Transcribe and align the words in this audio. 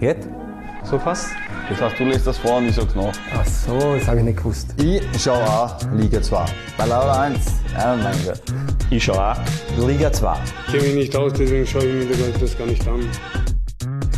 Jetzt? 0.00 0.28
So 0.84 0.98
fast? 0.98 1.28
Das 1.68 1.78
heißt, 1.78 2.00
du 2.00 2.04
lässt 2.04 2.26
das 2.26 2.38
vor 2.38 2.56
und 2.56 2.68
ich 2.68 2.74
sag's 2.74 2.94
nach. 2.94 3.12
Ach 3.34 3.44
so, 3.44 3.96
das 3.96 4.08
habe 4.08 4.18
ich 4.20 4.24
nicht 4.24 4.38
gewusst. 4.38 4.74
Ich 4.78 5.02
schau 5.22 5.34
auch 5.34 5.76
Liga 5.92 6.22
2. 6.22 6.44
Bei 6.78 6.86
Laura 6.86 7.20
1. 7.24 7.38
Oh 7.74 7.96
mein 8.02 8.16
Gott. 8.24 8.40
Ich 8.88 9.04
schau 9.04 9.12
auch. 9.12 9.36
Liga 9.86 10.10
2. 10.10 10.36
Ich 10.68 10.72
kenne 10.72 10.82
mich 10.84 10.94
nicht 10.94 11.16
aus, 11.16 11.34
deswegen 11.34 11.66
schaue 11.66 11.84
ich 11.84 12.08
mir 12.08 12.32
das 12.40 12.56
gar 12.56 12.66
nicht 12.66 12.88
an. 12.88 13.06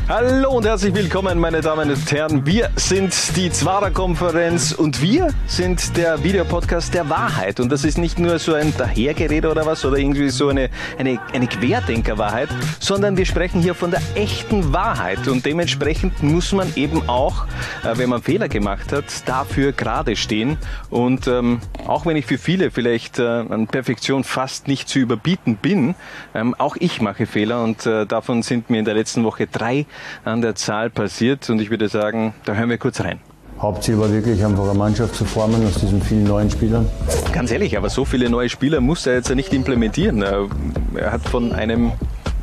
Hallo 0.09 0.51
und 0.57 0.67
herzlich 0.67 0.93
willkommen, 0.96 1.39
meine 1.39 1.61
Damen 1.61 1.89
und 1.89 2.11
Herren. 2.11 2.45
Wir 2.45 2.71
sind 2.75 3.14
die 3.37 3.50
Zwarer-Konferenz 3.50 4.73
und 4.73 5.00
wir 5.00 5.29
sind 5.46 5.96
der 5.96 6.25
Videopodcast 6.25 6.93
der 6.93 7.09
Wahrheit. 7.09 7.61
Und 7.61 7.71
das 7.71 7.85
ist 7.85 7.98
nicht 7.98 8.18
nur 8.18 8.41
so 8.41 8.53
ein 8.54 8.75
Dahergerede 8.77 9.49
oder 9.49 9.64
was 9.64 9.85
oder 9.85 9.99
irgendwie 9.99 10.29
so 10.30 10.49
eine, 10.49 10.71
eine, 10.99 11.21
eine 11.32 11.46
Querdenker-Wahrheit, 11.46 12.49
sondern 12.80 13.17
wir 13.17 13.25
sprechen 13.25 13.62
hier 13.62 13.77
von 13.77 13.93
der 13.93 14.03
echten 14.17 14.73
Wahrheit. 14.73 15.29
Und 15.29 15.46
dementsprechend 15.46 16.21
muss 16.21 16.50
man 16.50 16.73
eben 16.75 17.09
auch, 17.09 17.46
äh, 17.84 17.96
wenn 17.96 18.09
man 18.09 18.23
Fehler 18.23 18.48
gemacht 18.48 18.93
hat, 18.93 19.04
dafür 19.26 19.71
gerade 19.71 20.17
stehen. 20.17 20.59
Und 20.90 21.29
ähm, 21.29 21.61
auch 21.87 22.07
wenn 22.07 22.17
ich 22.17 22.26
für 22.26 22.39
viele 22.39 22.73
vielleicht 22.73 23.21
äh, 23.21 23.23
an 23.23 23.68
Perfektion 23.68 24.25
fast 24.25 24.67
nicht 24.67 24.89
zu 24.89 24.98
überbieten 24.98 25.57
bin, 25.57 25.95
ähm, 26.34 26.57
auch 26.59 26.76
ich 26.81 27.00
mache 27.00 27.25
Fehler 27.25 27.62
und 27.62 27.87
äh, 27.87 28.04
davon 28.04 28.43
sind 28.43 28.68
mir 28.68 28.81
in 28.81 28.84
der 28.84 28.95
letzten 28.95 29.23
Woche 29.23 29.46
drei 29.46 29.87
an 30.24 30.40
der 30.42 30.54
Zahl 30.54 30.90
passiert. 30.90 31.48
Und 31.50 31.61
ich 31.61 31.70
würde 31.70 31.88
sagen, 31.88 32.34
da 32.44 32.55
hören 32.55 32.70
wir 32.70 32.78
kurz 32.78 33.00
rein. 33.00 33.20
Hauptziel 33.62 33.97
war 33.97 34.12
wirklich 34.12 34.44
einfach 34.44 34.64
eine 34.64 34.75
Mannschaft 34.75 35.14
zu 35.14 35.25
formen 35.25 35.64
aus 35.64 35.75
diesen 35.75 36.02
vielen 36.02 36.25
neuen 36.25 36.50
Spielern. 36.50 36.88
Ganz 37.33 37.52
ehrlich, 37.52 37.77
aber 37.77 37.91
so 37.91 38.05
viele 38.05 38.28
neue 38.28 38.48
Spieler 38.48 38.80
muss 38.80 39.06
er 39.06 39.14
jetzt 39.14 39.28
ja 39.28 39.36
nicht 39.36 39.52
implementieren. 39.52 40.20
Er 40.22 41.12
hat 41.12 41.22
von 41.28 41.52
einem 41.52 41.92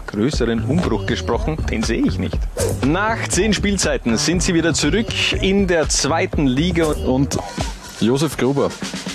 größeren 0.07 0.63
Umbruch 0.63 1.05
gesprochen, 1.05 1.57
den 1.69 1.83
sehe 1.83 2.01
ich 2.01 2.17
nicht. 2.17 2.37
Nach 2.85 3.27
zehn 3.27 3.53
Spielzeiten 3.53 4.17
sind 4.17 4.41
sie 4.41 4.53
wieder 4.53 4.73
zurück 4.73 5.07
in 5.41 5.67
der 5.67 5.89
zweiten 5.89 6.47
Liga 6.47 6.85
und 6.85 7.37
Josef 7.99 8.37
Gruber. 8.37 8.69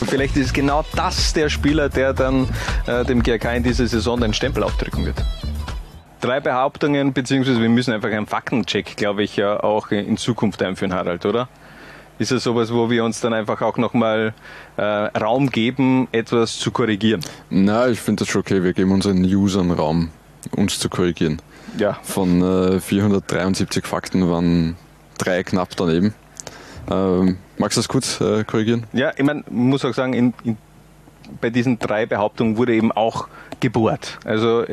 Vielleicht 0.07 0.37
ist 0.37 0.53
genau 0.53 0.85
das 0.95 1.33
der 1.33 1.49
Spieler, 1.49 1.89
der 1.89 2.13
dann 2.13 2.47
äh, 2.87 3.05
dem 3.05 3.23
GRK 3.23 3.55
in 3.55 3.63
dieser 3.63 3.87
Saison 3.87 4.21
den 4.21 4.35
Stempel 4.35 4.63
aufdrücken 4.63 5.07
wird 5.07 5.25
drei 6.25 6.41
Behauptungen, 6.41 7.13
beziehungsweise 7.13 7.61
wir 7.61 7.69
müssen 7.69 7.93
einfach 7.93 8.11
einen 8.11 8.27
Faktencheck, 8.27 8.97
glaube 8.97 9.23
ich, 9.23 9.37
ja 9.37 9.63
auch 9.63 9.91
in 9.91 10.17
Zukunft 10.17 10.63
einführen, 10.63 10.95
Harald, 10.95 11.27
oder? 11.27 11.49
Ist 12.19 12.33
es 12.33 12.45
sowas, 12.45 12.73
wo 12.73 12.89
wir 12.89 13.05
uns 13.05 13.21
dann 13.21 13.35
einfach 13.35 13.61
auch 13.61 13.77
nochmal 13.77 14.33
äh, 14.77 14.83
Raum 14.83 15.51
geben, 15.51 16.09
etwas 16.13 16.59
zu 16.59 16.71
korrigieren? 16.71 17.21
Na, 17.51 17.89
ich 17.89 18.01
finde 18.01 18.21
das 18.21 18.29
schon 18.29 18.41
okay. 18.41 18.63
Wir 18.63 18.73
geben 18.73 18.93
unseren 18.93 19.23
Usern 19.23 19.71
Raum, 19.71 20.11
uns 20.57 20.79
zu 20.79 20.89
korrigieren. 20.89 21.43
Ja. 21.77 21.99
Von 22.03 22.41
äh, 22.41 22.81
473 22.81 23.85
Fakten 23.85 24.31
waren 24.31 24.77
drei 25.19 25.43
knapp 25.43 25.77
daneben. 25.77 26.15
Ähm, 26.91 27.37
magst 27.59 27.77
du 27.77 27.81
das 27.81 27.89
kurz 27.89 28.21
äh, 28.21 28.45
korrigieren? 28.45 28.85
Ja, 28.93 29.13
ich 29.15 29.25
meine, 29.25 29.43
muss 29.51 29.85
auch 29.85 29.93
sagen, 29.93 30.15
in, 30.15 30.35
in, 30.45 30.57
bei 31.41 31.51
diesen 31.51 31.79
drei 31.81 32.07
Behauptungen 32.07 32.57
wurde 32.57 32.75
eben 32.75 32.93
auch 32.93 33.29
gebohrt. 33.61 34.21
Also 34.25 34.65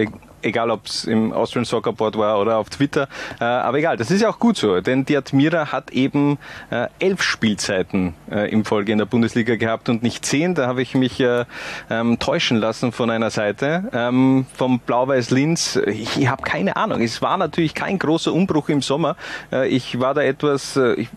egal 0.41 0.71
ob 0.71 0.85
es 0.85 1.05
im 1.05 1.33
Austrian 1.33 1.65
Soccer 1.65 1.93
Board 1.93 2.17
war 2.17 2.39
oder 2.39 2.57
auf 2.57 2.69
Twitter. 2.69 3.07
Äh, 3.39 3.43
aber 3.43 3.79
egal, 3.79 3.97
das 3.97 4.11
ist 4.11 4.21
ja 4.21 4.29
auch 4.29 4.39
gut 4.39 4.57
so, 4.57 4.81
denn 4.81 5.05
die 5.05 5.17
Admira 5.17 5.71
hat 5.71 5.91
eben 5.91 6.37
äh, 6.69 6.87
elf 6.99 7.21
Spielzeiten 7.21 8.13
äh, 8.31 8.49
im 8.51 8.65
Folge 8.65 8.91
in 8.91 8.97
der 8.97 9.05
Bundesliga 9.05 9.55
gehabt 9.55 9.89
und 9.89 10.03
nicht 10.03 10.25
zehn. 10.25 10.55
Da 10.55 10.67
habe 10.67 10.81
ich 10.81 10.95
mich 10.95 11.19
äh, 11.19 11.45
ähm, 11.89 12.19
täuschen 12.19 12.57
lassen 12.57 12.91
von 12.91 13.09
einer 13.09 13.29
Seite. 13.29 13.89
Ähm, 13.93 14.45
vom 14.53 14.79
Blau-Weiß 14.79 15.31
Linz, 15.31 15.79
ich, 15.87 16.17
ich 16.17 16.27
habe 16.27 16.43
keine 16.43 16.75
Ahnung. 16.75 17.01
Es 17.01 17.21
war 17.21 17.37
natürlich 17.37 17.73
kein 17.73 17.99
großer 17.99 18.33
Umbruch 18.33 18.69
im 18.69 18.81
Sommer. 18.81 19.15
Äh, 19.51 19.67
ich 19.67 19.99
war 19.99 20.13
da 20.13 20.21
etwas, 20.21 20.77
äh, 20.77 20.93
ich 20.93 21.09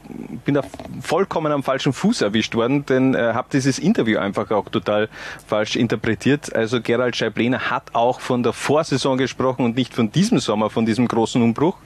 bin 0.45 0.55
da 0.55 0.62
vollkommen 1.00 1.52
am 1.52 1.62
falschen 1.62 1.92
Fuß 1.92 2.22
erwischt 2.22 2.55
worden, 2.55 2.84
denn 2.86 3.17
habe 3.17 3.48
dieses 3.52 3.78
Interview 3.78 4.19
einfach 4.19 4.50
auch 4.50 4.69
total 4.69 5.08
falsch 5.47 5.77
interpretiert. 5.77 6.55
Also 6.55 6.80
Gerald 6.80 7.17
Scheiblener 7.17 7.70
hat 7.70 7.95
auch 7.95 8.20
von 8.20 8.42
der 8.42 8.52
Vorsaison 8.52 9.14
Saison 9.14 9.19
gesprochen 9.19 9.64
und 9.64 9.77
nicht 9.77 9.95
von 9.95 10.11
diesem 10.11 10.39
Sommer, 10.39 10.70
von 10.70 10.86
diesem 10.86 11.08
großen 11.08 11.42
Umbruch. 11.42 11.77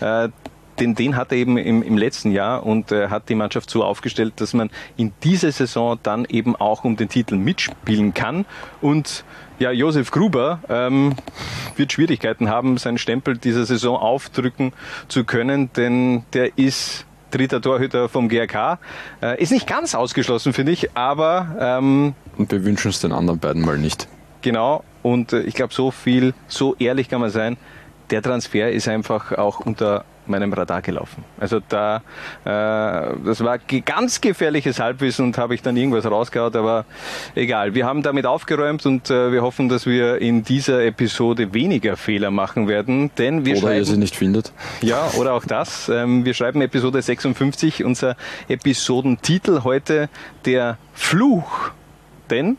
Äh, 0.00 0.28
den, 0.80 0.94
den 0.94 1.16
hat 1.16 1.32
er 1.32 1.38
eben 1.38 1.58
im, 1.58 1.82
im 1.82 1.98
letzten 1.98 2.30
Jahr 2.30 2.64
und 2.64 2.92
äh, 2.92 3.08
hat 3.08 3.28
die 3.28 3.34
Mannschaft 3.34 3.68
so 3.68 3.82
aufgestellt, 3.82 4.34
dass 4.36 4.54
man 4.54 4.70
in 4.96 5.12
dieser 5.24 5.50
Saison 5.50 5.98
dann 6.04 6.24
eben 6.24 6.54
auch 6.54 6.84
um 6.84 6.96
den 6.96 7.08
Titel 7.08 7.36
mitspielen 7.36 8.14
kann. 8.14 8.44
Und 8.80 9.24
ja, 9.58 9.72
Josef 9.72 10.12
Gruber 10.12 10.60
ähm, 10.68 11.14
wird 11.74 11.92
Schwierigkeiten 11.92 12.48
haben, 12.48 12.78
seinen 12.78 12.98
Stempel 12.98 13.36
dieser 13.38 13.66
Saison 13.66 13.96
aufdrücken 13.96 14.72
zu 15.08 15.24
können, 15.24 15.72
denn 15.72 16.22
der 16.32 16.56
ist 16.56 17.06
dritter 17.32 17.60
Torhüter 17.60 18.08
vom 18.08 18.28
GRK. 18.28 18.78
Äh, 19.20 19.42
ist 19.42 19.50
nicht 19.50 19.66
ganz 19.66 19.96
ausgeschlossen, 19.96 20.52
finde 20.52 20.70
ich, 20.70 20.96
aber... 20.96 21.56
Ähm, 21.58 22.14
und 22.36 22.52
wir 22.52 22.64
wünschen 22.64 22.90
es 22.90 23.00
den 23.00 23.10
anderen 23.10 23.40
beiden 23.40 23.62
mal 23.62 23.78
nicht. 23.78 24.06
Genau, 24.42 24.84
und 25.08 25.32
äh, 25.32 25.40
ich 25.40 25.54
glaube, 25.54 25.72
so 25.72 25.90
viel, 25.90 26.34
so 26.46 26.76
ehrlich 26.78 27.08
kann 27.08 27.20
man 27.20 27.30
sein, 27.30 27.56
der 28.10 28.22
Transfer 28.22 28.70
ist 28.70 28.88
einfach 28.88 29.32
auch 29.32 29.60
unter 29.60 30.04
meinem 30.26 30.52
Radar 30.52 30.82
gelaufen. 30.82 31.24
Also 31.38 31.60
da, 31.66 32.02
äh, 32.44 33.14
das 33.24 33.42
war 33.42 33.58
ganz 33.58 34.20
gefährliches 34.20 34.78
Halbwissen 34.78 35.24
und 35.24 35.38
habe 35.38 35.54
ich 35.54 35.62
dann 35.62 35.76
irgendwas 35.76 36.04
rausgehauen, 36.04 36.54
aber 36.54 36.84
egal. 37.34 37.74
Wir 37.74 37.86
haben 37.86 38.02
damit 38.02 38.26
aufgeräumt 38.26 38.84
und 38.84 39.08
äh, 39.08 39.32
wir 39.32 39.40
hoffen, 39.40 39.70
dass 39.70 39.86
wir 39.86 40.18
in 40.18 40.42
dieser 40.42 40.84
Episode 40.84 41.54
weniger 41.54 41.96
Fehler 41.96 42.30
machen 42.30 42.68
werden, 42.68 43.10
denn 43.16 43.46
wir 43.46 43.56
oder 43.56 43.76
ihr 43.76 43.84
sie 43.86 43.96
nicht 43.96 44.16
findet. 44.16 44.52
Ja, 44.82 45.10
oder 45.18 45.32
auch 45.32 45.46
das. 45.46 45.88
Ähm, 45.88 46.26
wir 46.26 46.34
schreiben 46.34 46.60
Episode 46.60 47.00
56, 47.00 47.82
unser 47.84 48.16
Episodentitel 48.48 49.62
heute 49.64 50.10
der 50.44 50.76
Fluch, 50.92 51.70
denn 52.28 52.58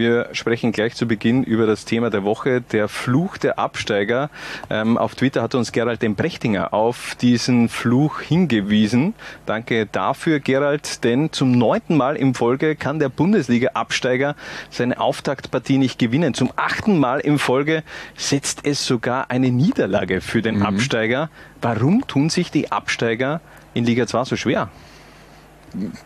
wir 0.00 0.30
sprechen 0.32 0.72
gleich 0.72 0.96
zu 0.96 1.06
Beginn 1.06 1.44
über 1.44 1.66
das 1.66 1.84
Thema 1.84 2.08
der 2.08 2.24
Woche, 2.24 2.62
der 2.62 2.88
Fluch 2.88 3.36
der 3.36 3.58
Absteiger. 3.58 4.30
Ähm, 4.70 4.96
auf 4.96 5.14
Twitter 5.14 5.42
hat 5.42 5.54
uns 5.54 5.72
Gerald 5.72 6.00
den 6.00 6.14
Brechtinger 6.14 6.72
auf 6.72 7.14
diesen 7.20 7.68
Fluch 7.68 8.20
hingewiesen. 8.20 9.12
Danke 9.44 9.84
dafür, 9.84 10.40
Gerald, 10.40 11.04
denn 11.04 11.32
zum 11.32 11.52
neunten 11.52 11.98
Mal 11.98 12.16
im 12.16 12.34
Folge 12.34 12.76
kann 12.76 12.98
der 12.98 13.10
Bundesliga-Absteiger 13.10 14.36
seine 14.70 14.98
Auftaktpartie 14.98 15.76
nicht 15.76 15.98
gewinnen. 15.98 16.32
Zum 16.32 16.50
achten 16.56 16.98
Mal 16.98 17.20
im 17.20 17.38
Folge 17.38 17.82
setzt 18.16 18.64
es 18.64 18.86
sogar 18.86 19.30
eine 19.30 19.50
Niederlage 19.50 20.22
für 20.22 20.40
den 20.40 20.56
mhm. 20.56 20.66
Absteiger. 20.66 21.28
Warum 21.60 22.06
tun 22.06 22.30
sich 22.30 22.50
die 22.50 22.72
Absteiger 22.72 23.42
in 23.74 23.84
Liga 23.84 24.06
2 24.06 24.24
so 24.24 24.36
schwer? 24.36 24.70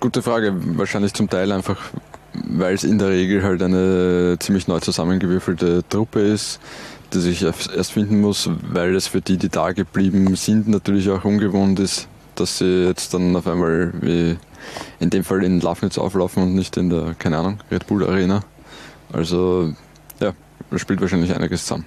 Gute 0.00 0.20
Frage. 0.20 0.52
Wahrscheinlich 0.78 1.14
zum 1.14 1.30
Teil 1.30 1.52
einfach, 1.52 1.78
weil 2.48 2.74
es 2.74 2.84
in 2.84 2.98
der 2.98 3.08
Regel 3.10 3.42
halt 3.42 3.62
eine 3.62 4.36
ziemlich 4.38 4.68
neu 4.68 4.80
zusammengewürfelte 4.80 5.84
Truppe 5.88 6.20
ist, 6.20 6.60
die 7.12 7.20
sich 7.20 7.42
erst 7.42 7.92
finden 7.92 8.20
muss, 8.20 8.50
weil 8.70 8.94
es 8.94 9.06
für 9.06 9.20
die, 9.20 9.36
die 9.36 9.48
da 9.48 9.72
geblieben 9.72 10.34
sind, 10.36 10.68
natürlich 10.68 11.08
auch 11.10 11.24
ungewohnt 11.24 11.78
ist, 11.78 12.08
dass 12.34 12.58
sie 12.58 12.86
jetzt 12.86 13.14
dann 13.14 13.34
auf 13.36 13.46
einmal 13.46 13.92
wie 14.00 14.36
in 14.98 15.10
dem 15.10 15.24
Fall 15.24 15.44
in 15.44 15.60
Lafnitz 15.60 15.98
auflaufen 15.98 16.42
und 16.42 16.54
nicht 16.54 16.76
in 16.76 16.90
der, 16.90 17.14
keine 17.18 17.38
Ahnung, 17.38 17.58
Red 17.70 17.86
Bull 17.86 18.04
Arena. 18.04 18.40
Also 19.12 19.72
ja, 20.20 20.32
da 20.70 20.78
spielt 20.78 21.00
wahrscheinlich 21.00 21.34
einiges 21.34 21.62
zusammen. 21.62 21.84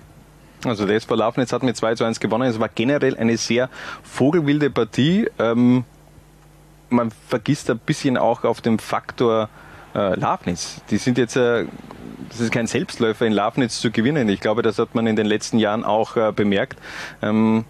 Also 0.63 0.85
der 0.85 0.95
SV 0.95 1.15
Lafnitz 1.15 1.51
hat 1.53 1.63
mit 1.63 1.77
2 1.77 1.95
zu 1.95 2.03
1 2.03 2.19
gewonnen. 2.19 2.49
Es 2.49 2.59
war 2.59 2.69
generell 2.69 3.15
eine 3.17 3.37
sehr 3.37 3.69
vogelwilde 4.03 4.69
Partie. 4.69 5.29
Ähm, 5.39 5.83
man 6.89 7.11
vergisst 7.27 7.69
ein 7.69 7.79
bisschen 7.79 8.17
auch 8.17 8.43
auf 8.43 8.61
dem 8.61 8.79
Faktor 8.79 9.49
äh, 9.97 10.15
Lafnitz. 10.15 10.81
Die 10.89 10.97
sind 10.97 11.17
jetzt, 11.17 11.35
äh, 11.35 11.65
das 12.29 12.39
ist 12.39 12.51
kein 12.51 12.67
Selbstläufer 12.67 13.25
in 13.25 13.33
Lafnitz 13.33 13.79
zu 13.81 13.91
gewinnen. 13.91 14.29
Ich 14.29 14.39
glaube, 14.39 14.61
das 14.61 14.79
hat 14.79 14.95
man 14.95 15.07
in 15.07 15.15
den 15.15 15.25
letzten 15.25 15.57
Jahren 15.57 15.83
auch 15.83 16.15
äh, 16.15 16.31
bemerkt. 16.31 16.79
Ähm, 17.21 17.65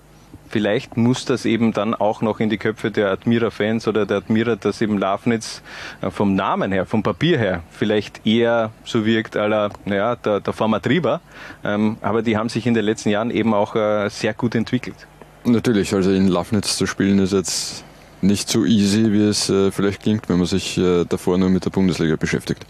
vielleicht 0.49 0.97
muss 0.97 1.25
das 1.25 1.45
eben 1.45 1.73
dann 1.73 1.93
auch 1.93 2.21
noch 2.21 2.39
in 2.39 2.49
die 2.49 2.57
Köpfe 2.57 2.91
der 2.91 3.11
Admira-Fans 3.11 3.87
oder 3.87 4.05
der 4.05 4.17
Admira, 4.17 4.55
dass 4.55 4.81
eben 4.81 4.97
Lafnitz 4.97 5.61
äh, 6.01 6.09
vom 6.09 6.35
Namen 6.35 6.71
her, 6.71 6.85
vom 6.85 7.03
Papier 7.03 7.37
her, 7.37 7.63
vielleicht 7.71 8.25
eher 8.25 8.71
so 8.83 9.05
wirkt 9.05 9.37
aller, 9.37 9.69
naja, 9.85 10.15
der, 10.15 10.39
der 10.41 10.53
Formatriba. 10.53 11.21
Ähm, 11.63 11.97
aber 12.01 12.21
die 12.21 12.37
haben 12.37 12.49
sich 12.49 12.67
in 12.67 12.73
den 12.73 12.85
letzten 12.85 13.09
Jahren 13.09 13.31
eben 13.31 13.53
auch 13.53 13.75
äh, 13.75 14.09
sehr 14.09 14.33
gut 14.33 14.55
entwickelt. 14.55 15.07
Natürlich, 15.45 15.93
also 15.93 16.11
in 16.11 16.27
Lafnitz 16.27 16.75
zu 16.75 16.85
spielen 16.85 17.19
ist 17.19 17.31
jetzt 17.31 17.85
nicht 18.21 18.49
so 18.49 18.65
easy, 18.65 19.11
wie 19.11 19.27
es 19.27 19.49
äh, 19.49 19.71
vielleicht 19.71 20.01
klingt, 20.01 20.29
wenn 20.29 20.37
man 20.37 20.47
sich 20.47 20.77
äh, 20.77 21.05
davor 21.05 21.37
nur 21.37 21.49
mit 21.49 21.65
der 21.65 21.69
Bundesliga 21.69 22.15
beschäftigt. 22.15 22.65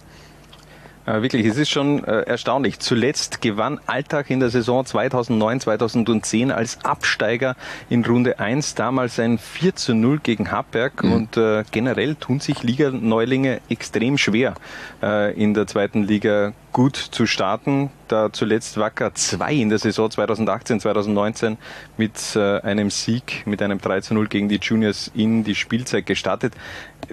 Wirklich, 1.09 1.45
es 1.45 1.55
ist 1.55 1.69
schon 1.69 2.03
äh, 2.03 2.23
erstaunlich. 2.23 2.79
Zuletzt 2.79 3.39
gewann 3.39 3.79
Alltag 3.87 4.29
in 4.29 4.41
der 4.41 4.49
Saison 4.49 4.85
2009, 4.85 5.61
2010 5.61 6.51
als 6.51 6.83
Absteiger 6.83 7.55
in 7.89 8.03
Runde 8.03 8.39
1, 8.39 8.75
damals 8.75 9.17
ein 9.17 9.37
4 9.37 9.75
zu 9.77 9.95
0 9.95 10.19
gegen 10.19 10.51
Hartberg 10.51 11.01
mhm. 11.01 11.13
und 11.13 11.37
äh, 11.37 11.63
generell 11.71 12.15
tun 12.15 12.41
sich 12.41 12.61
Liga-Neulinge 12.61 13.61
extrem 13.69 14.17
schwer, 14.17 14.55
äh, 15.01 15.33
in 15.41 15.53
der 15.53 15.65
zweiten 15.65 16.03
Liga 16.03 16.51
gut 16.77 16.95
zu 16.95 17.25
starten. 17.25 17.89
Da 18.07 18.31
zuletzt 18.31 18.77
Wacker 18.77 19.15
2 19.15 19.51
in 19.51 19.69
der 19.69 19.79
Saison 19.79 20.11
2018, 20.11 20.79
2019 20.79 21.57
mit 21.97 22.35
äh, 22.35 22.59
einem 22.61 22.91
Sieg, 22.91 23.47
mit 23.47 23.63
einem 23.63 23.81
3 23.81 24.01
zu 24.01 24.13
0 24.13 24.27
gegen 24.27 24.47
die 24.47 24.59
Juniors 24.61 25.09
in 25.15 25.43
die 25.43 25.55
Spielzeit 25.55 26.05
gestartet. 26.05 26.53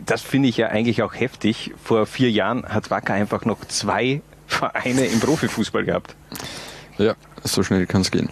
Das 0.04 0.20
finde 0.20 0.50
ich 0.50 0.58
ja 0.58 0.68
eigentlich 0.68 1.02
auch 1.02 1.14
heftig. 1.14 1.72
Vor 1.82 2.04
vier 2.04 2.30
Jahren 2.30 2.66
hat 2.66 2.90
Wacker 2.90 3.14
einfach 3.14 3.46
noch 3.46 3.64
zwei 3.64 4.20
Vereine 4.46 5.06
im 5.06 5.18
Profifußball 5.18 5.86
gehabt. 5.86 6.14
Ja, 6.98 7.14
so 7.42 7.62
schnell 7.62 7.86
kann 7.86 8.02
es 8.02 8.10
gehen. 8.10 8.28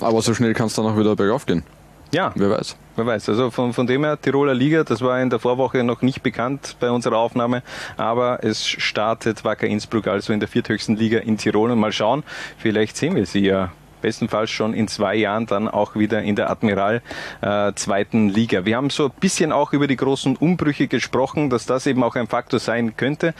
Aber 0.00 0.22
so 0.22 0.32
schnell 0.32 0.54
kann 0.54 0.68
es 0.68 0.74
dann 0.74 0.86
auch 0.86 0.96
wieder 0.96 1.16
bergauf 1.16 1.44
gehen. 1.44 1.64
Ja. 2.10 2.32
Wer 2.34 2.50
weiß. 2.50 2.76
Wer 2.96 3.06
weiß. 3.06 3.28
Also 3.28 3.50
von, 3.50 3.72
von 3.72 3.86
dem 3.86 4.04
her, 4.04 4.20
Tiroler 4.20 4.54
Liga, 4.54 4.82
das 4.82 5.02
war 5.02 5.20
in 5.20 5.30
der 5.30 5.38
Vorwoche 5.38 5.84
noch 5.84 6.02
nicht 6.02 6.22
bekannt 6.22 6.76
bei 6.80 6.90
unserer 6.90 7.18
Aufnahme, 7.18 7.62
aber 7.96 8.42
es 8.42 8.66
startet 8.66 9.44
Wacker 9.44 9.66
Innsbruck 9.66 10.06
also 10.06 10.32
in 10.32 10.40
der 10.40 10.48
vierthöchsten 10.48 10.96
Liga 10.96 11.18
in 11.18 11.36
Tirol 11.36 11.70
und 11.70 11.78
mal 11.78 11.92
schauen, 11.92 12.24
vielleicht 12.56 12.96
sehen 12.96 13.14
wir 13.14 13.26
sie 13.26 13.40
ja 13.40 13.72
bestenfalls 14.00 14.50
schon 14.50 14.74
in 14.74 14.88
zwei 14.88 15.14
Jahren 15.14 15.46
dann 15.46 15.68
auch 15.68 15.94
wieder 15.94 16.22
in 16.22 16.34
der 16.36 16.50
Admiral 16.50 17.02
äh, 17.40 17.72
zweiten 17.74 18.28
Liga. 18.28 18.64
Wir 18.64 18.76
haben 18.76 18.90
so 18.90 19.06
ein 19.06 19.12
bisschen 19.20 19.52
auch 19.52 19.72
über 19.72 19.86
die 19.86 19.96
großen 19.96 20.36
Umbrüche 20.36 20.88
gesprochen, 20.88 21.50
dass 21.50 21.66
das 21.66 21.86
eben 21.86 22.02
auch 22.02 22.16
ein 22.16 22.26
Faktor 22.26 22.60
sein 22.60 22.96
könnte. 22.96 23.34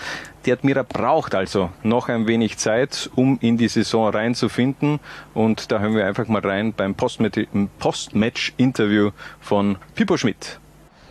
Die 0.46 0.52
Admira 0.52 0.82
braucht 0.82 1.34
also 1.34 1.70
noch 1.82 2.08
ein 2.08 2.26
wenig 2.26 2.56
Zeit, 2.58 3.10
um 3.14 3.38
in 3.40 3.58
die 3.58 3.68
Saison 3.68 4.08
reinzufinden. 4.08 5.00
Und 5.34 5.70
da 5.72 5.80
hören 5.80 5.94
wir 5.94 6.06
einfach 6.06 6.26
mal 6.28 6.40
rein 6.40 6.72
beim 6.72 6.94
Postmatch-Interview 6.94 9.10
von 9.40 9.76
Pippo 9.94 10.16
Schmidt. 10.16 10.58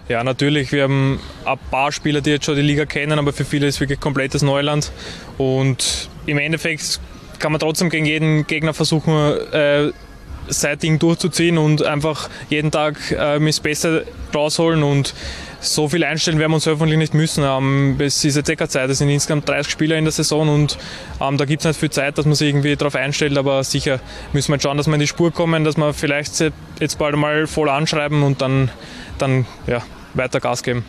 Ja, 0.09 0.23
natürlich. 0.23 0.71
Wir 0.71 0.83
haben 0.83 1.19
ein 1.43 1.59
paar 1.69 1.91
Spieler, 1.91 2.21
die 2.21 2.29
jetzt 2.29 2.45
schon 2.45 2.55
die 2.55 2.61
Liga 2.61 2.85
kennen, 2.85 3.19
aber 3.19 3.33
für 3.33 3.43
viele 3.43 3.67
ist 3.67 3.81
wirklich 3.81 3.99
komplettes 3.99 4.41
Neuland. 4.41 4.93
Und 5.37 6.09
im 6.25 6.37
Endeffekt 6.37 7.01
kann 7.39 7.51
man 7.51 7.59
trotzdem 7.59 7.89
gegen 7.89 8.05
jeden 8.05 8.47
Gegner 8.47 8.73
versuchen, 8.73 9.13
äh, 9.51 9.91
sein 10.49 10.79
Ding 10.79 10.99
durchzuziehen 10.99 11.57
und 11.57 11.83
einfach 11.83 12.29
jeden 12.49 12.71
Tag 12.71 13.11
äh, 13.11 13.39
das 13.39 13.59
Beste 13.59 14.05
rausholen 14.33 14.83
und 14.83 15.13
so 15.59 15.89
viel 15.89 16.03
einstellen 16.03 16.39
werden 16.39 16.51
wir 16.51 16.55
uns 16.55 16.67
hoffentlich 16.67 16.99
nicht 16.99 17.13
müssen. 17.13 17.43
Ähm, 17.43 17.95
es 17.99 18.23
ist 18.23 18.35
jetzt 18.35 18.49
eh 18.49 18.67
Zeit, 18.67 18.89
es 18.89 18.99
sind 18.99 19.09
insgesamt 19.09 19.49
30 19.49 19.71
Spieler 19.71 19.97
in 19.97 20.05
der 20.05 20.11
Saison 20.11 20.47
und 20.47 20.77
ähm, 21.19 21.37
da 21.37 21.45
gibt 21.45 21.61
es 21.61 21.65
nicht 21.67 21.79
viel 21.79 21.89
Zeit, 21.89 22.17
dass 22.17 22.25
man 22.25 22.35
sich 22.35 22.49
irgendwie 22.49 22.75
darauf 22.75 22.95
einstellt, 22.95 23.37
aber 23.37 23.63
sicher 23.63 23.99
müssen 24.33 24.51
wir 24.51 24.59
schauen, 24.59 24.77
dass 24.77 24.87
wir 24.87 24.93
in 24.93 24.99
die 24.99 25.07
Spur 25.07 25.31
kommen, 25.31 25.63
dass 25.63 25.77
wir 25.77 25.93
vielleicht 25.93 26.39
jetzt 26.79 26.97
bald 26.99 27.15
mal 27.15 27.47
voll 27.47 27.69
anschreiben 27.69 28.23
und 28.23 28.41
dann, 28.41 28.69
dann 29.17 29.45
ja, 29.65 29.81
weiter 30.13 30.39
Gas 30.39 30.63
geben. 30.63 30.85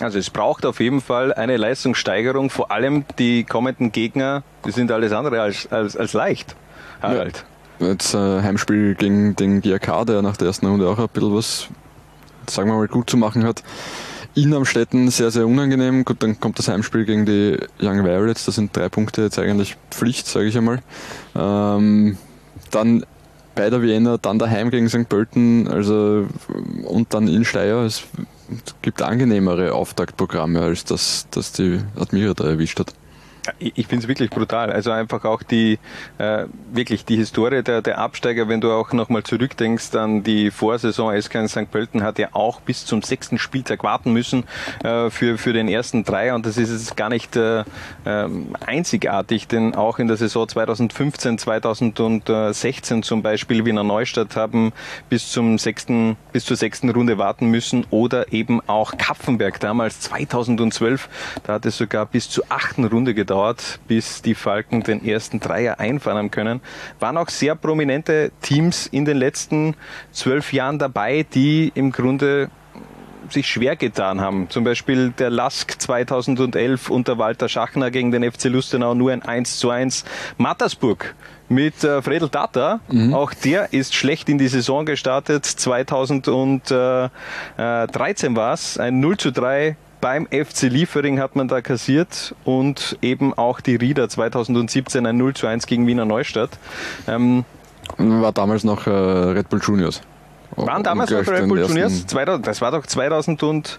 Also 0.00 0.18
es 0.18 0.30
braucht 0.30 0.64
auf 0.64 0.80
jeden 0.80 1.00
Fall 1.00 1.32
eine 1.34 1.56
Leistungssteigerung, 1.56 2.50
vor 2.50 2.70
allem 2.70 3.04
die 3.18 3.44
kommenden 3.44 3.90
Gegner, 3.90 4.42
die 4.64 4.70
sind 4.70 4.92
alles 4.92 5.12
andere 5.12 5.40
als, 5.40 5.70
als, 5.72 5.96
als 5.96 6.12
leicht. 6.12 6.54
Harald. 7.02 7.44
Ja. 7.80 7.88
Jetzt 7.88 8.14
äh, 8.14 8.42
Heimspiel 8.42 8.94
gegen 8.94 9.36
den 9.36 9.60
GRK, 9.60 10.04
der 10.04 10.22
nach 10.22 10.36
der 10.36 10.48
ersten 10.48 10.66
Runde 10.66 10.88
auch 10.88 10.98
ein 10.98 11.08
bisschen 11.12 11.34
was, 11.34 11.68
sagen 12.48 12.68
wir 12.70 12.76
mal, 12.76 12.88
gut 12.88 13.08
zu 13.08 13.16
machen 13.16 13.44
hat. 13.44 13.62
In 14.34 14.54
Amstetten 14.54 15.10
sehr, 15.10 15.30
sehr 15.30 15.46
unangenehm. 15.46 16.04
Gut, 16.04 16.22
dann 16.22 16.38
kommt 16.38 16.58
das 16.58 16.68
Heimspiel 16.68 17.04
gegen 17.04 17.24
die 17.26 17.58
Young 17.80 18.04
Violets. 18.04 18.44
Das 18.44 18.56
sind 18.56 18.76
drei 18.76 18.88
Punkte 18.88 19.22
jetzt 19.22 19.38
eigentlich 19.38 19.76
Pflicht, 19.90 20.26
sage 20.26 20.46
ich 20.46 20.56
einmal. 20.56 20.80
Ähm, 21.34 22.18
dann 22.70 23.04
bei 23.54 23.70
der 23.70 23.82
Vienna, 23.82 24.16
dann 24.18 24.38
daheim 24.38 24.70
gegen 24.70 24.88
St. 24.88 25.08
Pölten, 25.08 25.66
also 25.66 26.26
und 26.84 27.14
dann 27.14 27.26
in 27.26 27.44
Steyr. 27.44 27.78
Es 27.78 28.04
gibt 28.82 29.02
angenehmere 29.02 29.74
Auftaktprogramme, 29.74 30.60
als 30.60 30.84
das, 30.84 31.26
das 31.30 31.52
die 31.52 31.80
Admira 31.96 32.34
da 32.34 32.44
erwischt 32.44 32.80
hat 32.80 32.94
ich 33.58 33.86
finde 33.86 34.04
es 34.04 34.08
wirklich 34.08 34.30
brutal. 34.30 34.70
Also 34.70 34.90
einfach 34.90 35.24
auch 35.24 35.42
die 35.42 35.78
äh, 36.18 36.44
wirklich 36.72 37.04
die 37.04 37.16
Historie 37.16 37.62
der, 37.62 37.82
der 37.82 37.98
Absteiger, 37.98 38.48
wenn 38.48 38.60
du 38.60 38.72
auch 38.72 38.92
nochmal 38.92 39.22
zurückdenkst 39.22 39.94
an 39.94 40.22
die 40.22 40.50
Vorsaison, 40.50 41.20
SK 41.20 41.34
in 41.36 41.48
St. 41.48 41.70
Pölten 41.70 42.02
hat 42.02 42.18
ja 42.18 42.28
auch 42.32 42.60
bis 42.60 42.84
zum 42.84 43.02
sechsten 43.02 43.38
Spieltag 43.38 43.82
warten 43.82 44.12
müssen 44.12 44.44
äh, 44.84 45.10
für, 45.10 45.38
für 45.38 45.52
den 45.52 45.68
ersten 45.68 46.04
Dreier 46.04 46.34
und 46.34 46.46
das 46.46 46.56
ist 46.56 46.70
jetzt 46.70 46.96
gar 46.96 47.08
nicht 47.08 47.36
äh, 47.36 47.64
ähm, 48.06 48.54
einzigartig, 48.66 49.48
denn 49.48 49.74
auch 49.74 49.98
in 49.98 50.08
der 50.08 50.16
Saison 50.16 50.48
2015, 50.48 51.38
2016 51.38 53.02
zum 53.02 53.22
Beispiel 53.22 53.64
Wiener 53.64 53.84
Neustadt 53.84 54.36
haben 54.36 54.72
bis 55.08 55.30
zum 55.30 55.58
sechsten, 55.58 56.16
bis 56.32 56.44
zur 56.44 56.56
sechsten 56.56 56.90
Runde 56.90 57.18
warten 57.18 57.46
müssen 57.46 57.86
oder 57.90 58.32
eben 58.32 58.60
auch 58.68 58.96
Kapfenberg 58.96 59.60
damals 59.60 60.00
2012, 60.00 61.08
da 61.44 61.54
hat 61.54 61.66
es 61.66 61.76
sogar 61.76 62.06
bis 62.06 62.28
zur 62.28 62.44
achten 62.48 62.84
Runde 62.84 63.14
gedauert 63.14 63.37
gedauert, 63.38 63.80
bis 63.86 64.22
die 64.22 64.34
Falken 64.34 64.82
den 64.82 65.04
ersten 65.04 65.38
Dreier 65.40 65.78
einfahren 65.78 66.18
haben 66.18 66.30
können. 66.30 66.60
Waren 66.98 67.16
auch 67.16 67.28
sehr 67.28 67.54
prominente 67.54 68.32
Teams 68.42 68.86
in 68.86 69.04
den 69.04 69.16
letzten 69.16 69.74
zwölf 70.12 70.52
Jahren 70.52 70.78
dabei, 70.78 71.24
die 71.34 71.70
im 71.74 71.92
Grunde 71.92 72.50
sich 73.30 73.46
schwer 73.46 73.76
getan 73.76 74.20
haben. 74.20 74.48
Zum 74.48 74.64
Beispiel 74.64 75.10
der 75.10 75.30
Lask 75.30 75.80
2011 75.80 76.88
unter 76.88 77.18
Walter 77.18 77.48
Schachner 77.48 77.90
gegen 77.90 78.10
den 78.10 78.24
FC 78.30 78.44
Lustenau 78.44 78.94
nur 78.94 79.12
ein 79.12 79.22
1 79.22 79.58
zu 79.58 79.68
1. 79.70 80.04
Mattersburg 80.38 81.14
mit 81.50 81.84
äh, 81.84 82.00
Fredel 82.00 82.30
Tata. 82.30 82.80
Mhm. 82.88 83.12
Auch 83.12 83.34
der 83.34 83.72
ist 83.74 83.94
schlecht 83.94 84.30
in 84.30 84.38
die 84.38 84.48
Saison 84.48 84.86
gestartet. 84.86 85.44
2013 85.44 87.10
war 88.36 88.54
es. 88.54 88.78
Ein 88.78 89.00
0 89.00 89.16
zu 89.18 89.30
3 89.30 89.76
beim 90.00 90.26
FC 90.26 90.62
Liefering 90.62 91.20
hat 91.20 91.36
man 91.36 91.48
da 91.48 91.60
kassiert 91.60 92.34
und 92.44 92.96
eben 93.02 93.34
auch 93.34 93.60
die 93.60 93.76
Rieder 93.76 94.08
2017 94.08 95.06
ein 95.06 95.16
0 95.16 95.34
zu 95.34 95.46
1 95.46 95.66
gegen 95.66 95.86
Wiener 95.86 96.04
Neustadt. 96.04 96.50
Ähm, 97.06 97.44
war 97.96 98.32
damals 98.32 98.64
noch 98.64 98.86
äh, 98.86 98.90
Red 98.90 99.48
Bull 99.48 99.60
Juniors. 99.62 100.02
Waren 100.56 100.82
damals 100.82 101.10
noch 101.10 101.26
Red 101.26 101.48
Bull 101.48 101.60
Juniors? 101.60 102.06
2000, 102.06 102.46
das 102.46 102.60
war 102.60 102.70
doch 102.70 102.86
2013, 102.86 103.78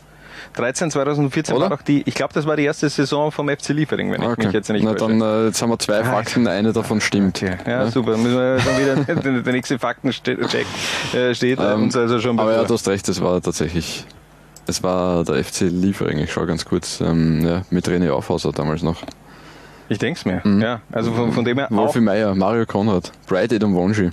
2014 0.91 1.55
Oder? 1.55 1.63
war 1.63 1.77
doch 1.77 1.81
die, 1.81 2.03
ich 2.05 2.15
glaube, 2.15 2.33
das 2.33 2.45
war 2.45 2.55
die 2.55 2.63
erste 2.63 2.89
Saison 2.89 3.31
vom 3.31 3.49
FC 3.49 3.69
Liefering, 3.69 4.11
wenn 4.11 4.21
okay. 4.21 4.35
ich 4.37 4.45
mich 4.45 4.53
jetzt 4.53 4.69
nicht 4.69 4.83
Na, 4.83 4.93
dann 4.93 5.21
äh, 5.21 5.45
jetzt 5.47 5.61
haben 5.61 5.69
wir 5.69 5.79
zwei 5.79 6.03
Fakten, 6.03 6.47
eine 6.47 6.73
davon 6.73 7.01
stimmt. 7.01 7.37
Okay. 7.43 7.57
Ja, 7.65 7.71
ja, 7.83 7.91
super. 7.91 8.17
Müssen 8.17 8.37
wir 8.37 8.57
dann 8.57 9.15
wieder 9.15 9.41
der 9.41 9.53
nächste 9.53 9.79
Faktencheck 9.79 10.65
äh, 11.13 11.33
steht 11.33 11.59
ähm, 11.59 11.83
uns 11.83 11.95
also 11.95 12.19
schon 12.19 12.35
bevor. 12.35 12.51
Aber 12.51 12.61
ja, 12.61 12.67
du 12.67 12.73
hast 12.73 12.87
recht, 12.87 13.07
das 13.07 13.21
war 13.21 13.41
tatsächlich 13.41 14.05
es 14.69 14.83
war 14.83 15.23
der 15.23 15.43
FC 15.43 15.61
Liefering, 15.61 16.19
ich 16.19 16.31
schaue 16.31 16.45
ganz 16.45 16.63
kurz, 16.63 17.01
ähm, 17.01 17.45
ja, 17.45 17.63
mit 17.69 17.87
René 17.87 18.11
Aufhauser 18.11 18.51
damals 18.51 18.83
noch. 18.83 19.01
Ich 19.89 19.97
denke 19.97 20.19
es 20.19 20.25
mir, 20.25 20.41
mhm. 20.43 20.61
ja. 20.61 20.81
Also 20.91 21.11
von, 21.11 21.31
von 21.31 21.43
dem 21.43 21.57
her 21.57 21.67
Wolfi 21.71 21.99
Meier, 21.99 22.35
Mario 22.35 22.65
Konrad, 22.65 23.11
Bright 23.27 23.51
Ed 23.51 23.63
und 23.63 23.73
Wonji. 23.73 24.11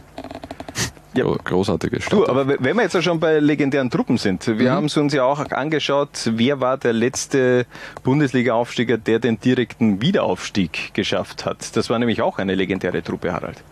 Ja. 1.15 1.25
Großartige 1.25 2.01
Stadt. 2.03 2.13
Du, 2.13 2.27
aber 2.27 2.47
wenn 2.47 2.77
wir 2.77 2.83
jetzt 2.83 3.03
schon 3.03 3.19
bei 3.19 3.39
legendären 3.39 3.91
Truppen 3.91 4.19
sind, 4.19 4.47
wir 4.47 4.55
mhm. 4.55 4.75
haben 4.75 4.85
es 4.87 4.97
uns 4.99 5.15
ja 5.15 5.25
auch 5.25 5.51
angeschaut, 5.51 6.31
wer 6.35 6.61
war 6.61 6.77
der 6.77 6.93
letzte 6.93 7.65
Bundesliga-Aufsteiger, 8.05 8.99
der 8.99 9.19
den 9.19 9.41
direkten 9.41 10.03
Wiederaufstieg 10.03 10.93
geschafft 10.93 11.47
hat. 11.47 11.75
Das 11.75 11.89
war 11.89 11.99
nämlich 11.99 12.21
auch 12.21 12.39
eine 12.39 12.55
legendäre 12.55 13.03
Truppe, 13.03 13.33
Harald. 13.33 13.63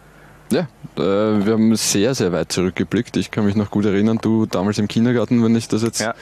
Ja, 0.51 0.69
äh, 0.97 1.01
wir 1.47 1.53
haben 1.55 1.75
sehr, 1.77 2.15
sehr 2.15 2.33
weit 2.33 2.53
zurückgeblickt. 2.53 3.17
Ich 3.17 3.31
kann 3.31 3.45
mich 3.45 3.57
noch 3.57 3.71
gut 3.71 3.85
erinnern, 3.85 4.19
du 4.21 4.47
damals 4.47 4.79
im 4.79 4.89
Kindergarten, 4.89 5.43
wenn 5.43 5.57
ich 5.57 5.69
das 5.69 5.83
jetzt 5.83 6.01
ja. 6.01 6.15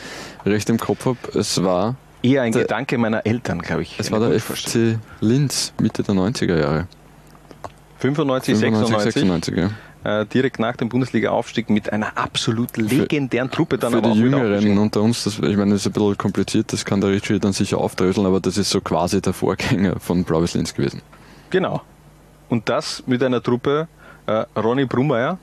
recht 0.46 0.68
im 0.70 0.78
Kopf 0.78 1.06
habe. 1.06 1.18
Es 1.38 1.62
war. 1.62 1.96
Eher 2.22 2.42
ein 2.42 2.52
der, 2.52 2.62
Gedanke 2.62 2.98
meiner 2.98 3.26
Eltern, 3.26 3.60
glaube 3.60 3.82
ich. 3.82 3.96
Es 3.98 4.12
war 4.12 4.20
der 4.20 4.38
FC 4.38 4.98
Linz, 5.20 5.72
Mitte 5.80 6.02
der 6.02 6.14
90er 6.14 6.58
Jahre. 6.58 6.86
95, 7.98 8.56
95 8.56 9.14
96, 9.14 9.14
96 9.14 9.56
ja. 9.56 9.70
Äh, 10.04 10.26
direkt 10.26 10.58
nach 10.58 10.76
dem 10.76 10.88
Bundesliga-Aufstieg 10.88 11.70
mit 11.70 11.92
einer 11.92 12.18
absolut 12.18 12.76
legendären 12.76 13.48
für, 13.48 13.54
Truppe 13.54 13.78
dann 13.78 13.92
Für 13.92 14.02
die 14.02 14.18
Jüngeren 14.18 14.78
unter 14.78 15.00
uns, 15.00 15.22
das, 15.22 15.38
ich 15.38 15.56
meine, 15.56 15.72
das 15.72 15.82
ist 15.82 15.86
ein 15.86 15.92
bisschen 15.92 16.18
kompliziert, 16.18 16.72
das 16.72 16.84
kann 16.84 17.00
der 17.00 17.10
Richie 17.10 17.38
dann 17.38 17.52
sicher 17.52 17.78
aufdröseln, 17.78 18.26
aber 18.26 18.40
das 18.40 18.58
ist 18.58 18.70
so 18.70 18.80
quasi 18.80 19.22
der 19.22 19.32
Vorgänger 19.32 20.00
von 20.00 20.24
Blaues 20.24 20.54
Linz 20.54 20.74
gewesen. 20.74 21.02
Genau. 21.50 21.82
Und 22.48 22.68
das 22.68 23.04
mit 23.06 23.22
einer 23.22 23.40
Truppe, 23.40 23.86
Eh, 24.26 24.44
Ronnie 24.54 24.86
Broemba, 24.86 25.18
ja? 25.18 25.38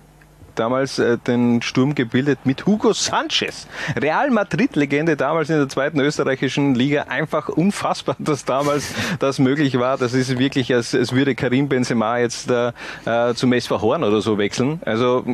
Damals 0.59 0.99
äh, 0.99 1.17
den 1.17 1.61
Sturm 1.61 1.95
gebildet 1.95 2.39
mit 2.43 2.65
Hugo 2.65 2.93
Sanchez. 2.93 3.67
Real 3.95 4.29
Madrid-Legende 4.29 5.15
damals 5.15 5.49
in 5.49 5.57
der 5.57 5.69
zweiten 5.69 5.99
österreichischen 5.99 6.75
Liga. 6.75 7.03
Einfach 7.03 7.49
unfassbar, 7.49 8.15
dass 8.19 8.45
damals 8.45 8.93
das 9.19 9.39
möglich 9.39 9.79
war. 9.79 9.97
Das 9.97 10.13
ist 10.13 10.37
wirklich, 10.37 10.73
als, 10.73 10.93
als 10.93 11.13
würde 11.13 11.35
Karim 11.35 11.69
Benzema 11.69 12.17
jetzt 12.17 12.49
äh, 12.51 12.71
zum 13.35 13.53
SV 13.53 13.81
Horn 13.81 14.03
oder 14.03 14.21
so 14.21 14.37
wechseln. 14.37 14.81
Also 14.85 15.25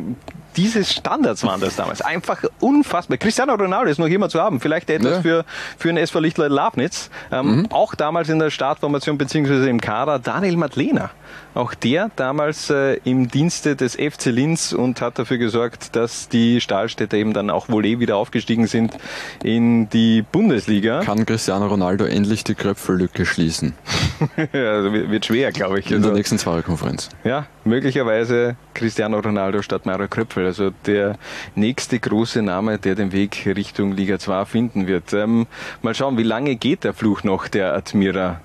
diese 0.56 0.84
Standards 0.86 1.44
waren 1.44 1.60
das 1.60 1.76
damals. 1.76 2.02
Einfach 2.02 2.44
unfassbar. 2.60 3.18
Cristiano 3.18 3.54
Ronaldo 3.56 3.90
ist 3.90 3.98
noch 3.98 4.08
immer 4.08 4.30
zu 4.30 4.40
haben. 4.40 4.60
Vielleicht 4.60 4.90
etwas 4.90 5.16
ja. 5.16 5.22
für, 5.22 5.46
für 5.78 5.88
den 5.90 5.98
SV 5.98 6.20
Lichtleut 6.20 6.52
Lafnitz. 6.52 7.10
Ähm, 7.32 7.58
mhm. 7.58 7.72
Auch 7.72 7.96
damals 7.96 8.30
in 8.30 8.40
der 8.40 8.50
Startformation 8.50 9.18
beziehungsweise 9.18 9.70
im 9.70 9.82
Kader 9.82 10.20
Daniel 10.20 10.58
Madlena. 10.58 11.12
Auch 11.54 11.74
der 11.74 12.12
damals 12.16 12.70
äh, 12.70 13.00
im 13.04 13.28
Dienste 13.28 13.76
des 13.76 13.96
FC 13.96 14.26
Linz 14.26 14.74
und 14.74 15.02
hat 15.02 15.15
dafür 15.20 15.38
gesorgt, 15.38 15.96
dass 15.96 16.30
die 16.30 16.62
Stahlstädter 16.62 17.18
eben 17.18 17.34
dann 17.34 17.50
auch 17.50 17.70
wohl 17.70 17.86
eh 17.86 18.00
wieder 18.00 18.18
aufgestiegen 18.18 18.68
sind 18.68 18.98
in 19.44 19.90
die 19.90 20.22
Bundesliga. 20.22 21.02
Kann 21.02 21.26
Cristiano 21.26 21.68
Ronaldo 21.68 22.06
endlich 22.06 22.44
die 22.44 22.56
Kröpfellücke 22.56 23.26
schließen? 23.26 23.74
also 24.54 24.94
wird 24.94 25.26
schwer, 25.26 25.52
glaube 25.52 25.80
ich. 25.80 25.88
In 25.88 25.98
also, 25.98 26.10
der 26.10 26.18
nächsten 26.18 26.38
Zweierkonferenz. 26.38 27.10
Ja, 27.24 27.48
möglicherweise 27.64 28.56
Cristiano 28.74 29.20
Ronaldo 29.20 29.62
statt 29.62 29.86
Mario 29.86 30.08
Kröpfel. 30.08 30.46
Also 30.46 30.72
der 30.86 31.18
nächste 31.56 32.00
große 32.00 32.42
Name, 32.42 32.78
der 32.78 32.96
den 32.96 33.12
Weg 33.12 33.44
Richtung 33.46 33.94
Liga 33.94 34.20
2 34.20 34.46
finden 34.46 34.88
wird. 34.88 35.14
Ähm, 35.14 35.48
mal 35.82 35.96
schauen, 35.96 36.18
wie 36.18 36.24
lange 36.24 36.56
geht 36.56 36.84
der 36.84 36.94
Fluch 36.94 37.24
noch 37.24 37.48
der 37.48 37.74
Admira? 37.74 38.42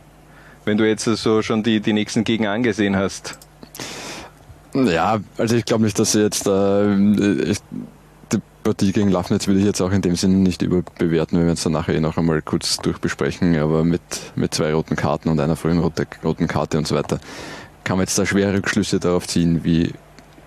Wenn 0.65 0.79
du 0.79 0.87
jetzt 0.87 1.05
so 1.05 1.43
schon 1.43 1.63
die, 1.63 1.81
die 1.81 1.93
nächsten 1.93 2.25
Gegner 2.25 2.51
angesehen 2.51 2.97
hast. 2.97 3.39
Ja, 4.75 5.19
also 5.37 5.57
ich 5.57 5.65
glaube 5.65 5.85
nicht, 5.85 5.99
dass 5.99 6.13
sie 6.13 6.21
jetzt 6.21 6.47
äh, 6.47 6.95
ich, 7.51 7.59
die 8.33 8.39
Partie 8.63 8.93
gegen 8.93 9.11
Lafnitz 9.11 9.49
will 9.49 9.59
ich 9.59 9.65
jetzt 9.65 9.81
auch 9.81 9.91
in 9.91 10.03
dem 10.03 10.17
Sinne 10.17 10.37
nicht 10.37 10.63
überbewerten. 10.63 11.39
Wir 11.39 11.47
werden 11.47 11.55
es 11.55 11.63
dann 11.63 11.73
nachher 11.73 11.95
eh 11.95 12.01
noch 12.01 12.17
einmal 12.17 12.41
kurz 12.43 12.77
durchbesprechen, 12.77 13.57
aber 13.59 13.85
mit, 13.85 14.01
mit 14.37 14.55
zwei 14.55 14.73
roten 14.73 14.97
Karten 14.97 15.29
und 15.29 15.41
einer 15.41 15.57
frühen 15.57 15.79
rote, 15.79 16.07
roten 16.23 16.47
Karte 16.47 16.79
und 16.79 16.87
so 16.87 16.95
weiter 16.95 17.19
kann 17.85 17.97
man 17.97 18.05
jetzt 18.05 18.19
da 18.19 18.27
schwere 18.27 18.55
Rückschlüsse 18.55 19.01
darauf 19.01 19.27
ziehen, 19.27 19.65
wie, 19.65 19.93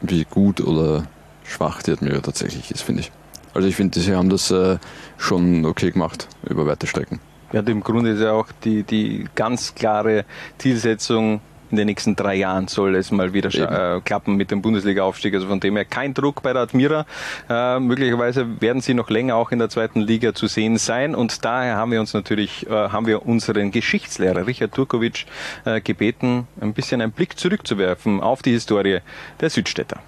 wie 0.01 0.23
gut 0.23 0.61
oder 0.61 1.05
schwach 1.43 1.81
die 1.83 1.91
Admira 1.91 2.21
tatsächlich 2.21 2.71
ist, 2.71 2.81
finde 2.81 3.01
ich. 3.01 3.11
Also 3.53 3.67
ich 3.67 3.75
finde, 3.75 3.99
sie 3.99 4.15
haben 4.15 4.29
das 4.29 4.49
äh, 4.49 4.77
schon 5.17 5.65
okay 5.65 5.91
gemacht 5.91 6.27
über 6.49 6.65
weite 6.65 6.87
Strecken. 6.87 7.19
Ja, 7.51 7.59
im 7.61 7.83
Grunde 7.83 8.11
ist 8.11 8.21
ja 8.21 8.31
auch 8.31 8.47
die, 8.63 8.83
die 8.83 9.27
ganz 9.35 9.75
klare 9.75 10.25
Zielsetzung, 10.57 11.41
in 11.73 11.77
den 11.77 11.87
nächsten 11.87 12.15
drei 12.15 12.35
Jahren 12.35 12.67
soll 12.67 12.95
es 12.95 13.09
mal 13.11 13.33
wieder 13.33 13.49
äh, 13.97 13.99
klappen 14.01 14.35
mit 14.35 14.51
dem 14.51 14.61
Bundesliga-Aufstieg. 14.61 15.33
Also 15.33 15.47
von 15.47 15.59
dem 15.59 15.75
her 15.75 15.85
kein 15.85 16.13
Druck 16.13 16.43
bei 16.43 16.53
der 16.53 16.61
Admira. 16.61 17.07
Äh, 17.49 17.79
möglicherweise 17.79 18.61
werden 18.61 18.79
sie 18.79 18.93
noch 18.93 19.09
länger 19.09 19.35
auch 19.35 19.51
in 19.51 19.57
der 19.57 19.69
zweiten 19.69 19.99
Liga 19.99 20.35
zu 20.35 20.45
sehen 20.45 20.77
sein. 20.77 21.15
Und 21.15 21.43
daher 21.43 21.77
haben 21.77 21.91
wir 21.91 21.99
uns 21.99 22.13
natürlich, 22.13 22.67
äh, 22.67 22.69
haben 22.69 23.07
wir 23.07 23.25
unseren 23.25 23.71
Geschichtslehrer 23.71 24.45
Richard 24.45 24.73
Turkovic 24.73 25.25
äh, 25.65 25.81
gebeten, 25.81 26.47
ein 26.61 26.73
bisschen 26.73 27.01
einen 27.01 27.11
Blick 27.11 27.39
zurückzuwerfen 27.39 28.21
auf 28.21 28.43
die 28.43 28.51
Historie 28.51 28.99
der 29.41 29.49
Südstädter. 29.49 29.99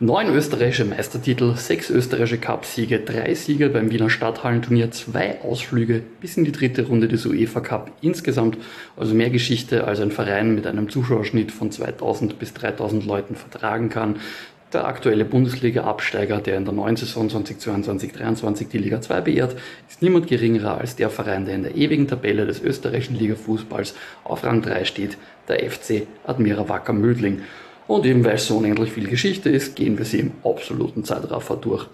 Neun 0.00 0.34
österreichische 0.34 0.84
Meistertitel, 0.84 1.54
sechs 1.54 1.88
österreichische 1.88 2.38
Cupsiege, 2.38 2.98
drei 2.98 3.32
Siege 3.36 3.68
beim 3.68 3.92
Wiener 3.92 4.10
Stadthallenturnier, 4.10 4.90
zwei 4.90 5.40
Ausflüge 5.42 6.02
bis 6.20 6.36
in 6.36 6.44
die 6.44 6.50
dritte 6.50 6.88
Runde 6.88 7.06
des 7.06 7.24
UEFA 7.26 7.60
Cup. 7.60 7.92
Insgesamt 8.00 8.58
also 8.96 9.14
mehr 9.14 9.30
Geschichte 9.30 9.84
als 9.84 10.00
ein 10.00 10.10
Verein 10.10 10.56
mit 10.56 10.66
einem 10.66 10.88
Zuschauerschnitt 10.88 11.52
von 11.52 11.70
2000 11.70 12.40
bis 12.40 12.52
3000 12.54 13.06
Leuten 13.06 13.36
vertragen 13.36 13.88
kann. 13.88 14.16
Der 14.72 14.84
aktuelle 14.84 15.24
Bundesliga-Absteiger, 15.24 16.40
der 16.40 16.56
in 16.56 16.64
der 16.64 16.74
neuen 16.74 16.96
Saison 16.96 17.28
2022-23 17.28 18.70
die 18.70 18.78
Liga 18.78 19.00
2 19.00 19.20
beehrt, 19.20 19.54
ist 19.88 20.02
niemand 20.02 20.26
geringerer 20.26 20.78
als 20.78 20.96
der 20.96 21.08
Verein, 21.08 21.44
der 21.44 21.54
in 21.54 21.62
der 21.62 21.76
ewigen 21.76 22.08
Tabelle 22.08 22.46
des 22.46 22.60
österreichischen 22.60 23.16
Liga-Fußballs 23.16 23.94
auf 24.24 24.42
Rang 24.42 24.60
3 24.60 24.86
steht, 24.86 25.16
der 25.46 25.70
FC 25.70 26.08
Admira 26.26 26.68
Wacker 26.68 26.92
Mödling. 26.92 27.42
Und 27.86 28.06
eben 28.06 28.24
weil 28.24 28.36
es 28.36 28.46
so 28.46 28.56
unendlich 28.56 28.92
viel 28.92 29.08
Geschichte 29.08 29.50
ist, 29.50 29.76
gehen 29.76 29.98
wir 29.98 30.04
sie 30.04 30.20
im 30.20 30.32
absoluten 30.42 31.04
Zeitraffer 31.04 31.56
durch. 31.56 31.86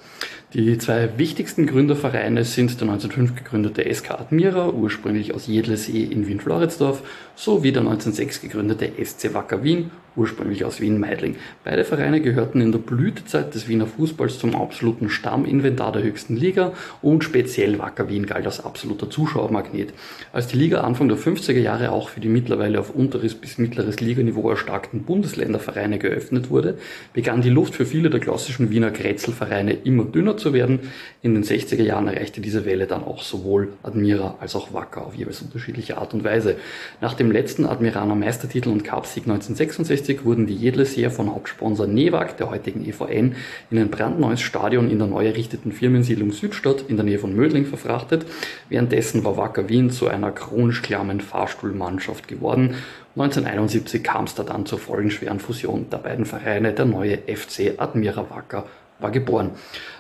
Die 0.53 0.79
zwei 0.79 1.17
wichtigsten 1.17 1.67
Gründervereine 1.67 2.45
sind 2.45 2.81
der 2.81 2.89
1905 2.89 3.37
gegründete 3.37 3.93
SK 3.93 4.13
Admira, 4.13 4.69
ursprünglich 4.71 5.35
aus 5.35 5.47
Jedlesee 5.47 6.03
in 6.05 6.27
Wien-Floridsdorf, 6.27 7.03
sowie 7.37 7.73
der 7.73 7.83
1906 7.83 8.41
gegründete 8.41 8.93
SC 9.05 9.35
Wacker 9.35 9.63
Wien, 9.63 9.91
ursprünglich 10.17 10.65
aus 10.65 10.81
Wien-Meidling. 10.81 11.37
Beide 11.65 11.85
Vereine 11.85 12.21
gehörten 12.21 12.61
in 12.61 12.73
der 12.73 12.79
Blütezeit 12.79 13.55
des 13.55 13.69
Wiener 13.69 13.87
Fußballs 13.87 14.39
zum 14.39 14.55
absoluten 14.55 15.09
Stamminventar 15.09 15.93
der 15.93 16.03
höchsten 16.03 16.37
Liga 16.37 16.73
und 17.03 17.25
speziell 17.25 17.79
Wacker 17.79 18.09
Wien 18.09 18.27
galt 18.27 18.47
als 18.47 18.65
absoluter 18.65 19.09
Zuschauermagnet. 19.11 19.93
Als 20.33 20.49
die 20.49 20.57
Liga 20.57 20.81
Anfang 20.81 21.09
der 21.09 21.19
50er 21.19 21.59
Jahre 21.59 21.93
auch 21.93 22.09
für 22.09 22.21
die 22.21 22.29
mittlerweile 22.29 22.81
auf 22.81 22.95
unteres 22.95 23.35
bis 23.35 23.59
mittleres 23.59 24.01
Liganiveau 24.01 24.51
erstarkten 24.51 25.05
Bundesländervereine 25.05 25.99
geöffnet 25.99 26.51
wurde, 26.51 26.79
begann 27.13 27.43
die 27.43 27.51
Luft 27.51 27.75
für 27.75 27.87
viele 27.87 28.11
der 28.11 28.21
klassischen 28.21 28.71
Wiener 28.71 28.91
Kretzelvereine 28.91 29.73
immer 29.73 30.05
dünner 30.05 30.37
zu 30.37 30.53
werden. 30.53 30.81
In 31.23 31.35
den 31.35 31.45
60er 31.45 31.83
Jahren 31.83 32.09
erreichte 32.09 32.41
diese 32.41 32.65
Welle 32.65 32.87
dann 32.87 33.05
auch 33.05 33.23
sowohl 33.23 33.69
Admira 33.83 34.37
als 34.41 34.57
auch 34.57 34.73
Wacker 34.73 35.07
auf 35.07 35.15
jeweils 35.15 35.43
unterschiedliche 35.43 35.99
Art 35.99 36.15
und 36.15 36.25
Weise. 36.25 36.57
Nach 37.01 37.15
dem 37.15 37.31
letzten 37.31 37.67
Admiraner 37.67 38.15
Meistertitel 38.15 38.71
und 38.71 38.85
Cupsieg 38.85 39.25
1966 39.25 40.10
wurden 40.25 40.47
die 40.47 40.57
Jedleseer 40.57 41.11
von 41.11 41.31
Hauptsponsor 41.31 41.87
Newag, 41.87 42.37
der 42.39 42.51
heutigen 42.51 42.85
EVN, 42.85 43.35
in 43.71 43.79
ein 43.79 43.91
brandneues 43.91 44.41
Stadion 44.41 44.91
in 44.91 44.99
der 44.99 45.09
neu 45.09 45.27
errichteten 45.27 45.73
Firmensiedlung 45.73 46.33
Südstadt 46.33 46.85
in 46.89 46.97
der 46.97 47.05
Nähe 47.05 47.19
von 47.19 47.35
Mödling 47.35 47.65
verfrachtet. 47.65 48.27
Währenddessen 48.69 49.25
war 49.25 49.37
Wacker 49.37 49.69
Wien 49.69 49.91
zu 49.91 50.09
einer 50.09 50.33
chronisch 50.33 50.83
klammen 50.83 51.21
Fahrstuhlmannschaft 51.21 52.29
geworden 52.29 52.75
1971 53.17 54.05
kam 54.05 54.25
es 54.25 54.35
da 54.37 54.45
dann 54.45 54.67
zur 54.67 54.79
folgenschweren 54.79 55.41
Fusion 55.41 55.91
der 55.91 55.99
beiden 55.99 56.25
Vereine. 56.25 56.73
Der 56.73 56.85
neue 56.85 57.19
FC 57.19 57.75
Admira 57.77 58.31
Wacker 58.31 58.67
war 59.01 59.11
geboren. 59.11 59.51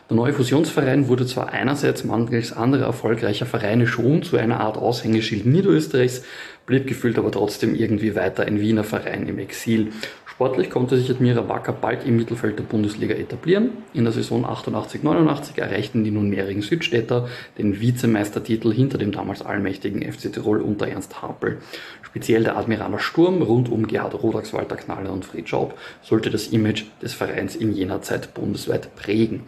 Der 0.09 0.17
neue 0.17 0.33
Fusionsverein 0.33 1.07
wurde 1.07 1.25
zwar 1.25 1.51
einerseits 1.53 2.03
mangels 2.03 2.53
anderer 2.53 2.87
erfolgreicher 2.87 3.47
Vereine 3.47 3.87
schon 3.87 4.25
zu 4.25 4.37
einer 4.37 4.59
Art 4.59 4.77
Aushängeschild 4.77 5.47
Niederösterreichs, 5.47 6.25
blieb 6.67 6.89
gefühlt 6.89 7.19
aber 7.19 7.31
trotzdem 7.31 7.75
irgendwie 7.75 8.17
weiter 8.17 8.45
ein 8.45 8.61
Wiener 8.61 8.85
Verein 8.85 9.29
im 9.29 9.39
Exil. 9.39 9.93
Sportlich 10.41 10.71
konnte 10.71 10.97
sich 10.97 11.11
Admira 11.11 11.51
Wacker 11.51 11.75
bald 11.75 12.07
im 12.07 12.17
Mittelfeld 12.17 12.59
der 12.59 12.63
Bundesliga 12.63 13.15
etablieren. 13.15 13.73
In 13.93 14.05
der 14.05 14.13
Saison 14.15 14.47
88-89 14.47 15.59
erreichten 15.61 16.03
die 16.03 16.11
nunmehrigen 16.11 16.63
Südstädter 16.63 17.29
den 17.59 17.79
Vizemeistertitel 17.79 18.73
hinter 18.73 18.97
dem 18.97 19.13
damals 19.13 19.43
allmächtigen 19.43 20.01
FC 20.01 20.33
Tirol 20.33 20.63
unter 20.63 20.89
Ernst 20.89 21.21
Harpel. 21.21 21.59
Speziell 22.01 22.43
der 22.43 22.57
Admiraler 22.57 23.01
Sturm 23.01 23.43
rund 23.43 23.71
um 23.71 23.87
Gerhard 23.87 24.15
Rodax, 24.15 24.55
Walter 24.55 24.77
Knaller 24.77 25.13
und 25.13 25.27
Fred 25.27 25.47
Schaub 25.47 25.75
sollte 26.01 26.31
das 26.31 26.47
Image 26.47 26.85
des 27.03 27.13
Vereins 27.13 27.55
in 27.55 27.75
jener 27.75 28.01
Zeit 28.01 28.33
bundesweit 28.33 28.97
prägen. 28.97 29.43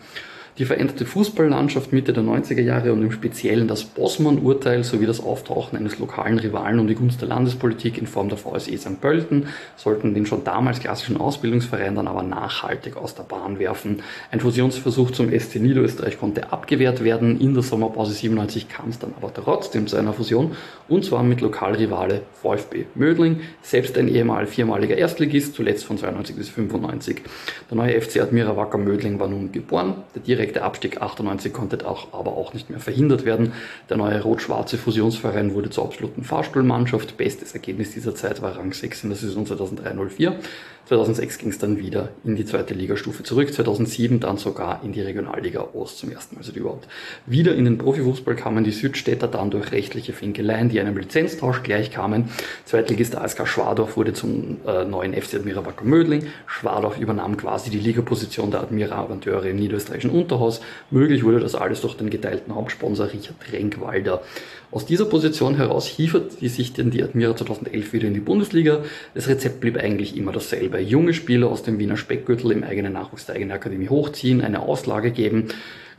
Die 0.58 0.66
veränderte 0.66 1.06
Fußballlandschaft 1.06 1.94
Mitte 1.94 2.12
der 2.12 2.22
90er 2.24 2.60
Jahre 2.60 2.92
und 2.92 3.00
im 3.00 3.10
Speziellen 3.10 3.68
das 3.68 3.84
Bossmann-Urteil 3.84 4.84
sowie 4.84 5.06
das 5.06 5.18
Auftauchen 5.18 5.78
eines 5.78 5.98
lokalen 5.98 6.38
Rivalen 6.38 6.78
um 6.78 6.86
die 6.86 6.94
Gunst 6.94 7.22
der 7.22 7.28
Landespolitik 7.28 7.96
in 7.96 8.06
Form 8.06 8.28
der 8.28 8.36
VSE 8.36 8.76
St. 8.76 9.00
Pölten 9.00 9.46
sollten 9.76 10.12
den 10.12 10.26
schon 10.26 10.44
damals 10.44 10.80
klassischen 10.80 11.16
Ausbildungsverein 11.16 11.94
dann 11.94 12.06
aber 12.06 12.22
nachhaltig 12.22 12.98
aus 12.98 13.14
der 13.14 13.22
Bahn 13.22 13.58
werfen. 13.58 14.02
Ein 14.30 14.40
Fusionsversuch 14.40 15.12
zum 15.12 15.30
SC 15.30 15.54
Niederösterreich 15.54 16.20
konnte 16.20 16.52
abgewehrt 16.52 17.02
werden. 17.02 17.40
In 17.40 17.54
der 17.54 17.62
Sommerpause 17.62 18.12
97 18.12 18.68
kam 18.68 18.90
es 18.90 18.98
dann 18.98 19.14
aber 19.16 19.32
trotzdem 19.32 19.86
zu 19.86 19.96
einer 19.96 20.12
Fusion 20.12 20.52
und 20.86 21.06
zwar 21.06 21.22
mit 21.22 21.40
Lokalrivale 21.40 22.20
VfB 22.42 22.84
Mödling, 22.94 23.40
selbst 23.62 23.96
ein 23.96 24.06
ehemal 24.06 24.46
viermaliger 24.46 24.98
Erstligist, 24.98 25.54
zuletzt 25.54 25.86
von 25.86 25.96
92 25.96 26.36
bis 26.36 26.50
95. 26.50 27.22
Der 27.70 27.76
neue 27.78 27.98
FC 27.98 28.20
Admira 28.20 28.54
Wacker 28.54 28.76
Mödling 28.76 29.18
war 29.18 29.28
nun 29.28 29.50
geboren. 29.50 29.94
Der 30.14 30.22
direkte 30.42 30.62
Abstieg 30.62 31.00
98 31.00 31.52
konnte 31.52 31.86
auch, 31.86 32.12
aber 32.12 32.36
auch 32.36 32.52
nicht 32.52 32.68
mehr 32.68 32.80
verhindert 32.80 33.24
werden. 33.24 33.52
Der 33.88 33.96
neue 33.96 34.20
rot-schwarze 34.22 34.76
Fusionsverein 34.76 35.54
wurde 35.54 35.70
zur 35.70 35.84
absoluten 35.84 36.24
Fahrstuhlmannschaft. 36.24 37.16
Bestes 37.16 37.54
Ergebnis 37.54 37.92
dieser 37.92 38.16
Zeit 38.16 38.42
war 38.42 38.56
Rang 38.56 38.72
6 38.72 39.04
in 39.04 39.10
der 39.10 39.18
Saison 39.18 39.46
2003-04. 39.46 40.34
2006 40.86 41.38
ging 41.38 41.48
es 41.50 41.58
dann 41.58 41.78
wieder 41.78 42.08
in 42.24 42.34
die 42.34 42.44
zweite 42.44 42.74
Ligastufe 42.74 43.22
zurück, 43.22 43.54
2007 43.54 44.18
dann 44.18 44.36
sogar 44.36 44.82
in 44.82 44.92
die 44.92 45.00
Regionalliga 45.00 45.68
Ost 45.74 45.98
zum 45.98 46.10
ersten 46.10 46.34
Mal, 46.34 46.40
also 46.40 46.52
überhaupt 46.52 46.88
wieder 47.24 47.54
in 47.54 47.64
den 47.64 47.78
Profifußball 47.78 48.34
kamen 48.34 48.64
die 48.64 48.72
Südstädter 48.72 49.28
dann 49.28 49.50
durch 49.50 49.70
rechtliche 49.70 50.12
Finkeleien, 50.12 50.68
die 50.68 50.80
einem 50.80 50.96
Lizenztausch 50.96 51.62
gleichkamen. 51.62 52.30
Zweitligist 52.64 53.16
ASK 53.16 53.46
Schwadorf 53.46 53.96
wurde 53.96 54.12
zum 54.12 54.58
äh, 54.66 54.84
neuen 54.84 55.14
FC 55.14 55.34
Admira 55.34 55.64
Wacker 55.64 55.84
Mödling. 55.84 56.26
Schwadorf 56.46 56.98
übernahm 56.98 57.36
quasi 57.36 57.70
die 57.70 57.78
Ligaposition 57.78 58.50
der 58.50 58.60
Admira 58.60 58.96
Avanteure 58.96 59.46
im 59.46 59.56
niederösterreichischen 59.56 60.10
Unterhaus. 60.32 60.60
Möglich 60.90 61.24
wurde 61.24 61.40
das 61.40 61.54
alles 61.54 61.82
durch 61.82 61.94
den 61.94 62.08
geteilten 62.08 62.54
Hauptsponsor 62.54 63.12
Richard 63.12 63.36
Renkwalder. 63.52 64.22
Aus 64.70 64.86
dieser 64.86 65.04
Position 65.04 65.56
heraus 65.56 65.86
hiefert 65.86 66.32
sich 66.40 66.72
denn 66.72 66.90
die 66.90 67.02
Admira 67.02 67.36
2011 67.36 67.92
wieder 67.92 68.08
in 68.08 68.14
die 68.14 68.20
Bundesliga. 68.20 68.82
Das 69.14 69.28
Rezept 69.28 69.60
blieb 69.60 69.76
eigentlich 69.76 70.16
immer 70.16 70.32
dasselbe. 70.32 70.78
Junge 70.78 71.12
Spieler 71.12 71.48
aus 71.48 71.62
dem 71.62 71.78
Wiener 71.78 71.98
Speckgürtel 71.98 72.52
im 72.52 72.64
eigenen 72.64 72.94
Nachwuchs 72.94 73.26
der 73.26 73.34
eigenen 73.34 73.52
Akademie 73.52 73.90
hochziehen, 73.90 74.40
eine 74.40 74.60
Auslage 74.60 75.10
geben, 75.10 75.48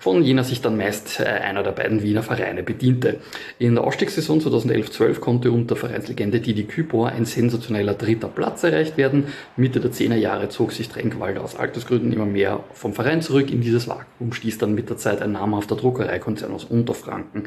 von 0.03 0.21
jener 0.21 0.43
sich 0.43 0.61
dann 0.61 0.75
meist 0.75 1.21
äh, 1.21 1.23
einer 1.23 1.63
der 1.63 1.71
beiden 1.71 2.03
Wiener 2.03 2.23
Vereine 2.23 2.61
bediente. 2.61 3.21
In 3.57 3.75
der 3.75 3.85
Ausstiegssaison 3.85 4.41
2011-12 4.41 5.19
konnte 5.21 5.49
unter 5.49 5.77
Vereinslegende 5.77 6.41
Didi 6.41 6.65
Kübor 6.65 7.07
ein 7.07 7.23
sensationeller 7.23 7.93
dritter 7.93 8.27
Platz 8.27 8.65
erreicht 8.65 8.97
werden. 8.97 9.27
Mitte 9.55 9.79
der 9.79 9.91
10er 9.91 10.17
Jahre 10.17 10.49
zog 10.49 10.73
sich 10.73 10.89
Tränkwalder 10.89 11.41
aus 11.41 11.55
Altersgründen 11.55 12.11
immer 12.11 12.25
mehr 12.25 12.65
vom 12.73 12.93
Verein 12.93 13.21
zurück. 13.21 13.49
In 13.49 13.61
dieses 13.61 13.87
Vakuum 13.87 14.33
stieß 14.33 14.57
dann 14.57 14.75
mit 14.75 14.89
der 14.89 14.97
Zeit 14.97 15.21
ein 15.21 15.31
namhafter 15.31 15.77
Druckereikonzern 15.77 16.51
aus 16.51 16.65
Unterfranken. 16.65 17.43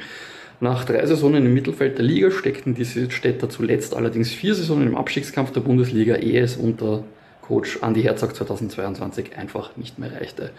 Nach 0.58 0.86
drei 0.86 1.04
Saisonen 1.04 1.44
im 1.44 1.52
Mittelfeld 1.52 1.98
der 1.98 2.06
Liga 2.06 2.30
steckten 2.30 2.75
diese 2.75 3.10
Städter 3.10 3.50
zuletzt 3.50 3.94
allerdings 3.94 4.30
vier 4.30 4.54
Saisonen 4.54 4.88
im 4.88 4.96
Abstiegskampf 4.96 5.52
der 5.52 5.60
Bundesliga, 5.60 6.16
ehe 6.16 6.40
es 6.40 6.56
unter 6.56 7.04
Coach 7.42 7.82
Andi 7.82 8.02
Herzog 8.02 8.34
2022 8.34 9.36
einfach 9.36 9.76
nicht 9.76 9.98
mehr 9.98 10.10
reichte. 10.18 10.52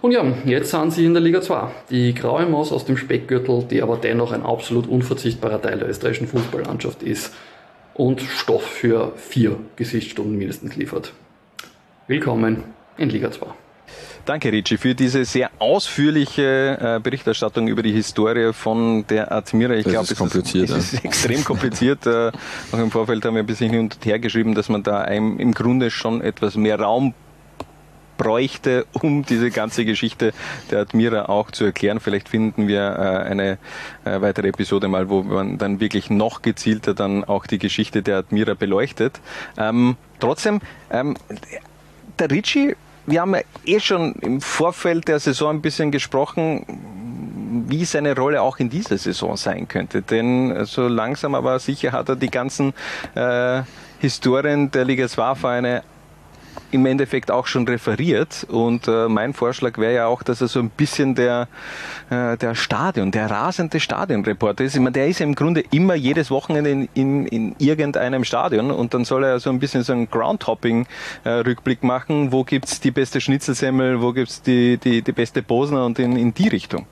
Und 0.00 0.12
ja, 0.12 0.24
jetzt 0.44 0.70
sind 0.70 0.92
sie 0.92 1.04
in 1.04 1.14
der 1.14 1.22
Liga 1.22 1.42
2. 1.42 1.70
Die 1.90 2.14
graue 2.14 2.46
Maus 2.46 2.70
aus 2.70 2.84
dem 2.84 2.96
Speckgürtel, 2.96 3.64
die 3.68 3.82
aber 3.82 3.96
dennoch 3.96 4.32
ein 4.32 4.44
absolut 4.44 4.86
unverzichtbarer 4.86 5.60
Teil 5.60 5.78
der 5.78 5.88
österreichischen 5.88 6.28
Fußballlandschaft 6.28 7.02
ist 7.02 7.34
und 7.94 8.20
Stoff 8.20 8.62
für 8.62 9.12
vier 9.16 9.56
Gesichtsstunden 9.74 10.38
mindestens 10.38 10.76
liefert. 10.76 11.12
Willkommen 12.06 12.62
in 12.96 13.10
Liga 13.10 13.32
2. 13.32 13.46
Danke, 14.24 14.52
Ricci, 14.52 14.76
für 14.76 14.94
diese 14.94 15.24
sehr 15.24 15.50
ausführliche 15.58 16.78
äh, 16.80 17.00
Berichterstattung 17.00 17.66
über 17.66 17.82
die 17.82 17.92
Historie 17.92 18.52
von 18.52 19.06
der 19.08 19.32
Admira. 19.32 19.74
Ich 19.74 19.86
glaube, 19.86 20.06
es, 20.08 20.14
kompliziert, 20.16 20.68
ist, 20.68 20.76
es 20.76 20.92
ist 20.92 21.04
extrem 21.04 21.42
kompliziert. 21.42 22.06
äh, 22.06 22.30
auch 22.70 22.78
im 22.78 22.90
Vorfeld 22.90 23.24
haben 23.24 23.34
wir 23.34 23.42
ein 23.42 23.46
bisschen 23.46 23.70
hin 23.70 23.80
und 23.80 23.98
her 24.04 24.18
geschrieben, 24.18 24.54
dass 24.54 24.68
man 24.68 24.82
da 24.82 25.00
einem, 25.00 25.40
im 25.40 25.54
Grunde 25.54 25.90
schon 25.90 26.20
etwas 26.20 26.56
mehr 26.56 26.78
Raum 26.78 27.14
bräuchte, 28.18 28.84
um 28.92 29.24
diese 29.24 29.50
ganze 29.50 29.86
Geschichte 29.86 30.34
der 30.70 30.80
Admira 30.80 31.30
auch 31.30 31.50
zu 31.50 31.64
erklären. 31.64 32.00
Vielleicht 32.00 32.28
finden 32.28 32.68
wir 32.68 32.80
äh, 32.80 33.30
eine 33.30 33.58
äh, 34.04 34.20
weitere 34.20 34.48
Episode 34.48 34.88
mal, 34.88 35.08
wo 35.08 35.22
man 35.22 35.56
dann 35.56 35.80
wirklich 35.80 36.10
noch 36.10 36.42
gezielter 36.42 36.92
dann 36.92 37.24
auch 37.24 37.46
die 37.46 37.58
Geschichte 37.58 38.02
der 38.02 38.18
Admira 38.18 38.52
beleuchtet. 38.52 39.20
Ähm, 39.56 39.96
trotzdem, 40.20 40.60
ähm, 40.90 41.16
der 42.18 42.30
Ricci, 42.30 42.76
wir 43.06 43.22
haben 43.22 43.34
ja 43.34 43.40
eh 43.64 43.80
schon 43.80 44.12
im 44.16 44.42
Vorfeld 44.42 45.08
der 45.08 45.18
Saison 45.18 45.56
ein 45.56 45.62
bisschen 45.62 45.90
gesprochen, 45.90 46.66
wie 47.68 47.84
seine 47.84 48.14
Rolle 48.14 48.42
auch 48.42 48.58
in 48.58 48.68
dieser 48.68 48.98
Saison 48.98 49.36
sein 49.36 49.66
könnte. 49.68 50.02
Denn 50.02 50.66
so 50.66 50.88
langsam 50.88 51.34
aber 51.34 51.58
sicher 51.58 51.92
hat 51.92 52.10
er 52.10 52.16
die 52.16 52.30
ganzen 52.30 52.74
äh, 53.14 53.62
Historien 54.00 54.70
der 54.70 54.84
Liga 54.84 55.08
2 55.08 55.34
Vereine 55.34 55.82
im 56.70 56.86
Endeffekt 56.86 57.30
auch 57.30 57.46
schon 57.46 57.66
referiert. 57.66 58.46
Und 58.48 58.88
äh, 58.88 59.08
mein 59.08 59.32
Vorschlag 59.32 59.78
wäre 59.78 59.94
ja 59.94 60.06
auch, 60.06 60.22
dass 60.22 60.40
er 60.40 60.48
so 60.48 60.60
ein 60.60 60.70
bisschen 60.70 61.14
der, 61.14 61.48
äh, 62.10 62.36
der 62.36 62.54
Stadion, 62.54 63.10
der 63.10 63.30
rasende 63.30 63.80
Stadionreporter 63.80 64.64
ist. 64.64 64.74
Ich 64.74 64.80
meine, 64.80 64.92
der 64.92 65.08
ist 65.08 65.20
ja 65.20 65.26
im 65.26 65.34
Grunde 65.34 65.64
immer 65.70 65.94
jedes 65.94 66.30
Wochenende 66.30 66.70
in, 66.70 66.88
in, 66.94 67.26
in 67.26 67.56
irgendeinem 67.58 68.24
Stadion 68.24 68.70
und 68.70 68.94
dann 68.94 69.04
soll 69.04 69.24
er 69.24 69.40
so 69.40 69.50
ein 69.50 69.58
bisschen 69.58 69.82
so 69.82 69.92
einen 69.92 70.10
Groundhopping-Rückblick 70.10 71.82
äh, 71.82 71.86
machen. 71.86 72.32
Wo 72.32 72.44
gibt's 72.44 72.80
die 72.80 72.90
beste 72.90 73.20
Schnitzelsemmel, 73.20 74.00
wo 74.02 74.12
gibt's 74.12 74.42
die, 74.42 74.78
die, 74.78 75.02
die 75.02 75.12
beste 75.12 75.42
Bosner 75.42 75.84
und 75.86 75.98
in, 75.98 76.16
in 76.16 76.34
die 76.34 76.48
Richtung. 76.48 76.86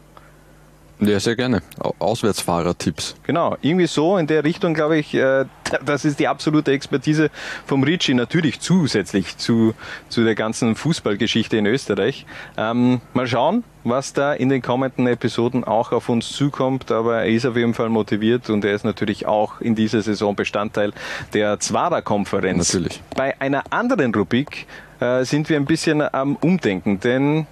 Ja, 1.00 1.21
sehr 1.21 1.37
gerne. 1.37 1.62
Auswärtsfahrer-Tipps. 1.99 3.17
Genau, 3.25 3.57
irgendwie 3.61 3.87
so 3.87 4.17
in 4.17 4.26
der 4.26 4.45
Richtung, 4.45 4.73
glaube 4.75 4.99
ich, 4.99 5.15
äh, 5.15 5.45
das 5.85 6.05
ist 6.05 6.19
die 6.19 6.29
absolute 6.29 6.73
Expertise 6.73 7.31
vom 7.67 7.83
Ricci, 7.83 8.15
natürlich 8.15 8.61
zusätzlich 8.61 9.37
zu, 9.37 9.75
zu 10.09 10.25
der 10.25 10.35
ganzen 10.35 10.75
Fußballgeschichte 10.75 11.57
in 11.57 11.67
Österreich. 11.67 12.25
Ähm, 12.57 13.00
mal 13.12 13.26
schauen, 13.26 13.62
was 13.85 14.15
da 14.15 14.33
in 14.33 14.49
den 14.49 14.62
kommenden 14.62 15.07
Episoden 15.07 15.65
auch 15.65 15.93
auf 15.93 16.09
uns 16.09 16.33
zukommt, 16.33 16.91
aber 16.91 17.23
er 17.23 17.26
ist 17.26 17.45
auf 17.45 17.57
jeden 17.57 17.75
Fall 17.75 17.88
motiviert 17.88 18.49
und 18.49 18.65
er 18.65 18.75
ist 18.75 18.85
natürlich 18.85 19.26
auch 19.26 19.61
in 19.61 19.75
dieser 19.75 20.03
Saison 20.03 20.35
Bestandteil 20.35 20.93
der 21.35 21.61
Zwara-Konferenz. 21.61 22.73
Natürlich. 22.73 23.03
Bei 23.15 23.41
einer 23.41 23.65
anderen 23.71 24.15
Rubrik 24.15 24.67
äh, 25.00 25.25
sind 25.25 25.49
wir 25.50 25.57
ein 25.57 25.67
bisschen 25.67 26.03
am 26.03 26.37
Umdenken, 26.37 27.00
denn 27.00 27.47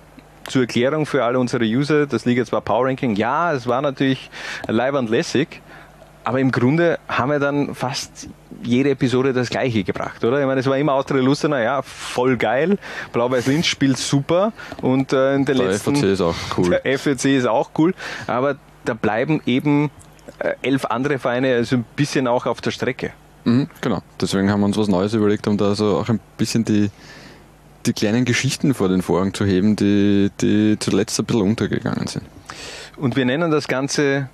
zur 0.49 0.63
Erklärung 0.63 1.07
für 1.07 1.25
alle 1.25 1.39
unsere 1.39 1.65
User, 1.65 2.07
das 2.07 2.25
Liga 2.25 2.45
2 2.45 2.61
Power 2.61 2.87
Ranking, 2.87 3.17
ja, 3.17 3.53
es 3.53 3.67
war 3.67 3.83
natürlich 3.83 4.31
live 4.67 4.95
und 4.95 5.11
lässig, 5.11 5.63
aber 6.25 6.41
im 6.41 6.51
Grunde 6.51 6.99
haben 7.09 7.31
wir 7.31 7.39
dann 7.39 7.75
fast 7.75 8.29
jede 8.63 8.91
Episode 8.91 9.33
das 9.33 9.51
Gleiche 9.51 9.85
gebracht, 9.85 10.25
oder? 10.25 10.41
Ich 10.41 10.47
meine, 10.47 10.61
es 10.61 10.67
war 10.67 10.79
immer 10.79 10.95
Austria 10.95 11.23
Lustenau, 11.23 11.57
ja, 11.57 11.83
voll 11.83 12.37
geil. 12.37 12.79
Blau-Weiß 13.13 13.47
Linz 13.47 13.67
spielt 13.67 13.99
super 13.99 14.53
und 14.81 15.13
äh, 15.13 15.35
in 15.35 15.45
der, 15.45 15.55
Der 15.55 15.67
letzten... 15.67 15.97
FAC 15.97 16.05
ist 16.05 16.21
auch 16.21 16.35
cool. 16.57 16.81
Der 16.83 16.99
FAC 16.99 17.25
ist 17.27 17.47
auch 17.47 17.71
cool, 17.79 17.95
aber 18.27 18.57
da 18.85 18.95
bleiben 18.95 19.43
eben 19.45 19.91
äh, 20.39 20.55
elf 20.63 20.87
andere 20.87 21.19
Vereine 21.19 21.55
also 21.55 21.77
ein 21.77 21.85
bisschen 21.97 22.27
auch 22.27 22.47
auf 22.47 22.61
der 22.61 22.71
Strecke. 22.71 23.13
Mhm, 23.45 23.69
genau. 23.81 24.03
Deswegen 24.21 24.51
haben 24.51 24.61
wir 24.61 24.67
uns 24.67 24.79
was 24.79 24.89
Neues 24.89 25.13
überlegt, 25.13 25.47
um 25.47 25.59
da 25.59 25.75
so 25.75 25.99
auch 25.99 26.09
ein 26.09 26.21
bisschen 26.39 26.65
die, 26.65 26.91
die 27.87 27.93
kleinen 27.93 28.25
Geschichten 28.25 28.75
vor 28.75 28.89
den 28.89 29.03
Vorhang 29.03 29.35
zu 29.35 29.45
heben, 29.45 29.77
die, 29.77 30.31
die 30.41 30.77
zuletzt 30.79 31.19
ein 31.19 31.27
bisschen 31.27 31.43
untergegangen 31.43 32.07
sind. 32.07 32.25
Und 32.97 33.17
wir 33.17 33.25
nennen 33.25 33.51
das 33.51 33.69
Ganze 33.69 34.29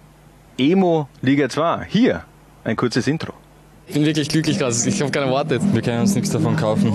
Emo 0.58 1.08
Liga 1.22 1.48
2. 1.48 1.86
Hier 1.88 2.24
ein 2.64 2.76
kurzes 2.76 3.06
Intro. 3.06 3.32
Ich 3.86 3.94
bin 3.94 4.04
wirklich 4.04 4.28
glücklich 4.28 4.58
gerade. 4.58 4.74
Ich 4.86 5.00
habe 5.00 5.10
keine 5.10 5.30
Worte. 5.30 5.58
Wir 5.72 5.82
können 5.82 6.02
uns 6.02 6.14
nichts 6.14 6.30
davon 6.30 6.54
kaufen. 6.54 6.92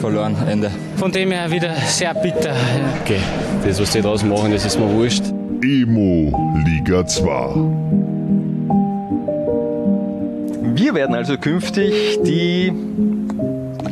Verloren, 0.00 0.34
Ende. 0.48 0.70
Von 0.96 1.12
dem 1.12 1.30
her 1.30 1.50
wieder 1.50 1.74
sehr 1.74 2.14
bitter. 2.14 2.54
Okay, 3.02 3.20
das, 3.66 3.78
was 3.80 3.90
die 3.90 4.00
draußen 4.00 4.26
machen, 4.28 4.50
das 4.52 4.64
ist 4.64 4.78
mir 4.78 4.90
wurscht. 4.90 5.24
Emo 5.60 6.32
Liga 6.64 7.04
2. 7.06 7.28
Wir 10.74 10.94
werden 10.94 11.14
also 11.14 11.36
künftig 11.36 12.18
die 12.24 12.72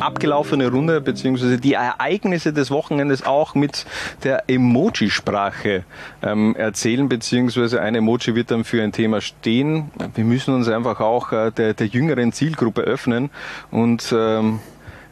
abgelaufene 0.01 0.69
Runde 0.69 1.01
beziehungsweise 1.01 1.57
die 1.57 1.73
Ereignisse 1.73 2.53
des 2.53 2.71
Wochenendes 2.71 3.25
auch 3.25 3.55
mit 3.55 3.85
der 4.23 4.43
Emoji-Sprache 4.49 5.83
ähm, 6.23 6.55
erzählen, 6.55 7.09
beziehungsweise 7.09 7.81
ein 7.81 7.95
Emoji 7.95 8.35
wird 8.35 8.51
dann 8.51 8.63
für 8.63 8.83
ein 8.83 8.91
Thema 8.91 9.21
stehen. 9.21 9.91
Wir 10.15 10.23
müssen 10.23 10.53
uns 10.53 10.67
einfach 10.67 10.99
auch 10.99 11.31
äh, 11.31 11.51
der, 11.51 11.73
der 11.73 11.87
jüngeren 11.87 12.31
Zielgruppe 12.31 12.81
öffnen 12.81 13.29
und 13.71 14.13
ähm, 14.15 14.59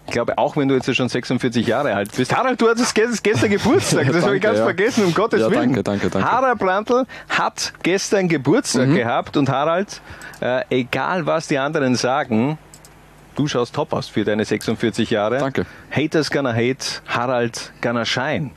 ich 0.07 0.11
glaube, 0.11 0.37
auch 0.37 0.55
wenn 0.55 0.67
du 0.67 0.75
jetzt 0.75 0.93
schon 0.95 1.09
46 1.09 1.65
Jahre 1.65 1.95
alt 1.95 2.11
bist. 2.15 2.35
Harald, 2.35 2.61
du 2.61 2.69
hattest 2.69 2.93
gestern, 2.93 3.49
Geburtstag. 3.49 4.11
Das 4.11 4.23
habe 4.23 4.35
ich 4.35 4.41
ganz 4.41 4.59
ja. 4.59 4.63
vergessen, 4.63 5.05
um 5.05 5.13
Gottes 5.13 5.41
Ja, 5.41 5.49
Willen. 5.49 5.73
danke, 5.73 5.83
danke, 5.83 6.09
danke. 6.11 6.31
Harald 6.31 6.59
Brandl 6.59 7.05
hat 7.27 7.73
gestern 7.81 8.27
Geburtstag 8.27 8.93
gehabt 8.93 9.35
und 9.35 9.49
Harald, 9.49 10.01
äh, 10.41 10.61
egal 10.69 11.25
was 11.25 11.47
die 11.47 11.57
anderen 11.57 11.95
sagen, 11.95 12.59
du 13.35 13.47
schaust 13.47 13.73
top 13.75 13.91
aus 13.93 14.07
für 14.07 14.23
deine 14.23 14.45
46 14.45 15.09
Jahre. 15.09 15.39
Danke. 15.39 15.65
Haters 15.91 16.31
gonna 16.31 16.53
hate, 16.53 17.01
Harald 17.07 17.73
gonna 17.81 18.05
shine. 18.05 18.51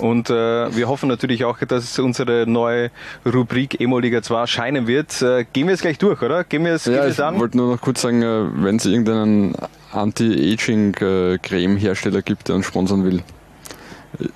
Und 0.00 0.30
äh, 0.30 0.74
wir 0.74 0.88
hoffen 0.88 1.10
natürlich 1.10 1.44
auch, 1.44 1.58
dass 1.58 1.98
unsere 1.98 2.46
neue 2.46 2.90
Rubrik 3.26 3.78
Emo 3.80 3.98
Liga 3.98 4.22
2 4.22 4.46
scheinen 4.46 4.86
wird. 4.86 5.20
Äh, 5.20 5.44
gehen 5.52 5.66
wir 5.66 5.74
es 5.74 5.82
gleich 5.82 5.98
durch, 5.98 6.22
oder? 6.22 6.42
Gehen 6.44 6.64
wir 6.64 6.72
es, 6.72 6.86
Ja, 6.86 7.06
ich 7.06 7.22
an? 7.22 7.38
wollte 7.38 7.58
nur 7.58 7.74
noch 7.74 7.80
kurz 7.82 8.00
sagen, 8.00 8.22
äh, 8.22 8.46
wenn 8.64 8.76
es 8.76 8.86
irgendeinen 8.86 9.54
Anti-Aging-Creme-Hersteller 9.92 12.22
gibt, 12.22 12.48
der 12.48 12.56
uns 12.56 12.66
sponsern 12.66 13.04
will, 13.04 13.22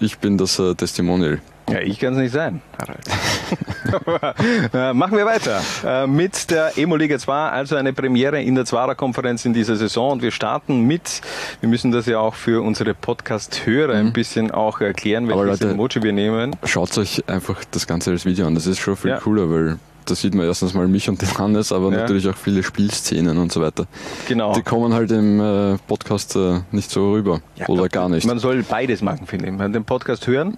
ich 0.00 0.18
bin 0.18 0.38
das 0.38 0.58
äh, 0.58 0.74
Testimonial. 0.74 1.40
Ja, 1.70 1.80
ich 1.80 1.98
kann 1.98 2.12
es 2.12 2.18
nicht 2.18 2.32
sein, 2.32 2.60
Harald. 2.78 4.74
äh, 4.74 4.92
machen 4.92 5.16
wir 5.16 5.24
weiter 5.24 5.60
äh, 5.84 6.06
mit 6.06 6.50
der 6.50 6.76
Emo 6.76 6.96
Liga 6.96 7.18
2, 7.18 7.32
also 7.48 7.76
eine 7.76 7.92
Premiere 7.92 8.42
in 8.42 8.54
der 8.54 8.64
Zwarer-Konferenz 8.66 9.44
in 9.44 9.54
dieser 9.54 9.76
Saison. 9.76 10.12
Und 10.12 10.22
wir 10.22 10.30
starten 10.30 10.82
mit, 10.82 11.22
wir 11.60 11.68
müssen 11.68 11.90
das 11.90 12.06
ja 12.06 12.18
auch 12.18 12.34
für 12.34 12.62
unsere 12.62 12.92
Podcast-Hörer 12.94 13.94
ein 13.94 14.12
bisschen 14.12 14.50
auch 14.50 14.80
erklären, 14.80 15.24
Mhm. 15.24 15.28
Welches 15.30 15.60
Leute- 15.60 15.70
Emoji 15.72 16.02
wir 16.02 16.12
nehmen. 16.12 16.54
Schaut 16.64 16.96
euch 16.98 17.24
einfach 17.28 17.62
das 17.70 17.86
Ganze 17.86 18.10
als 18.10 18.24
Video 18.26 18.46
an, 18.46 18.54
das 18.54 18.66
ist 18.66 18.78
schon 18.78 18.96
viel 18.96 19.10
Ja. 19.12 19.18
cooler, 19.18 19.48
weil 19.50 19.78
da 20.06 20.14
sieht 20.14 20.34
man 20.34 20.46
erstens 20.46 20.74
mal 20.74 20.86
mich 20.88 21.08
und 21.08 21.20
den 21.20 21.38
Hannes, 21.38 21.72
aber 21.72 21.90
Ja. 21.90 21.98
natürlich 21.98 22.28
auch 22.28 22.36
viele 22.36 22.62
Spielszenen 22.62 23.38
und 23.38 23.52
so 23.52 23.60
weiter. 23.60 23.86
Genau. 24.28 24.52
Die 24.54 24.62
kommen 24.62 24.92
halt 24.94 25.10
im 25.10 25.40
äh, 25.40 25.78
Podcast 25.86 26.36
äh, 26.36 26.60
nicht 26.72 26.90
so 26.90 27.12
rüber 27.12 27.40
Ja, 27.56 27.68
oder 27.68 27.88
gar 27.88 28.08
nicht. 28.08 28.26
Man 28.26 28.38
soll 28.38 28.62
beides 28.62 29.02
machen, 29.02 29.26
finde 29.26 29.46
ich. 29.46 29.52
Man 29.52 29.72
den 29.72 29.84
Podcast 29.84 30.26
hören 30.26 30.56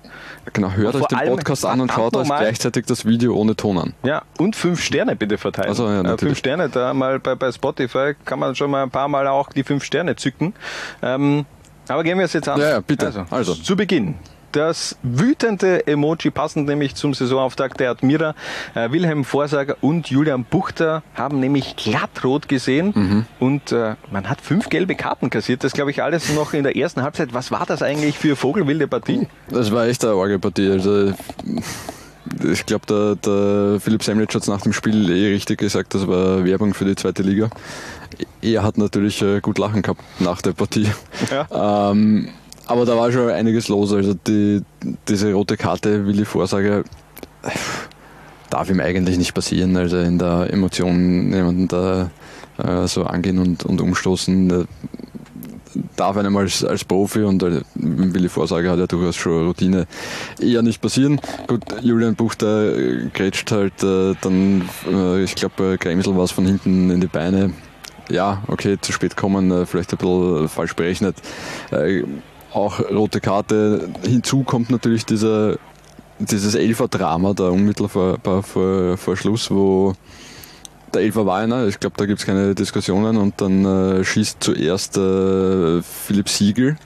Genau, 0.53 0.71
hört 0.73 0.95
euch 0.97 1.07
den 1.07 1.19
Podcast 1.29 1.65
an 1.65 1.81
und 1.81 1.93
schaut 1.93 2.17
euch 2.17 2.27
gleichzeitig 2.27 2.87
das 2.87 3.05
Video 3.05 3.35
ohne 3.35 3.57
Ton 3.57 3.79
an. 3.79 3.95
Ja, 4.05 4.23
und 4.39 4.57
fünf 4.57 4.81
Sterne 4.83 5.17
bitte 5.17 5.39
verteilen. 5.39 5.71
Ach 5.73 5.77
so, 5.77 5.87
ja, 5.87 6.01
Äh, 6.01 6.03
natürlich. 6.03 6.21
fünf 6.21 6.39
Sterne, 6.39 6.69
da 6.69 6.95
mal 6.95 7.19
bei, 7.19 7.35
bei 7.35 7.51
Spotify 7.53 8.15
kann 8.25 8.39
man 8.39 8.55
schon 8.55 8.71
mal 8.71 8.83
ein 8.83 8.91
paar 8.91 9.09
Mal 9.09 9.27
auch 9.29 9.51
die 9.53 9.63
fünf 9.65 9.85
Sterne 9.85 10.17
zücken. 10.17 10.55
Ähm, 11.03 11.45
aber 11.89 12.03
gehen 12.03 12.19
wir 12.19 12.25
es 12.25 12.33
jetzt 12.33 12.49
an. 12.49 12.61
Ja, 12.61 12.71
ja, 12.71 12.81
bitte. 12.81 13.27
Also. 13.31 13.55
Zu 13.55 13.77
Beginn 13.77 14.15
das 14.57 14.97
wütende 15.03 15.87
Emoji, 15.87 16.31
passend 16.31 16.67
nämlich 16.67 16.95
zum 16.95 17.15
Saisonauftakt 17.15 17.79
der 17.79 17.91
Admira. 17.91 18.35
Äh, 18.75 18.91
Wilhelm 18.91 19.25
Vorsager 19.25 19.77
und 19.83 20.09
Julian 20.09 20.45
Buchter 20.45 21.03
haben 21.15 21.41
nämlich 21.41 21.77
glattrot 21.77 22.49
gesehen 22.49 22.93
Mhm. 22.95 23.25
und 23.39 23.73
äh, 23.73 23.95
man 24.11 24.29
hat 24.29 24.41
fünf 24.41 24.69
gelbe 24.69 24.95
Karten 24.95 25.29
kassiert. 25.31 25.63
Das 25.65 25.73
glaube 25.73 25.91
ich 25.91 26.03
alles 26.03 26.33
noch 26.35 26.55
in 26.55 26.63
der 26.63 26.77
ersten 26.77 27.03
Halbzeit. 27.03 27.35
Was 27.35 27.51
war 27.51 27.67
das 27.67 27.83
eigentlich 27.83 28.17
für 28.19 28.37
vogelwilde 28.37 28.89
Partie? 28.89 29.29
Das 29.51 29.71
war 29.73 29.87
echt 29.87 30.05
eine 30.05 30.15
Orgelpartie. 30.15 30.71
Also, 30.71 31.13
ich 32.51 32.67
glaube, 32.67 32.87
der, 32.87 33.17
der 33.17 33.81
Philipp 33.81 34.03
Semlitsch 34.03 34.35
hat 34.35 34.43
es 34.43 34.49
nach 34.49 34.61
dem 34.63 34.73
Spiel 34.73 35.11
eh 35.11 35.33
richtig 35.33 35.59
gesagt, 35.59 35.95
das 35.95 36.07
war 36.09 36.45
Werbung 36.45 36.75
für 36.75 36.85
die 36.85 36.97
zweite 36.97 37.23
Liga. 37.23 37.51
Er 38.43 38.63
hat 38.63 38.79
natürlich 38.79 39.21
äh, 39.23 39.41
gut 39.41 39.59
lachen 39.59 39.83
gehabt 39.83 40.01
nach 40.21 40.41
der 40.43 40.53
Partie. 40.53 40.89
Ähm, 41.53 42.29
aber 42.67 42.85
da 42.85 42.97
war 42.97 43.13
schon 43.13 43.31
einiges 43.31 43.69
los. 43.69 43.93
Also 43.93 44.15
die, 44.15 44.63
diese 45.09 45.33
rote 45.33 45.57
Karte, 45.57 46.07
Willi 46.07 46.25
Vorsager, 46.25 46.81
äh, 47.43 47.51
darf 48.51 48.71
ihm 48.71 48.81
eigentlich 48.81 49.19
nicht 49.19 49.35
passieren. 49.35 49.77
Also 49.77 49.99
in 49.99 50.19
der 50.19 50.53
Emotion 50.53 51.33
jemanden 51.33 51.69
da 51.69 52.11
äh, 52.59 52.87
so 52.87 53.05
angehen 53.05 53.39
und, 53.39 53.65
und 53.65 53.81
umstoßen. 53.81 54.67
Darf 55.95 56.17
einem 56.17 56.35
als, 56.39 56.65
als 56.65 56.85
Profi 56.85 57.23
und 57.23 57.43
äh, 57.43 57.61
Willi 57.75 58.31
Vorsager 58.31 58.73
hat 58.73 58.79
ja 58.79 58.87
durchaus 58.87 59.17
schon 59.17 59.47
Routine 59.47 59.87
eher 60.41 60.63
nicht 60.63 60.81
passieren. 60.81 61.21
Gut, 61.47 61.63
Julian 61.83 62.15
Buchter 62.15 62.77
äh, 62.77 63.11
grätscht 63.13 63.51
halt 63.53 63.83
äh, 63.83 64.15
dann, 64.23 64.69
äh, 64.91 65.23
ich 65.23 65.35
glaube, 65.35 65.75
äh, 65.75 65.77
Kremsel 65.77 66.17
war 66.17 66.25
es 66.25 66.31
von 66.31 66.47
hinten 66.47 66.91
in 66.91 67.01
die 67.01 67.09
Beine. 67.09 67.53
Ja, 68.09 68.43
okay, 68.47 68.79
zu 68.81 68.93
spät 68.93 69.17
kommen, 69.17 69.67
vielleicht 69.67 69.93
ein 69.93 69.99
bisschen 69.99 70.49
falsch 70.49 70.75
berechnet. 70.77 71.17
Auch 72.57 72.81
rote 72.81 73.21
Karte. 73.21 73.91
Hinzu 74.03 74.43
kommt 74.43 74.71
natürlich 74.71 75.05
dieser, 75.05 75.59
dieses 76.19 76.55
Elfer-Drama 76.55 77.35
da 77.35 77.51
unmittelbar 77.51 78.17
vor, 78.23 78.43
vor, 78.43 78.97
vor 78.97 79.17
Schluss, 79.19 79.51
wo 79.51 79.93
der 80.95 81.03
Elfer 81.03 81.27
war 81.27 81.39
einer, 81.41 81.67
ich 81.67 81.79
glaube, 81.79 81.97
da 81.99 82.07
gibt 82.07 82.21
es 82.21 82.25
keine 82.25 82.55
Diskussionen 82.55 83.19
und 83.19 83.43
dann 83.43 83.67
äh, 83.67 84.05
schießt 84.05 84.39
zuerst 84.41 84.97
äh, 84.97 85.83
Philipp 85.83 86.31
Siegel. 86.31 86.79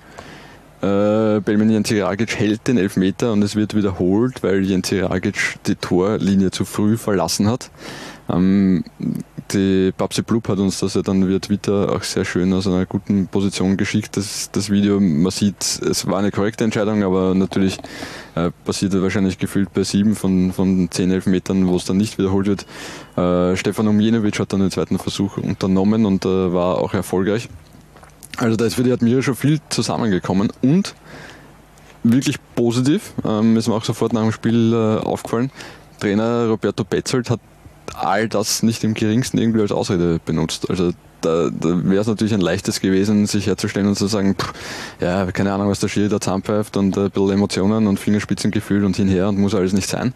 Äh, 0.82 1.38
Belmin 1.38 1.70
Jentiragic 1.70 2.34
hält 2.34 2.66
den 2.66 2.76
Elfmeter 2.76 3.32
und 3.32 3.42
es 3.42 3.54
wird 3.54 3.76
wiederholt, 3.76 4.42
weil 4.42 4.64
Jentiragic 4.64 5.60
die 5.66 5.76
Torlinie 5.76 6.50
zu 6.50 6.64
früh 6.64 6.96
verlassen 6.96 7.46
hat. 7.46 7.70
Ähm, 8.28 8.82
die 9.52 9.92
Babsi 9.96 10.22
Blub 10.22 10.48
hat 10.48 10.58
uns 10.58 10.80
das 10.80 10.94
ja 10.94 11.02
dann 11.02 11.28
via 11.28 11.38
Twitter 11.38 11.92
auch 11.92 12.02
sehr 12.02 12.24
schön 12.24 12.52
aus 12.52 12.66
einer 12.66 12.86
guten 12.86 13.26
Position 13.26 13.76
geschickt, 13.76 14.16
das, 14.16 14.50
das 14.50 14.70
Video. 14.70 15.00
Man 15.00 15.30
sieht, 15.30 15.62
es 15.62 16.06
war 16.06 16.18
eine 16.18 16.30
korrekte 16.30 16.64
Entscheidung, 16.64 17.02
aber 17.02 17.34
natürlich 17.34 17.78
äh, 18.34 18.50
passiert 18.64 18.94
er 18.94 19.02
wahrscheinlich 19.02 19.38
gefühlt 19.38 19.72
bei 19.72 19.82
sieben 19.82 20.14
von, 20.14 20.52
von 20.52 20.90
zehn 20.90 21.10
Elfmetern, 21.10 21.68
wo 21.68 21.76
es 21.76 21.84
dann 21.84 21.96
nicht 21.96 22.18
wiederholt 22.18 22.46
wird. 22.46 22.66
Äh, 23.16 23.56
Stefan 23.56 23.88
Umjenovic 23.88 24.38
hat 24.38 24.52
dann 24.52 24.60
den 24.60 24.70
zweiten 24.70 24.98
Versuch 24.98 25.36
unternommen 25.36 26.06
und 26.06 26.24
äh, 26.24 26.52
war 26.52 26.78
auch 26.78 26.94
erfolgreich. 26.94 27.48
Also 28.36 28.56
da 28.56 28.64
ist 28.64 28.74
für 28.74 28.84
die 28.84 28.92
Admira 28.92 29.22
schon 29.22 29.34
viel 29.34 29.60
zusammengekommen 29.68 30.50
und 30.62 30.94
wirklich 32.02 32.36
positiv, 32.54 33.12
ähm, 33.24 33.56
ist 33.56 33.68
mir 33.68 33.74
auch 33.74 33.84
sofort 33.84 34.12
nach 34.12 34.22
dem 34.22 34.32
Spiel 34.32 34.72
äh, 34.72 35.04
aufgefallen. 35.04 35.50
Trainer 35.98 36.46
Roberto 36.48 36.84
Betzold 36.84 37.28
hat 37.28 37.40
all 37.94 38.28
das 38.28 38.62
nicht 38.62 38.84
im 38.84 38.94
geringsten 38.94 39.38
irgendwie 39.38 39.60
als 39.60 39.72
Ausrede 39.72 40.20
benutzt. 40.24 40.68
Also 40.70 40.92
da, 41.20 41.50
da 41.50 41.84
wäre 41.84 42.00
es 42.00 42.06
natürlich 42.06 42.34
ein 42.34 42.40
leichtes 42.40 42.80
gewesen, 42.80 43.26
sich 43.26 43.46
herzustellen 43.46 43.88
und 43.88 43.96
zu 43.96 44.06
sagen, 44.06 44.34
pff, 44.34 44.52
ja, 45.00 45.30
keine 45.32 45.52
Ahnung, 45.52 45.68
was 45.68 45.80
der 45.80 45.88
Schiri 45.88 46.08
da 46.08 46.20
zusammenpfeift 46.20 46.76
und 46.76 46.96
ein 46.96 47.10
bisschen 47.10 47.30
Emotionen 47.30 47.86
und 47.86 47.98
Fingerspitzengefühl 47.98 48.84
und 48.84 48.96
hinher 48.96 49.28
und 49.28 49.38
muss 49.38 49.54
alles 49.54 49.72
nicht 49.72 49.88
sein. 49.88 50.14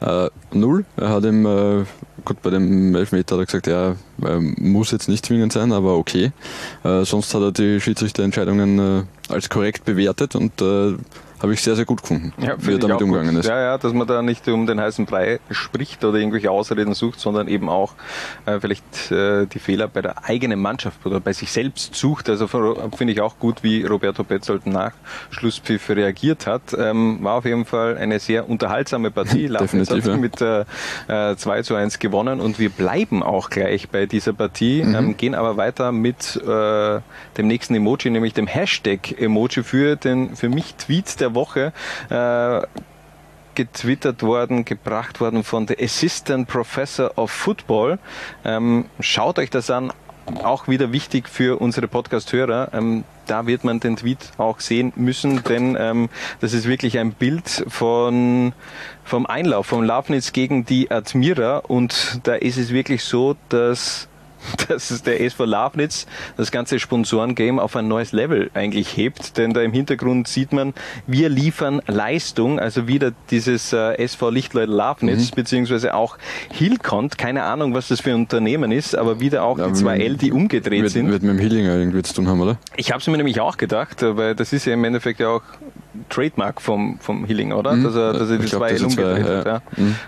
Äh, 0.00 0.28
null. 0.52 0.84
Er 0.96 1.10
hat 1.10 1.24
ihm, 1.24 1.46
äh, 1.46 1.84
gut, 2.24 2.40
bei 2.42 2.50
dem 2.50 2.94
Elfmeter 2.94 3.36
hat 3.36 3.42
er 3.42 3.46
gesagt, 3.46 3.66
ja, 3.66 3.96
äh, 4.24 4.38
muss 4.38 4.92
jetzt 4.92 5.08
nicht 5.08 5.26
zwingend 5.26 5.52
sein, 5.52 5.72
aber 5.72 5.96
okay. 5.96 6.32
Äh, 6.84 7.04
sonst 7.04 7.34
hat 7.34 7.42
er 7.42 7.52
die 7.52 7.80
Schiedsrichterentscheidungen 7.80 8.78
äh, 8.78 9.32
als 9.32 9.48
korrekt 9.48 9.84
bewertet 9.84 10.34
und 10.34 10.60
äh, 10.62 10.94
habe 11.42 11.52
ich 11.54 11.60
sehr, 11.62 11.76
sehr 11.76 11.84
gut 11.84 12.02
gefunden, 12.02 12.32
Ja, 12.38 12.54
wie 12.58 12.72
er 12.72 12.78
damit 12.78 13.02
umgegangen 13.02 13.34
gut. 13.34 13.44
ist. 13.44 13.48
Ja, 13.48 13.60
ja, 13.60 13.78
dass 13.78 13.92
man 13.92 14.06
da 14.06 14.22
nicht 14.22 14.46
um 14.48 14.66
den 14.66 14.80
heißen 14.80 15.06
Brei 15.06 15.38
spricht 15.50 16.04
oder 16.04 16.18
irgendwelche 16.18 16.50
Ausreden 16.50 16.94
sucht, 16.94 17.20
sondern 17.20 17.48
eben 17.48 17.68
auch 17.68 17.94
äh, 18.46 18.58
vielleicht 18.60 19.10
äh, 19.10 19.46
die 19.46 19.58
Fehler 19.58 19.88
bei 19.88 20.02
der 20.02 20.24
eigenen 20.24 20.60
Mannschaft 20.60 21.04
oder 21.04 21.20
bei 21.20 21.32
sich 21.32 21.50
selbst 21.52 21.94
sucht. 21.94 22.28
Also 22.30 22.46
finde 22.48 23.12
ich 23.12 23.20
auch 23.20 23.38
gut, 23.38 23.62
wie 23.62 23.84
Roberto 23.84 24.24
Petzold 24.24 24.66
nach 24.66 24.92
Schlusspfiff 25.30 25.88
reagiert 25.90 26.46
hat. 26.46 26.62
Ähm, 26.78 27.18
war 27.22 27.34
auf 27.34 27.44
jeden 27.44 27.64
Fall 27.64 27.96
eine 27.96 28.18
sehr 28.18 28.48
unterhaltsame 28.48 29.10
Partie. 29.10 29.48
Definitiv, 29.66 30.04
hat 30.04 30.06
ja. 30.06 30.16
mit 30.16 30.40
äh, 30.40 31.32
äh, 31.32 31.36
2 31.36 31.62
zu 31.62 31.74
1 31.74 31.98
gewonnen 31.98 32.40
und 32.40 32.58
wir 32.58 32.70
bleiben 32.70 33.22
auch 33.22 33.50
gleich 33.50 33.88
bei 33.88 34.06
dieser 34.06 34.32
Partie, 34.32 34.82
Mhm. 34.84 34.94
ähm, 34.94 35.16
gehen 35.16 35.34
aber 35.34 35.56
weiter 35.56 35.92
mit 35.92 36.36
äh, 36.36 37.00
dem 37.36 37.46
nächsten 37.46 37.74
Emoji, 37.74 38.10
nämlich 38.10 38.34
dem 38.34 38.46
Hashtag-Emoji 38.46 39.62
für 39.62 39.96
den 39.96 40.36
für 40.36 40.48
mich 40.48 40.74
Tweet 40.76 41.20
der 41.20 41.25
Woche. 41.34 41.72
Äh, 42.10 42.66
getwittert 43.56 44.22
worden, 44.22 44.64
gebracht 44.64 45.20
worden 45.20 45.42
von 45.42 45.66
The 45.66 45.82
Assistant 45.82 46.46
Professor 46.46 47.10
of 47.16 47.32
Football. 47.32 47.98
Ähm, 48.44 48.84
schaut 49.00 49.40
euch 49.40 49.50
das 49.50 49.70
an. 49.70 49.92
Auch 50.42 50.66
wieder 50.66 50.92
wichtig 50.92 51.28
für 51.28 51.60
unsere 51.60 51.86
Podcast-Hörer. 51.88 52.70
Ähm, 52.72 53.04
da 53.26 53.46
wird 53.46 53.64
man 53.64 53.80
den 53.80 53.96
Tweet 53.96 54.18
auch 54.38 54.60
sehen 54.60 54.92
müssen, 54.96 55.42
denn 55.44 55.76
ähm, 55.78 56.08
das 56.40 56.52
ist 56.52 56.66
wirklich 56.66 56.98
ein 56.98 57.12
Bild 57.12 57.64
von, 57.68 58.52
vom 59.04 59.26
Einlauf, 59.26 59.66
vom 59.66 59.84
Lafnitz 59.84 60.32
gegen 60.32 60.64
die 60.64 60.90
Admira. 60.90 61.58
Und 61.58 62.20
da 62.24 62.34
ist 62.34 62.56
es 62.56 62.72
wirklich 62.72 63.04
so, 63.04 63.36
dass 63.48 64.08
dass 64.68 64.90
es 64.90 65.02
der 65.02 65.20
SV 65.20 65.44
Lafnitz 65.44 66.06
das 66.36 66.50
ganze 66.50 66.78
Sponsorengame 66.78 67.62
auf 67.62 67.76
ein 67.76 67.88
neues 67.88 68.12
Level 68.12 68.50
eigentlich 68.54 68.96
hebt, 68.96 69.36
denn 69.36 69.52
da 69.52 69.62
im 69.62 69.72
Hintergrund 69.72 70.28
sieht 70.28 70.52
man, 70.52 70.74
wir 71.06 71.28
liefern 71.28 71.82
Leistung, 71.86 72.58
also 72.58 72.88
wieder 72.88 73.12
dieses 73.30 73.72
äh, 73.72 73.94
SV 73.98 74.30
Lichtleut 74.30 74.68
Lafnitz, 74.68 75.30
beziehungsweise 75.30 75.94
auch 75.94 76.18
Hilcont, 76.50 77.18
keine 77.18 77.44
Ahnung, 77.44 77.74
was 77.74 77.88
das 77.88 78.00
für 78.00 78.10
ein 78.10 78.16
Unternehmen 78.16 78.72
ist, 78.72 78.94
aber 78.94 79.20
wieder 79.20 79.44
auch 79.44 79.58
die 79.58 79.72
zwei 79.72 79.98
L, 79.98 80.16
die 80.16 80.32
umgedreht 80.32 80.82
wird, 80.82 80.92
sind. 80.92 81.10
Wird 81.10 81.22
mit 81.22 81.32
dem 81.32 81.38
Hillinger 81.38 81.76
irgendwie 81.76 82.02
zu 82.02 82.14
tun 82.14 82.28
haben, 82.28 82.40
oder? 82.40 82.58
Ich 82.76 82.90
habe 82.90 83.00
es 83.00 83.06
mir 83.06 83.16
nämlich 83.16 83.40
auch 83.40 83.56
gedacht, 83.56 83.98
weil 84.02 84.34
das 84.34 84.52
ist 84.52 84.66
ja 84.66 84.74
im 84.74 84.84
Endeffekt 84.84 85.20
ja 85.20 85.28
auch 85.28 85.42
Trademark 86.08 86.60
vom, 86.60 86.98
vom 87.00 87.24
Hilling, 87.24 87.52
oder? 87.52 87.72
Mhm. 87.72 87.84
Dass 87.84 87.94
er, 87.94 88.12
dass 88.12 88.30
er 88.30 88.38
die 88.38 88.46
glaub, 88.46 88.60
zwei 88.60 88.72
das 88.72 88.80
L 88.80 88.86
umgedreht 88.86 89.46
hat. 89.46 89.62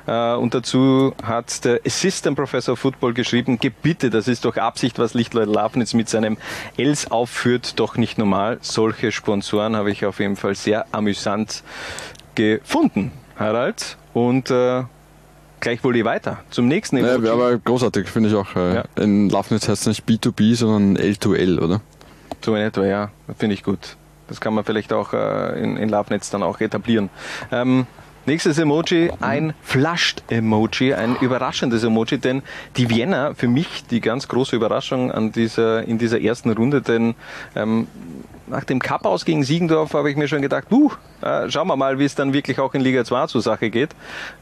Ja. 0.06 0.34
Äh, 0.34 0.38
und 0.38 0.54
dazu 0.54 1.14
hat 1.22 1.64
der 1.64 1.80
Assistant 1.86 2.36
Professor 2.36 2.72
of 2.74 2.78
Football 2.78 3.14
geschrieben, 3.14 3.58
gebitte, 3.58 4.10
das 4.10 4.28
ist 4.28 4.44
doch 4.44 4.56
Absicht, 4.56 4.98
was 4.98 5.14
Lichtleut 5.14 5.48
Lafnitz 5.48 5.94
mit 5.94 6.08
seinem 6.08 6.36
Els 6.76 7.10
aufführt, 7.10 7.78
doch 7.80 7.96
nicht 7.96 8.18
normal. 8.18 8.58
Solche 8.60 9.12
Sponsoren 9.12 9.76
habe 9.76 9.90
ich 9.90 10.04
auf 10.06 10.20
jeden 10.20 10.36
Fall 10.36 10.54
sehr 10.54 10.86
amüsant 10.92 11.62
gefunden, 12.34 13.12
Harald. 13.36 13.96
Und 14.14 14.50
äh, 14.50 14.82
gleich 15.60 15.82
wohl 15.84 16.04
weiter 16.04 16.38
zum 16.50 16.68
nächsten 16.68 16.96
Ja, 16.98 17.14
Emoji. 17.14 17.30
aber 17.30 17.58
großartig, 17.58 18.08
finde 18.08 18.28
ich 18.30 18.34
auch. 18.34 18.54
Äh, 18.56 18.74
Ja. 18.76 18.84
In 18.96 19.28
Lafnitz 19.28 19.68
heißt 19.68 19.86
es 19.86 19.86
nicht 19.88 20.08
B2B, 20.08 20.54
sondern 20.54 20.96
L2L, 21.02 21.60
oder? 21.60 21.80
So 22.44 22.54
in 22.54 22.62
etwa, 22.62 22.84
ja. 22.84 23.10
Finde 23.38 23.54
ich 23.54 23.62
gut. 23.62 23.96
Das 24.28 24.40
kann 24.40 24.54
man 24.54 24.64
vielleicht 24.64 24.92
auch 24.92 25.12
äh, 25.12 25.60
in, 25.62 25.76
in 25.76 25.88
Lovenetz 25.88 26.30
dann 26.30 26.42
auch 26.42 26.60
etablieren. 26.60 27.10
Ähm, 27.50 27.86
nächstes 28.26 28.58
Emoji, 28.58 29.10
ein 29.20 29.54
Flushed-Emoji, 29.62 30.94
ein 30.94 31.16
überraschendes 31.20 31.82
Emoji, 31.82 32.18
denn 32.18 32.42
die 32.76 32.90
Vienna, 32.90 33.34
für 33.34 33.48
mich 33.48 33.86
die 33.86 34.00
ganz 34.00 34.28
große 34.28 34.54
Überraschung 34.54 35.10
an 35.10 35.32
dieser, 35.32 35.82
in 35.84 35.98
dieser 35.98 36.20
ersten 36.20 36.50
Runde, 36.50 36.82
denn 36.82 37.14
ähm, 37.56 37.88
nach 38.46 38.64
dem 38.64 38.78
Cup 38.78 39.04
aus 39.04 39.24
gegen 39.24 39.44
Siegendorf 39.44 39.94
habe 39.94 40.10
ich 40.10 40.16
mir 40.16 40.28
schon 40.28 40.42
gedacht, 40.42 40.68
puh, 40.68 40.92
äh, 41.22 41.50
schauen 41.50 41.68
wir 41.68 41.76
mal, 41.76 41.98
wie 41.98 42.04
es 42.04 42.14
dann 42.14 42.32
wirklich 42.32 42.58
auch 42.60 42.74
in 42.74 42.80
Liga 42.80 43.04
2 43.04 43.26
zur 43.26 43.42
Sache 43.42 43.70
geht. 43.70 43.90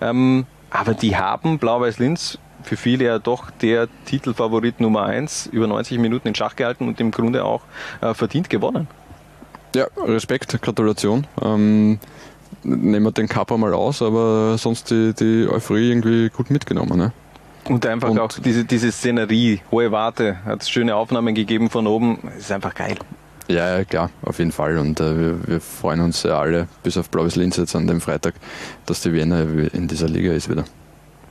Ähm, 0.01 0.47
aber 0.71 0.95
die 0.95 1.17
haben 1.17 1.59
Blau-Weiß-Linz 1.59 2.39
für 2.63 2.77
viele 2.77 3.05
ja 3.05 3.19
doch 3.19 3.51
der 3.51 3.89
Titelfavorit 4.07 4.81
Nummer 4.81 5.05
1 5.05 5.47
über 5.47 5.67
90 5.67 5.99
Minuten 5.99 6.29
in 6.29 6.35
Schach 6.35 6.57
gehalten 6.57 6.89
und 6.89 7.01
im 7.01 7.13
Grunde 7.13 7.45
auch 7.45 7.63
äh, 8.01 8.13
verdient 8.13 8.51
gewonnen. 8.51 8.89
Ja, 9.77 9.87
Respekt, 10.07 10.61
Gratulation. 10.63 11.27
Ähm, 11.43 11.99
nehmen 12.63 13.05
wir 13.05 13.13
den 13.13 13.29
Cup 13.29 13.53
einmal 13.53 13.75
aus, 13.75 14.03
aber 14.03 14.57
sonst 14.59 14.91
die, 14.91 15.13
die 15.15 15.47
Euphorie 15.49 15.91
irgendwie 15.91 16.31
gut 16.31 16.51
mitgenommen. 16.51 16.99
Ne? 16.99 17.13
Und 17.69 17.85
einfach 17.87 18.09
Und- 18.11 18.19
auch 18.19 18.33
diese, 18.33 18.65
diese 18.65 18.91
Szenerie, 18.91 19.61
hohe 19.71 19.91
Warte, 19.93 20.39
hat 20.45 20.63
es 20.63 20.71
schöne 20.71 20.95
Aufnahmen 20.97 21.35
gegeben 21.35 21.69
von 21.71 21.87
oben, 21.87 22.19
ist 22.39 22.51
einfach 22.53 22.75
geil. 22.75 22.97
Ja, 23.49 23.77
ja, 23.79 23.85
klar, 23.85 24.11
auf 24.23 24.39
jeden 24.41 24.51
Fall. 24.51 24.77
Und 24.79 24.99
äh, 24.99 25.17
wir, 25.19 25.49
wir 25.49 25.61
freuen 25.61 26.01
uns 26.01 26.23
ja 26.25 26.41
alle, 26.41 26.67
bis 26.83 26.97
auf 26.97 27.11
Blaues 27.11 27.37
Linz 27.37 27.57
jetzt 27.57 27.77
an 27.77 27.87
dem 27.87 28.01
Freitag, 28.01 28.35
dass 28.87 29.03
die 29.03 29.13
Vienna 29.13 29.43
in 29.73 29.87
dieser 29.87 30.09
Liga 30.09 30.33
ist 30.33 30.49
wieder. 30.51 30.65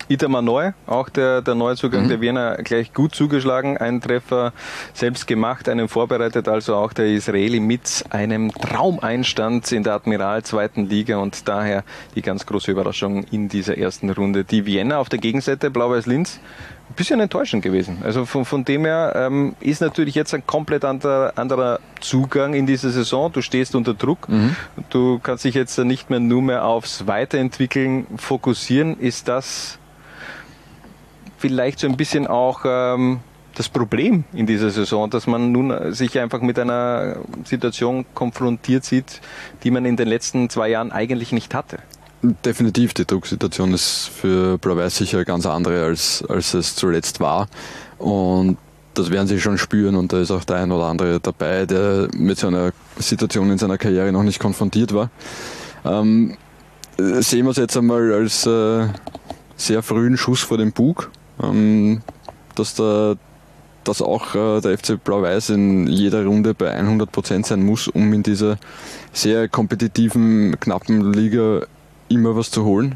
Itamar 0.08 0.42
Neu, 0.42 0.72
auch 0.88 1.10
der, 1.10 1.42
der 1.42 1.56
Neuzugang 1.56 2.04
mhm. 2.04 2.10
der 2.10 2.22
Wiener, 2.22 2.58
gleich 2.58 2.94
gut 2.94 3.16
zugeschlagen. 3.16 3.78
Ein 3.78 4.02
Treffer 4.02 4.54
selbst 4.94 5.28
gemacht, 5.28 5.68
einen 5.68 5.88
vorbereitet, 5.88 6.48
also 6.48 6.76
auch 6.76 6.94
der 6.94 7.08
Israeli 7.08 7.60
mit 7.60 8.06
einem 8.10 8.52
Traumeinstand 8.52 9.72
in 9.72 9.84
der 9.84 9.94
Admiral 9.94 10.44
zweiten 10.44 10.88
Liga 10.88 11.18
und 11.18 11.48
daher 11.48 11.84
die 12.16 12.22
ganz 12.22 12.46
große 12.46 12.72
Überraschung 12.72 13.24
in 13.32 13.50
dieser 13.50 13.78
ersten 13.78 14.10
Runde. 14.10 14.44
Die 14.44 14.66
Vienna 14.66 15.00
auf 15.00 15.10
der 15.10 15.20
Gegenseite, 15.20 15.72
Blau-Weiß 15.72 16.06
Linz, 16.06 16.40
ein 16.90 16.94
bisschen 16.94 17.20
enttäuschend 17.20 17.64
gewesen. 17.64 17.98
Also 18.04 18.26
von, 18.26 18.46
von 18.46 18.64
dem 18.64 18.86
her 18.86 19.14
ähm, 19.16 19.56
ist 19.60 19.82
natürlich 19.82 20.14
jetzt 20.16 20.34
ein 20.34 20.46
komplett 20.46 20.86
anderer, 20.86 21.34
anderer 21.36 21.80
Zugang 22.00 22.54
in 22.54 22.68
diese 22.68 22.92
Saison. 22.92 23.32
Du 23.32 23.42
stehst 23.42 23.76
unter 23.76 23.94
Druck. 23.94 24.30
Mhm. 24.30 24.56
Du 24.90 25.20
kannst 25.20 25.46
dich 25.46 25.56
jetzt 25.56 25.78
nicht 25.80 26.10
mehr 26.10 26.20
nur 26.20 26.42
mehr 26.42 26.66
aufs 26.66 27.08
Weiterentwickeln 27.08 28.06
fokussieren. 28.18 29.00
Ist 29.00 29.28
das 29.28 29.80
vielleicht 31.48 31.80
so 31.80 31.88
ein 31.88 31.96
bisschen 31.96 32.26
auch 32.26 32.62
ähm, 32.66 33.20
das 33.54 33.70
Problem 33.70 34.24
in 34.34 34.48
dieser 34.48 34.72
Saison, 34.72 35.10
dass 35.10 35.28
man 35.28 35.52
nun 35.52 35.94
sich 35.94 36.20
einfach 36.20 36.42
mit 36.42 36.58
einer 36.58 37.18
Situation 37.44 38.06
konfrontiert 38.16 38.84
sieht, 38.84 39.22
die 39.64 39.70
man 39.70 39.86
in 39.86 39.96
den 39.96 40.08
letzten 40.08 40.50
zwei 40.50 40.70
Jahren 40.70 40.92
eigentlich 40.92 41.32
nicht 41.32 41.54
hatte? 41.54 41.78
Definitiv, 42.44 42.96
die 42.96 43.06
Drucksituation 43.06 43.74
ist 43.74 44.10
für 44.10 44.58
Blau-Weiß 44.58 44.98
sicher 44.98 45.24
ganz 45.24 45.46
andere, 45.46 45.84
als, 45.84 46.24
als 46.28 46.56
es 46.56 46.76
zuletzt 46.76 47.20
war. 47.20 47.48
Und 48.00 48.58
das 48.96 49.12
werden 49.12 49.28
sie 49.28 49.40
schon 49.40 49.60
spüren 49.60 49.96
und 49.96 50.12
da 50.12 50.22
ist 50.22 50.32
auch 50.32 50.44
der 50.44 50.56
ein 50.56 50.72
oder 50.72 50.86
andere 50.86 51.20
dabei, 51.20 51.68
der 51.68 52.08
mit 52.16 52.40
so 52.40 52.48
einer 52.48 52.72
Situation 52.98 53.52
in 53.52 53.60
seiner 53.60 53.78
Karriere 53.78 54.12
noch 54.12 54.24
nicht 54.24 54.40
konfrontiert 54.40 54.94
war. 54.94 55.12
Ähm, 55.84 56.36
sehen 56.98 57.46
wir 57.46 57.52
es 57.52 57.58
jetzt 57.58 57.78
einmal 57.78 58.12
als 58.12 58.48
äh, 58.48 58.88
sehr 59.56 59.84
frühen 59.84 60.18
Schuss 60.18 60.42
vor 60.42 60.58
dem 60.58 60.72
Bug, 60.72 61.12
ähm, 61.42 62.02
dass 62.56 62.76
da 62.76 63.16
dass 63.86 64.02
auch 64.02 64.36
äh, 64.36 64.62
der 64.62 64.78
FC 64.78 65.02
Blau-Weiß 65.02 65.52
in 65.52 65.88
jeder 65.88 66.26
Runde 66.26 66.54
bei 66.54 66.78
100% 66.78 67.46
sein 67.46 67.64
muss, 67.64 67.88
um 67.88 68.12
in 68.14 68.24
dieser 68.24 68.58
sehr 69.14 69.48
kompetitiven, 69.48 70.60
knappen 70.60 71.14
Liga 71.14 71.62
immer 72.10 72.36
was 72.36 72.52
zu 72.52 72.66
holen. 72.66 72.96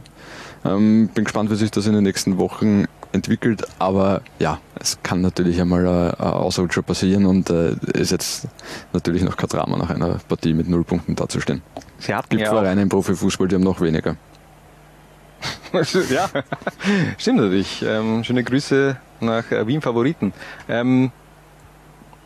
Ähm, 0.65 1.09
bin 1.13 1.23
gespannt, 1.23 1.49
wie 1.51 1.55
sich 1.55 1.71
das 1.71 1.87
in 1.87 1.93
den 1.93 2.03
nächsten 2.03 2.37
Wochen 2.37 2.85
entwickelt, 3.11 3.65
aber 3.79 4.21
ja, 4.37 4.59
es 4.79 4.99
kann 5.01 5.21
natürlich 5.21 5.59
einmal 5.59 5.87
ein, 5.87 6.13
ein 6.13 6.33
Ausrutscher 6.33 6.81
passieren 6.81 7.25
und 7.25 7.49
äh, 7.49 7.75
ist 7.93 8.11
jetzt 8.11 8.47
natürlich 8.93 9.23
noch 9.23 9.35
kein 9.35 9.49
Drama, 9.49 9.77
nach 9.77 9.89
einer 9.89 10.19
Partie 10.27 10.53
mit 10.53 10.69
null 10.69 10.83
Punkten 10.83 11.15
dazustehen. 11.15 11.61
Es 11.99 12.07
gibt 12.29 12.41
ja 12.41 12.49
Vereine 12.49 12.81
im 12.81 12.89
Profifußball, 12.89 13.47
die 13.47 13.55
haben 13.55 13.63
noch 13.63 13.81
weniger. 13.81 14.15
ja, 16.09 16.29
stimmt 17.17 17.37
natürlich. 17.37 17.83
Ähm, 17.83 18.23
schöne 18.23 18.43
Grüße 18.43 18.97
nach 19.19 19.51
äh, 19.51 19.67
Wien 19.67 19.81
Favoriten. 19.81 20.33
Ähm, 20.67 21.11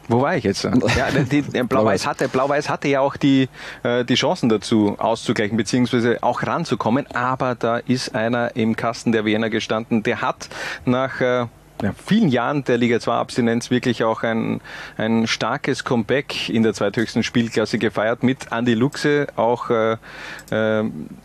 wo 0.10 0.22
war 0.22 0.36
ich 0.36 0.44
jetzt? 0.44 0.64
Ja, 0.64 0.72
die, 1.12 1.42
die 1.42 1.64
Blau-Weiß 1.64 2.06
hatte, 2.08 2.28
Blau 2.28 2.50
hatte 2.50 2.88
ja 2.88 3.00
auch 3.00 3.16
die, 3.16 3.48
äh, 3.84 4.04
die 4.04 4.16
Chancen 4.16 4.50
dazu 4.50 4.96
auszugleichen, 4.98 5.56
beziehungsweise 5.56 6.22
auch 6.22 6.44
ranzukommen, 6.44 7.08
aber 7.14 7.56
da 7.56 7.78
ist 7.78 8.14
einer 8.14 8.56
im 8.56 8.76
Kasten 8.76 9.12
der 9.12 9.24
Wiener 9.26 9.50
gestanden, 9.50 10.04
der 10.04 10.22
hat 10.22 10.50
nach 10.86 11.22
äh, 11.22 11.46
vielen 11.92 12.30
Jahren 12.30 12.64
der 12.64 12.78
Liga 12.78 13.00
2 13.00 13.14
Abstinenz 13.14 13.70
wirklich 13.70 14.04
auch 14.04 14.24
ein, 14.24 14.62
ein 14.98 15.28
starkes 15.28 15.84
Comeback 15.84 16.50
in 16.50 16.64
der 16.64 16.74
zweithöchsten 16.74 17.24
Spielklasse 17.24 17.78
gefeiert 17.78 18.24
mit 18.24 18.52
Andy 18.52 18.74
Luxe. 18.74 19.28
Auch 19.36 19.70
äh, 19.70 19.98
äh, 20.52 20.84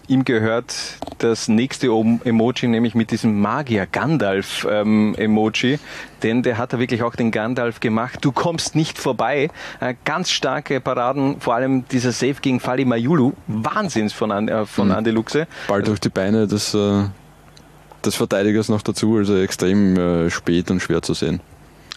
ihm 0.09 0.25
gehört 0.25 0.75
das 1.19 1.49
nächste 1.49 1.87
Emoji, 1.87 2.69
nämlich 2.69 2.95
mit 2.95 3.11
diesem 3.11 3.41
Magier 3.41 3.87
Gandalf 3.87 4.67
ähm, 4.71 5.15
Emoji. 5.17 5.79
Denn 6.23 6.43
der 6.43 6.59
hat 6.59 6.73
da 6.73 6.79
wirklich 6.79 7.03
auch 7.03 7.15
den 7.15 7.31
Gandalf 7.31 7.81
gemacht. 7.81 8.19
Du 8.23 8.33
kommst 8.33 8.75
nicht 8.75 8.99
vorbei. 8.99 9.51
Äh, 9.81 9.95
ganz 10.05 10.31
starke 10.31 10.81
Paraden, 10.81 11.41
vor 11.41 11.55
allem 11.55 11.87
dieser 11.89 12.13
Save 12.13 12.37
gegen 12.41 12.61
Fali 12.61 12.85
Mayulu. 12.85 13.35
Wahnsinns 13.47 14.13
von, 14.13 14.49
äh, 14.49 14.67
von 14.67 14.89
mhm. 14.89 14.95
Andy 14.95 15.11
Luxe. 15.11 15.47
Ball 15.69 15.83
durch 15.83 16.01
die 16.01 16.09
Beine, 16.09 16.47
das 16.47 16.75
äh, 16.75 17.05
des 18.09 18.17
Verteidigers 18.17 18.69
noch 18.69 18.83
dazu, 18.83 19.17
also 19.17 19.37
extrem 19.37 19.97
äh, 19.97 20.31
spät 20.31 20.71
und 20.71 20.81
schwer 20.81 21.03
zu 21.03 21.15
sehen. 21.15 21.41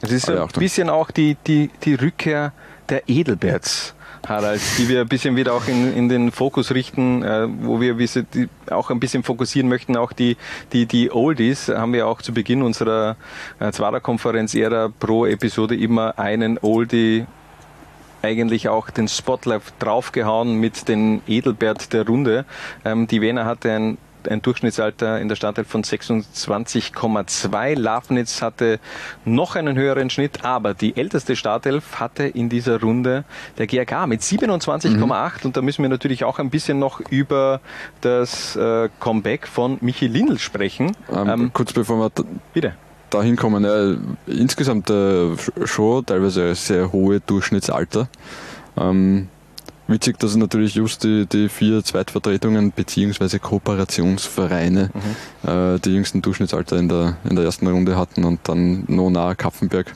Es 0.02 0.12
ist 0.12 0.30
ein 0.30 0.48
bisschen 0.58 0.90
auch 0.90 1.12
die, 1.12 1.38
die, 1.48 1.70
die 1.84 1.96
Rückkehr 1.96 2.54
der 2.90 3.08
Edelberts. 3.08 3.94
Harald, 4.28 4.62
die 4.78 4.88
wir 4.88 5.02
ein 5.02 5.08
bisschen 5.08 5.36
wieder 5.36 5.54
auch 5.54 5.68
in, 5.68 5.96
in 5.96 6.08
den 6.08 6.32
Fokus 6.32 6.72
richten, 6.72 7.24
äh, 7.24 7.48
wo 7.64 7.82
wir 7.82 7.96
die, 7.96 8.50
auch 8.70 8.92
ein 8.92 9.00
bisschen 9.00 9.24
fokussieren 9.24 9.68
möchten, 9.68 9.98
auch 9.98 10.14
die, 10.14 10.38
die, 10.74 10.86
die 10.86 11.12
Oldies, 11.12 11.70
haben 11.70 11.94
wir 11.94 12.06
auch 12.06 12.22
zu 12.22 12.32
Beginn 12.32 12.62
unserer 12.62 13.16
äh, 13.60 13.72
Zwarer-Konferenz-Ära 13.72 14.92
pro 15.00 15.26
Episode 15.26 15.76
immer 15.76 16.20
einen 16.20 16.60
Oldie 16.62 17.26
eigentlich 18.22 18.70
auch 18.70 18.92
den 18.92 19.08
Spotlight 19.08 19.64
draufgehauen 19.80 20.60
mit 20.60 20.88
den 20.88 21.24
Edelbert 21.28 21.92
der 21.92 22.06
Runde. 22.06 22.46
Ähm, 22.86 23.08
die 23.08 23.22
Wiener 23.22 23.46
hatte 23.46 23.72
ein 23.72 23.98
ein 24.28 24.42
Durchschnittsalter 24.42 25.20
in 25.20 25.28
der 25.28 25.36
Startelf 25.36 25.68
von 25.68 25.84
26,2. 25.84 27.78
Lafnitz 27.78 28.42
hatte 28.42 28.80
noch 29.26 29.56
einen 29.56 29.78
höheren 29.78 30.10
Schnitt, 30.10 30.44
aber 30.44 30.74
die 30.74 30.96
älteste 30.98 31.36
Startelf 31.36 32.00
hatte 32.00 32.24
in 32.24 32.50
dieser 32.50 32.82
Runde 32.82 33.24
der 33.58 33.68
GRK 33.68 34.08
mit 34.08 34.22
27,8 34.22 34.90
mhm. 34.90 35.12
und 35.44 35.58
da 35.58 35.62
müssen 35.62 35.84
wir 35.84 35.90
natürlich 35.90 36.24
auch 36.24 36.40
ein 36.40 36.50
bisschen 36.50 36.80
noch 36.80 37.00
über 37.10 37.62
das 38.02 38.56
äh, 38.56 38.90
Comeback 39.00 39.48
von 39.48 39.78
Michi 39.82 40.08
Lindl 40.08 40.40
sprechen. 40.40 40.96
Ähm, 41.12 41.30
ähm, 41.30 41.52
kurz 41.54 41.74
bevor 41.74 41.98
wir 41.98 42.12
bitte 42.54 42.74
dahin 43.12 43.36
kommen, 43.36 43.64
ja, 43.64 43.96
insgesamt 44.26 44.90
äh, 44.90 45.36
schon 45.66 46.06
teilweise 46.06 46.56
sehr 46.56 46.92
hohe 46.92 47.20
Durchschnittsalter. 47.20 48.08
Ähm, 48.78 49.28
Witzig, 49.88 50.20
dass 50.20 50.36
natürlich 50.36 50.76
just 50.76 51.04
die, 51.04 51.26
die 51.26 51.50
vier 51.50 51.84
Zweitvertretungen 51.84 52.72
bzw. 52.72 53.40
Kooperationsvereine 53.40 54.90
mhm. 54.94 55.50
äh, 55.50 55.80
die 55.80 55.96
jüngsten 55.96 56.22
Durchschnittsalter 56.22 56.78
in 56.78 56.88
der, 56.88 57.18
in 57.30 57.36
der 57.36 57.46
ersten 57.46 57.68
Runde 57.68 57.98
hatten 57.98 58.24
und 58.24 58.40
dann 58.48 58.86
Nona 58.88 59.36
Kapfenberg. 59.36 59.92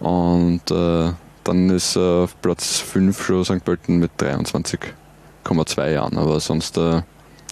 Und 0.00 0.70
äh, 0.70 1.12
dann 1.44 1.70
ist 1.70 1.96
äh, 1.96 2.00
auf 2.00 2.40
Platz 2.40 2.78
5 2.78 3.24
schon 3.24 3.44
St. 3.44 3.64
Pölten 3.64 3.98
mit 3.98 4.12
23,2 4.18 5.90
Jahren. 5.92 6.18
Aber 6.18 6.40
sonst 6.40 6.78
äh, 6.78 7.02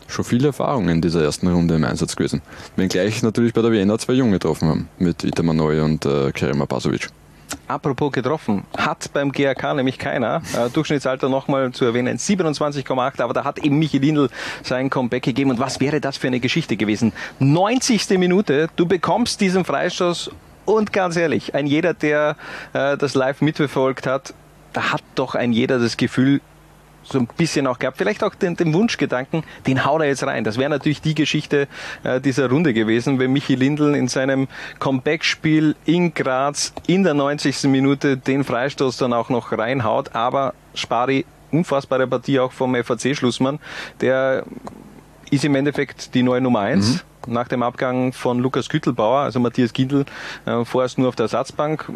schon 0.07 0.25
viel 0.25 0.45
Erfahrung 0.45 0.89
in 0.89 1.01
dieser 1.01 1.23
ersten 1.23 1.49
Runde 1.49 1.77
im 1.77 1.85
Einsatz 1.85 2.17
gewesen. 2.17 2.43
Wenngleich 2.77 3.23
natürlich 3.23 3.53
bei 3.53 3.63
der 3.63 3.73
Vienna 3.73 3.99
zwei 3.99 4.15
Junge 4.15 4.33
getroffen 4.33 4.69
haben, 4.69 4.89
mit 4.99 5.25
Itamar 5.25 5.55
Neu 5.55 5.83
und 5.85 6.07
äh, 6.07 6.33
Kerima 6.33 6.65
Basovic. 6.65 7.11
Apropos 7.67 8.13
getroffen, 8.13 8.65
hat 8.77 9.13
beim 9.13 9.33
GRK 9.33 9.75
nämlich 9.75 9.99
keiner. 9.99 10.43
Äh, 10.55 10.69
Durchschnittsalter 10.71 11.29
nochmal 11.29 11.73
zu 11.73 11.85
erwähnen, 11.87 12.19
27,8, 12.19 13.23
aber 13.23 13.33
da 13.33 13.45
hat 13.45 13.59
eben 13.59 13.79
Michi 13.79 13.99
Lindl 13.99 14.29
sein 14.63 14.91
Comeback 14.91 15.23
gegeben. 15.23 15.51
Und 15.51 15.59
was 15.59 15.81
wäre 15.81 16.01
das 16.01 16.19
für 16.19 16.27
eine 16.27 16.41
Geschichte 16.41 16.77
gewesen? 16.77 17.13
90. 17.39 18.11
Minute, 18.19 18.69
du 18.77 18.87
bekommst 18.87 19.41
diesen 19.41 19.65
Freistoß 19.65 20.31
und 20.67 20.93
ganz 20.93 21.17
ehrlich, 21.17 21.55
ein 21.55 21.67
jeder, 21.67 21.95
der 21.95 22.37
äh, 22.73 22.97
das 22.97 23.15
live 23.15 23.41
mitverfolgt 23.41 24.07
hat, 24.07 24.35
da 24.73 24.93
hat 24.93 25.03
doch 25.15 25.35
ein 25.35 25.53
jeder 25.53 25.79
das 25.79 25.97
Gefühl, 25.97 26.41
so 27.05 27.19
ein 27.19 27.29
bisschen 27.37 27.67
auch 27.67 27.79
gehabt. 27.79 27.99
Vielleicht 27.99 28.23
auch 28.25 28.35
den, 28.35 28.57
den 28.57 28.73
Wunschgedanken, 28.75 29.45
den 29.67 29.85
haut 29.85 30.01
er 30.01 30.09
jetzt 30.09 30.25
rein. 30.25 30.45
Das 30.45 30.59
wäre 30.59 30.71
natürlich 30.71 31.01
die 31.01 31.15
Geschichte 31.15 31.69
äh, 32.03 32.21
dieser 32.21 32.49
Runde 32.49 32.75
gewesen, 32.75 33.19
wenn 33.19 33.33
Michi 33.33 33.55
Lindl 33.55 33.95
in 33.95 34.09
seinem 34.09 34.49
Comeback-Spiel 34.79 35.77
in 35.85 36.15
Graz 36.15 36.73
in 36.87 37.03
der 37.05 37.15
90. 37.15 37.65
Minute 37.65 38.17
den 38.17 38.45
Freistoß 38.45 38.97
dann 38.97 39.13
auch 39.13 39.29
noch 39.29 39.53
reinhaut. 39.53 40.15
Aber 40.15 40.55
Spari, 40.75 41.25
unfassbare 41.51 42.07
Partie 42.07 42.41
auch 42.41 42.53
vom 42.53 42.75
FAC-Schlussmann, 42.75 43.61
der 44.01 44.45
ist 45.31 45.45
im 45.45 45.55
Endeffekt 45.55 46.15
die 46.15 46.23
neue 46.23 46.41
Nummer 46.41 46.61
eins. 46.61 46.95
Mhm 46.95 47.14
nach 47.27 47.49
dem 47.49 47.63
Abgang 47.63 48.13
von 48.13 48.39
Lukas 48.39 48.69
Güttelbauer, 48.69 49.21
also 49.21 49.41
Matthias 49.41 49.73
Gindl, 49.73 50.05
äh, 50.47 50.65
vorerst 50.65 50.99
nur 50.99 51.09
auf 51.09 51.17
der 51.17 51.25
Ersatzbank. 51.25 51.87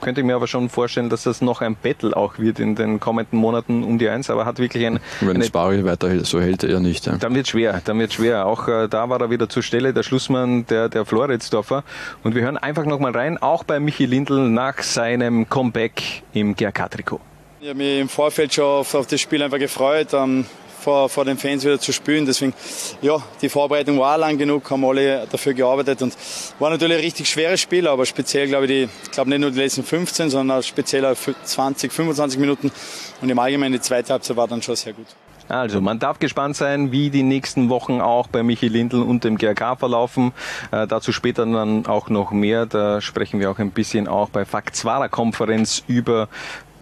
Könnte 0.00 0.20
ich 0.20 0.26
mir 0.26 0.34
aber 0.36 0.46
schon 0.46 0.68
vorstellen, 0.68 1.08
dass 1.08 1.24
das 1.24 1.40
noch 1.40 1.60
ein 1.60 1.76
Battle 1.76 2.16
auch 2.16 2.38
wird 2.38 2.58
in 2.58 2.74
den 2.74 3.00
kommenden 3.00 3.38
Monaten 3.38 3.82
um 3.82 3.98
die 3.98 4.08
Eins, 4.08 4.30
aber 4.30 4.46
hat 4.46 4.58
wirklich 4.58 4.86
ein... 4.86 5.00
Wenn 5.20 5.42
Spari 5.42 5.84
weiter 5.84 6.24
so 6.24 6.40
hält, 6.40 6.64
er 6.64 6.80
nicht. 6.80 7.06
Ja. 7.06 7.16
Dann 7.16 7.34
wird 7.34 7.48
schwer, 7.48 7.80
dann 7.84 7.98
wird 7.98 8.12
schwer. 8.12 8.46
Auch 8.46 8.68
äh, 8.68 8.88
da 8.88 9.08
war 9.08 9.20
er 9.20 9.30
wieder 9.30 9.48
zur 9.48 9.62
Stelle, 9.62 9.92
der 9.92 10.02
Schlussmann 10.02 10.66
der, 10.66 10.88
der 10.88 11.04
Floridsdorfer. 11.04 11.84
Und 12.22 12.34
wir 12.34 12.42
hören 12.42 12.56
einfach 12.56 12.84
nochmal 12.84 13.12
rein, 13.12 13.38
auch 13.38 13.64
bei 13.64 13.80
Michi 13.80 14.06
Lindl 14.06 14.48
nach 14.48 14.82
seinem 14.82 15.48
Comeback 15.48 16.22
im 16.32 16.54
GRK-Trikot. 16.54 17.20
Ich 17.60 17.68
habe 17.68 17.78
mich 17.78 18.00
im 18.00 18.08
Vorfeld 18.08 18.54
schon 18.54 18.64
auf, 18.64 18.94
auf 18.94 19.06
das 19.06 19.20
Spiel 19.20 19.42
einfach 19.42 19.58
gefreut. 19.58 20.08
Ähm, 20.12 20.46
vor, 20.86 21.08
vor 21.08 21.24
den 21.24 21.36
Fans 21.36 21.64
wieder 21.64 21.80
zu 21.80 21.92
spielen. 21.92 22.26
Deswegen, 22.26 22.54
ja, 23.02 23.20
die 23.42 23.48
Vorbereitung 23.48 23.98
war 23.98 24.16
lang 24.18 24.38
genug, 24.38 24.70
haben 24.70 24.84
alle 24.84 25.26
dafür 25.28 25.52
gearbeitet 25.52 26.00
und 26.00 26.16
war 26.60 26.70
natürlich 26.70 26.98
ein 26.98 27.04
richtig 27.04 27.28
schweres 27.28 27.60
Spiel, 27.60 27.88
aber 27.88 28.06
speziell, 28.06 28.46
glaube 28.46 28.66
ich, 28.66 28.70
die, 28.70 29.10
glaube 29.10 29.30
nicht 29.30 29.40
nur 29.40 29.50
die 29.50 29.58
letzten 29.58 29.82
15, 29.82 30.30
sondern 30.30 30.58
auch 30.58 30.62
speziell 30.62 31.04
20, 31.16 31.92
25 31.92 32.38
Minuten 32.38 32.70
und 33.20 33.28
im 33.28 33.38
Allgemeinen 33.40 33.72
die 33.72 33.80
zweite 33.80 34.12
Halbzeit 34.12 34.36
war 34.36 34.46
dann 34.46 34.62
schon 34.62 34.76
sehr 34.76 34.92
gut. 34.92 35.06
Also, 35.48 35.80
man 35.80 35.98
darf 35.98 36.18
gespannt 36.18 36.56
sein, 36.56 36.90
wie 36.90 37.10
die 37.10 37.22
nächsten 37.22 37.68
Wochen 37.68 38.00
auch 38.00 38.26
bei 38.26 38.42
Michi 38.42 38.66
Lindl 38.68 39.02
und 39.02 39.22
dem 39.22 39.38
GRK 39.38 39.76
verlaufen. 39.76 40.32
Äh, 40.72 40.88
dazu 40.88 41.12
später 41.12 41.46
dann 41.46 41.86
auch 41.86 42.08
noch 42.08 42.32
mehr. 42.32 42.66
Da 42.66 43.00
sprechen 43.00 43.38
wir 43.38 43.50
auch 43.50 43.58
ein 43.58 43.70
bisschen 43.70 44.08
auch 44.08 44.28
bei 44.28 44.44
Fakzwara 44.44 45.08
Konferenz 45.08 45.84
über 45.86 46.28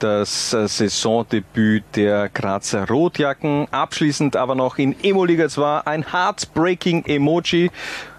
das 0.04 0.52
äh, 0.52 0.68
Saisondebüt 0.68 1.82
der 1.96 2.28
Grazer 2.28 2.86
Rotjacken. 2.86 3.66
Abschließend 3.70 4.36
aber 4.36 4.54
noch 4.54 4.76
in 4.76 4.94
Emo-Liga 5.02 5.48
2 5.48 5.86
ein 5.86 6.12
Heartbreaking 6.12 7.06
Emoji. 7.06 7.70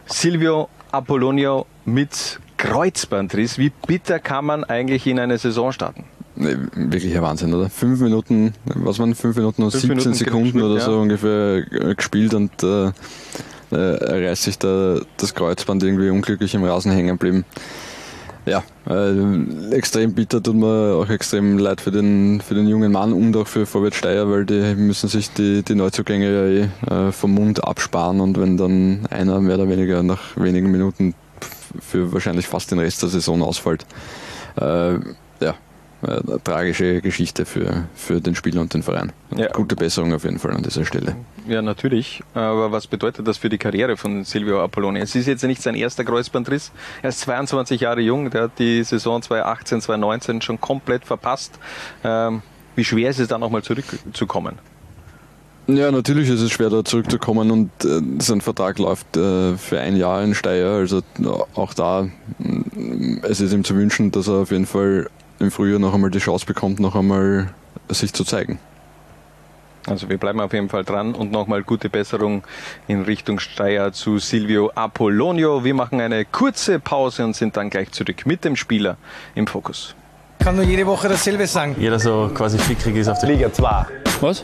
Silvio 0.07 0.67
Apollonio 0.91 1.67
mit 1.85 2.39
Kreuzbandriss. 2.57 3.59
Wie 3.59 3.71
bitter 3.85 4.19
kann 4.19 4.45
man 4.45 4.63
eigentlich 4.63 5.05
in 5.05 5.19
eine 5.19 5.37
Saison 5.37 5.71
starten? 5.71 6.05
Nee, 6.35 6.57
wirklicher 6.73 7.21
Wahnsinn, 7.21 7.53
oder? 7.53 7.69
Fünf 7.69 8.01
Minuten, 8.01 8.55
was 8.65 8.97
waren 8.97 9.13
fünf 9.13 9.35
Minuten 9.35 9.61
und 9.61 9.71
fünf 9.71 9.83
17 9.83 9.89
Minuten 9.89 10.13
Sekunden 10.15 10.61
oder 10.63 10.79
so 10.79 10.91
ja. 10.91 10.97
ungefähr 10.97 11.57
äh, 11.71 11.93
gespielt 11.93 12.33
und 12.33 12.63
äh, 12.63 12.91
äh, 13.71 14.27
reißt 14.27 14.43
sich 14.43 14.57
da 14.57 14.99
das 15.17 15.35
Kreuzband 15.35 15.83
irgendwie 15.83 16.09
unglücklich 16.09 16.55
im 16.55 16.63
Rasen 16.63 16.91
hängen 16.91 17.09
geblieben. 17.09 17.45
Ja, 18.45 18.63
äh, 18.87 19.75
extrem 19.75 20.13
bitter, 20.13 20.41
tut 20.41 20.55
mir 20.55 20.95
auch 20.95 21.09
extrem 21.09 21.57
leid 21.57 21.81
für 21.81 21.89
den, 21.89 22.41
für 22.41 22.53
den 22.53 22.67
jungen 22.67 22.91
Mann 22.91 23.11
und 23.11 23.35
auch 23.35 23.47
für 23.47 23.65
Vorwärts 23.65 23.97
Steyr, 23.97 24.29
weil 24.29 24.45
die 24.45 24.75
müssen 24.75 25.09
sich 25.09 25.31
die, 25.31 25.63
die 25.63 25.73
Neuzugänge 25.73 26.31
ja 26.31 26.67
eh 26.93 27.07
äh, 27.07 27.11
vom 27.11 27.33
Mund 27.33 27.63
absparen 27.63 28.19
und 28.19 28.39
wenn 28.39 28.55
dann 28.55 29.07
einer 29.09 29.41
mehr 29.41 29.55
oder 29.55 29.67
weniger 29.67 30.03
nach 30.03 30.37
wenigen 30.37 30.69
Minuten 30.69 31.15
für 31.79 32.13
wahrscheinlich 32.13 32.45
fast 32.45 32.69
den 32.69 32.77
Rest 32.77 33.01
der 33.01 33.09
Saison 33.09 33.41
ausfällt, 33.41 33.83
äh, 34.57 34.93
ja, 35.39 35.55
äh, 36.07 36.39
tragische 36.43 37.01
Geschichte 37.01 37.45
für, 37.45 37.87
für 37.95 38.21
den 38.21 38.35
Spieler 38.35 38.61
und 38.61 38.73
den 38.73 38.83
Verein. 38.83 39.11
Ja. 39.35 39.51
Gute 39.51 39.75
Besserung 39.75 40.13
auf 40.13 40.23
jeden 40.23 40.39
Fall 40.39 40.51
an 40.51 40.63
dieser 40.63 40.85
Stelle. 40.85 41.15
Ja, 41.47 41.61
natürlich. 41.61 42.23
Aber 42.33 42.71
was 42.71 42.87
bedeutet 42.87 43.27
das 43.27 43.37
für 43.37 43.49
die 43.49 43.57
Karriere 43.57 43.97
von 43.97 44.23
Silvio 44.23 44.63
Apolloni? 44.63 44.99
Es 44.99 45.15
ist 45.15 45.27
jetzt 45.27 45.43
nicht 45.43 45.61
sein 45.61 45.75
erster 45.75 46.03
Kreuzbandriss. 46.03 46.71
Er 47.01 47.09
ist 47.09 47.21
22 47.21 47.81
Jahre 47.81 48.01
jung. 48.01 48.29
Der 48.29 48.43
hat 48.43 48.59
die 48.59 48.83
Saison 48.83 49.21
2018, 49.21 49.81
2019 49.81 50.41
schon 50.41 50.61
komplett 50.61 51.05
verpasst. 51.05 51.59
Ähm, 52.03 52.41
wie 52.75 52.83
schwer 52.83 53.09
ist 53.09 53.19
es 53.19 53.27
da 53.27 53.37
nochmal 53.37 53.63
zurückzukommen? 53.63 54.59
Ja, 55.67 55.91
natürlich 55.91 56.29
ist 56.29 56.41
es 56.41 56.51
schwer, 56.51 56.69
da 56.69 56.85
zurückzukommen 56.85 57.49
und 57.49 57.71
äh, 57.85 58.01
sein 58.19 58.41
Vertrag 58.41 58.77
läuft 58.77 59.17
äh, 59.17 59.57
für 59.57 59.79
ein 59.79 59.95
Jahr 59.95 60.23
in 60.23 60.35
Steyr. 60.35 60.67
Also 60.67 61.01
auch 61.55 61.73
da, 61.73 62.03
äh, 62.03 62.07
es 63.23 63.41
ist 63.41 63.51
ihm 63.51 63.63
zu 63.63 63.75
wünschen, 63.75 64.11
dass 64.11 64.27
er 64.27 64.35
auf 64.35 64.51
jeden 64.51 64.67
Fall 64.67 65.09
im 65.45 65.51
Frühjahr 65.51 65.79
noch 65.79 65.93
einmal 65.93 66.11
die 66.11 66.19
Chance 66.19 66.45
bekommt, 66.45 66.79
noch 66.79 66.95
einmal 66.95 67.53
sich 67.89 68.13
zu 68.13 68.23
zeigen. 68.23 68.59
Also 69.87 70.09
wir 70.09 70.17
bleiben 70.17 70.41
auf 70.41 70.51
jeden 70.51 70.69
Fall 70.69 70.83
dran 70.83 71.13
und 71.13 71.31
nochmal 71.31 71.61
gute 71.61 71.89
Besserung 71.89 72.43
in 72.87 73.03
Richtung 73.03 73.39
Steyr 73.39 73.91
zu 73.93 74.17
Silvio 74.17 74.71
Apollonio. 74.73 75.63
Wir 75.63 75.75
machen 75.75 76.01
eine 76.01 76.25
kurze 76.25 76.79
Pause 76.79 77.23
und 77.23 77.35
sind 77.35 77.55
dann 77.55 77.69
gleich 77.69 77.91
zurück 77.91 78.25
mit 78.25 78.43
dem 78.43 78.55
Spieler 78.55 78.97
im 79.35 79.45
Fokus. 79.45 79.93
Ich 80.39 80.45
kann 80.45 80.55
nur 80.55 80.65
jede 80.65 80.87
Woche 80.87 81.07
dasselbe 81.07 81.45
sagen. 81.45 81.75
Jeder 81.79 81.99
so 81.99 82.31
quasi 82.33 82.57
fickrig 82.57 82.95
ist 82.95 83.07
auf 83.07 83.19
der 83.19 83.29
Liga 83.29 83.53
2. 83.53 83.85
Was? 84.21 84.43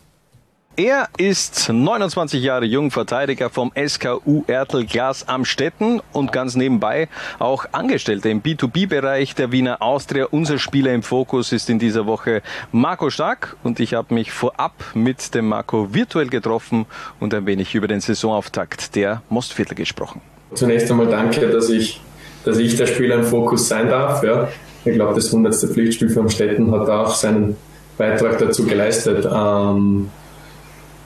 Er 0.77 1.09
ist 1.17 1.69
29 1.69 2.41
Jahre 2.41 2.63
jung, 2.63 2.91
Verteidiger 2.91 3.49
vom 3.49 3.73
SKU 3.75 4.45
Ertel 4.47 4.85
Glas 4.85 5.27
am 5.27 5.43
Stetten 5.43 6.01
und 6.13 6.31
ganz 6.31 6.55
nebenbei 6.55 7.09
auch 7.39 7.65
Angestellter 7.73 8.29
im 8.29 8.41
B2B-Bereich 8.41 9.35
der 9.35 9.51
Wiener 9.51 9.81
Austria. 9.81 10.27
Unser 10.31 10.59
Spieler 10.59 10.93
im 10.93 11.03
Fokus 11.03 11.51
ist 11.51 11.69
in 11.69 11.77
dieser 11.77 12.05
Woche 12.05 12.41
Marco 12.71 13.09
Stark 13.09 13.57
und 13.63 13.81
ich 13.81 13.95
habe 13.95 14.13
mich 14.13 14.31
vorab 14.31 14.71
mit 14.93 15.35
dem 15.35 15.49
Marco 15.49 15.93
virtuell 15.93 16.29
getroffen 16.29 16.85
und 17.19 17.33
ein 17.33 17.45
wenig 17.45 17.75
über 17.75 17.89
den 17.89 17.99
Saisonauftakt 17.99 18.95
der 18.95 19.23
Mostviertel 19.27 19.75
gesprochen. 19.75 20.21
Zunächst 20.53 20.89
einmal 20.89 21.07
danke, 21.07 21.49
dass 21.49 21.69
ich, 21.69 21.99
dass 22.45 22.57
ich 22.57 22.77
der 22.77 22.87
Spieler 22.87 23.15
im 23.15 23.25
Fokus 23.25 23.67
sein 23.67 23.89
darf. 23.89 24.23
Ja. 24.23 24.47
Ich 24.85 24.93
glaube, 24.93 25.15
das 25.15 25.25
100. 25.25 25.53
Pflichtspiel 25.53 26.07
für 26.07 26.21
Amstetten 26.21 26.71
hat 26.71 26.89
auch 26.89 27.13
seinen 27.13 27.57
Beitrag 27.97 28.39
dazu 28.39 28.65
geleistet. 28.65 29.27
Ähm, 29.29 30.09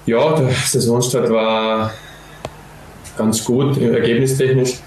ja, 0.05 0.35
der 0.35 0.51
Saisonstart 0.51 1.29
war 1.29 1.91
ganz 3.17 3.43
gut, 3.43 3.77
ergebnistechnisch. 3.77 4.79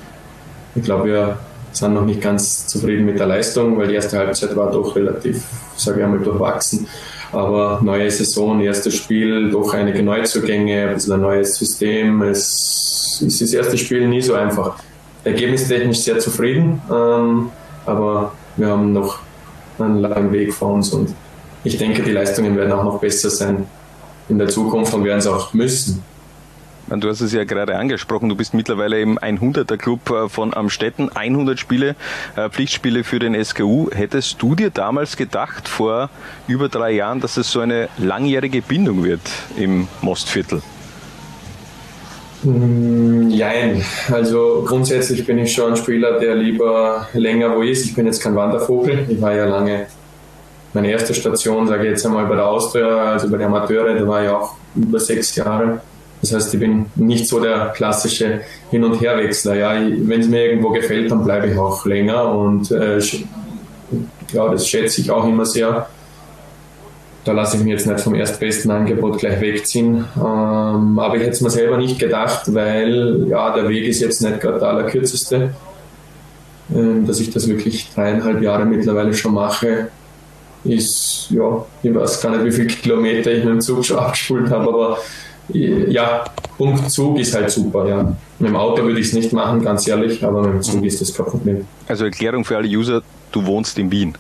Ich 0.75 0.83
glaube, 0.83 1.09
wir 1.09 1.39
sind 1.73 1.95
noch 1.95 2.05
nicht 2.05 2.21
ganz 2.21 2.67
zufrieden 2.67 3.05
mit 3.05 3.19
der 3.19 3.27
Leistung, 3.27 3.77
weil 3.79 3.89
die 3.89 3.95
erste 3.95 4.19
Halbzeit 4.19 4.55
war 4.57 4.71
doch 4.71 4.95
relativ, 4.95 5.43
sage 5.77 5.99
ich 5.99 6.05
einmal, 6.05 6.21
durchwachsen. 6.21 6.87
Aber 7.33 7.81
neue 7.83 8.11
Saison, 8.11 8.61
erstes 8.61 8.95
Spiel, 8.95 9.51
doch 9.51 9.75
einige 9.75 10.03
Neuzugänge, 10.03 10.89
ein 10.89 10.95
bisschen 10.95 11.15
ein 11.15 11.21
neues 11.21 11.57
System. 11.57 12.23
Es 12.23 13.21
ist 13.21 13.41
das 13.41 13.53
erste 13.53 13.77
Spiel 13.77 14.09
nie 14.09 14.23
so 14.23 14.35
einfach. 14.35 14.77
Ergebnistechnisch 15.25 15.99
sehr 15.99 16.19
zufrieden, 16.21 16.81
ähm, 16.91 17.51
aber 17.85 18.33
wir 18.57 18.69
haben 18.69 18.93
noch 18.93 19.19
einen 19.79 19.99
langen 19.99 20.33
Weg 20.33 20.55
vor 20.55 20.73
uns 20.75 20.93
und 20.93 21.15
ich 21.65 21.77
denke, 21.77 22.03
die 22.03 22.13
Leistungen 22.13 22.57
werden 22.57 22.73
auch 22.73 22.85
noch 22.85 23.01
besser 23.01 23.31
sein 23.31 23.67
in 24.29 24.39
der 24.39 24.49
Zukunft 24.49 24.95
und 24.95 25.05
werden 25.05 25.19
es 25.19 25.27
auch 25.27 25.55
müssen. 25.55 26.03
Du 26.91 27.09
hast 27.09 27.21
es 27.21 27.35
ja 27.35 27.45
gerade 27.45 27.77
angesprochen, 27.77 28.31
du 28.31 28.35
bist 28.35 28.55
mittlerweile 28.55 29.01
im 29.01 29.19
100er 29.19 29.77
Club 29.77 30.11
äh, 30.11 30.29
von 30.31 30.55
Amstetten, 30.55 31.11
100 31.15 31.59
Spiele, 31.59 31.97
äh, 32.35 32.49
Pflichtspiele 32.49 33.05
für 33.05 33.19
den 33.19 33.45
SKU. 33.45 33.91
Hättest 33.93 34.41
du 34.41 34.55
dir 34.55 34.71
damals 34.71 35.19
gedacht, 35.19 35.69
vor 35.69 36.09
über 36.47 36.71
drei 36.71 36.93
Jahren, 36.93 37.21
dass 37.21 37.37
es 37.37 37.51
so 37.51 37.61
eine 37.61 37.91
langjährige 37.99 38.63
Bindung 38.63 39.05
wird 39.05 39.21
im 39.59 39.87
Mostviertel? 40.01 40.63
Nein, 42.43 43.79
mm, 43.79 44.13
also 44.13 44.65
grundsätzlich 44.67 45.27
bin 45.27 45.39
ich 45.39 45.53
schon 45.53 45.73
ein 45.73 45.77
Spieler, 45.77 46.19
der 46.19 46.37
lieber 46.37 47.09
länger 47.13 47.55
wo 47.55 47.63
ist. 47.63 47.85
Ich 47.85 47.95
bin 47.95 48.07
jetzt 48.07 48.23
kein 48.23 48.35
Wandervogel. 48.35 49.07
Ich 49.09 49.21
war 49.21 49.35
ja 49.35 49.45
lange 49.45 49.89
meine 50.79 50.93
erste 50.93 51.13
Station, 51.13 51.67
sage 51.67 51.85
ich 51.85 51.91
jetzt 51.91 52.07
einmal 52.07 52.27
bei 52.27 52.37
der 52.37 52.47
Austria, 52.47 53.13
also 53.13 53.29
bei 53.29 53.37
den 53.37 53.49
Amateure, 53.49 53.95
da 53.95 54.07
war 54.07 54.23
ich 54.23 54.29
auch 54.29 54.55
über 54.77 55.01
sechs 55.01 55.35
Jahre. 55.35 55.81
Das 56.21 56.33
heißt, 56.33 56.55
ich 56.55 56.61
bin 56.61 56.87
nicht 56.95 57.27
so 57.27 57.41
der 57.41 57.73
klassische 57.75 58.43
Hin- 58.71 58.85
und 58.85 59.01
Herwechsler. 59.01 59.57
Ja, 59.57 59.73
wenn 59.75 60.21
es 60.21 60.29
mir 60.29 60.47
irgendwo 60.47 60.71
gefällt, 60.71 61.11
dann 61.11 61.25
bleibe 61.25 61.49
ich 61.49 61.59
auch 61.59 61.85
länger 61.85 62.33
und 62.33 62.71
äh, 62.71 63.01
ja, 64.33 64.49
das 64.49 64.69
schätze 64.69 65.01
ich 65.01 65.11
auch 65.11 65.27
immer 65.27 65.47
sehr. 65.47 65.89
Da 67.25 67.33
lasse 67.33 67.57
ich 67.57 67.65
mich 67.65 67.73
jetzt 67.73 67.87
nicht 67.87 68.01
vom 68.01 68.15
erstbesten 68.15 68.71
Angebot 68.71 69.19
gleich 69.19 69.41
wegziehen. 69.41 70.05
Ähm, 70.17 70.99
aber 70.99 71.17
ich 71.17 71.23
hätte 71.23 71.33
es 71.33 71.41
mir 71.41 71.51
selber 71.51 71.77
nicht 71.77 71.99
gedacht, 71.99 72.55
weil 72.55 73.27
ja, 73.29 73.53
der 73.53 73.69
Weg 73.69 73.85
ist 73.85 74.01
jetzt 74.01 74.23
nicht 74.23 74.41
gerade 74.41 74.61
der 74.61 74.69
allerkürzeste. 74.69 75.51
Ähm, 76.75 77.07
dass 77.07 77.19
ich 77.19 77.31
das 77.31 77.49
wirklich 77.49 77.91
dreieinhalb 77.95 78.43
Jahre 78.43 78.65
mittlerweile 78.65 79.15
schon 79.15 79.35
mache, 79.35 79.89
ist, 80.65 81.29
ja, 81.31 81.65
ich 81.83 81.95
weiß 81.95 82.21
gar 82.21 82.31
nicht, 82.37 82.45
wie 82.45 82.53
viele 82.53 82.67
Kilometer 82.67 83.33
ich 83.33 83.45
mit 83.45 83.55
dem 83.55 83.61
Zug 83.61 83.85
schon 83.85 83.99
abgespult 83.99 84.51
habe, 84.51 84.69
aber 84.69 84.99
ja, 85.51 86.25
Punkt 86.57 86.91
Zug 86.91 87.19
ist 87.19 87.35
halt 87.35 87.51
super, 87.51 87.89
ja. 87.89 88.17
Mit 88.39 88.51
dem 88.51 88.57
Auto 88.57 88.83
würde 88.83 89.01
ich 89.01 89.07
es 89.07 89.13
nicht 89.15 89.33
machen, 89.33 89.63
ganz 89.63 89.87
ehrlich, 89.89 90.25
aber 90.25 90.43
mit 90.43 90.55
dem 90.55 90.63
Zug 90.63 90.85
ist 90.85 91.01
das 91.01 91.15
kein 91.15 91.27
Problem. 91.27 91.67
Also 91.87 92.05
Erklärung 92.05 92.45
für 92.45 92.57
alle 92.57 92.69
User, 92.69 93.03
du 93.33 93.47
wohnst 93.47 93.79
in 93.79 93.91
Wien. 93.91 94.15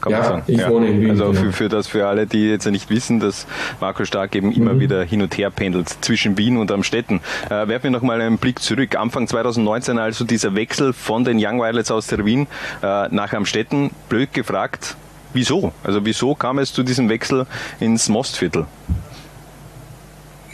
Kann 0.00 0.12
ja, 0.12 0.42
ich 0.46 0.58
ja. 0.58 0.70
wohne 0.70 0.88
in 0.88 1.00
Wien. 1.00 1.10
Also 1.10 1.32
für, 1.32 1.40
genau. 1.40 1.52
für, 1.52 1.68
das 1.68 1.86
für 1.86 2.06
alle, 2.06 2.26
die 2.26 2.48
jetzt 2.48 2.66
nicht 2.66 2.88
wissen, 2.88 3.20
dass 3.20 3.46
Marco 3.80 4.04
Stark 4.04 4.34
eben 4.34 4.50
immer 4.52 4.74
mhm. 4.74 4.80
wieder 4.80 5.04
hin 5.04 5.20
und 5.20 5.36
her 5.36 5.50
pendelt 5.50 5.88
zwischen 6.00 6.38
Wien 6.38 6.56
und 6.56 6.72
Amstetten. 6.72 7.20
Äh, 7.46 7.68
werfen 7.68 7.84
wir 7.84 7.90
nochmal 7.90 8.20
einen 8.20 8.38
Blick 8.38 8.60
zurück. 8.60 8.96
Anfang 8.96 9.26
2019 9.26 9.98
also 9.98 10.24
dieser 10.24 10.54
Wechsel 10.54 10.92
von 10.92 11.24
den 11.24 11.36
Young 11.38 11.58
Violets 11.58 11.90
aus 11.90 12.06
der 12.06 12.24
Wien 12.24 12.46
äh, 12.82 13.08
nach 13.08 13.32
Amstetten. 13.34 13.90
Blöd 14.08 14.32
gefragt, 14.32 14.96
Wieso? 15.32 15.72
Also 15.84 16.04
wieso 16.04 16.34
kam 16.34 16.58
es 16.58 16.72
zu 16.72 16.82
diesem 16.82 17.08
Wechsel 17.08 17.46
ins 17.78 18.08
Mostviertel? 18.08 18.66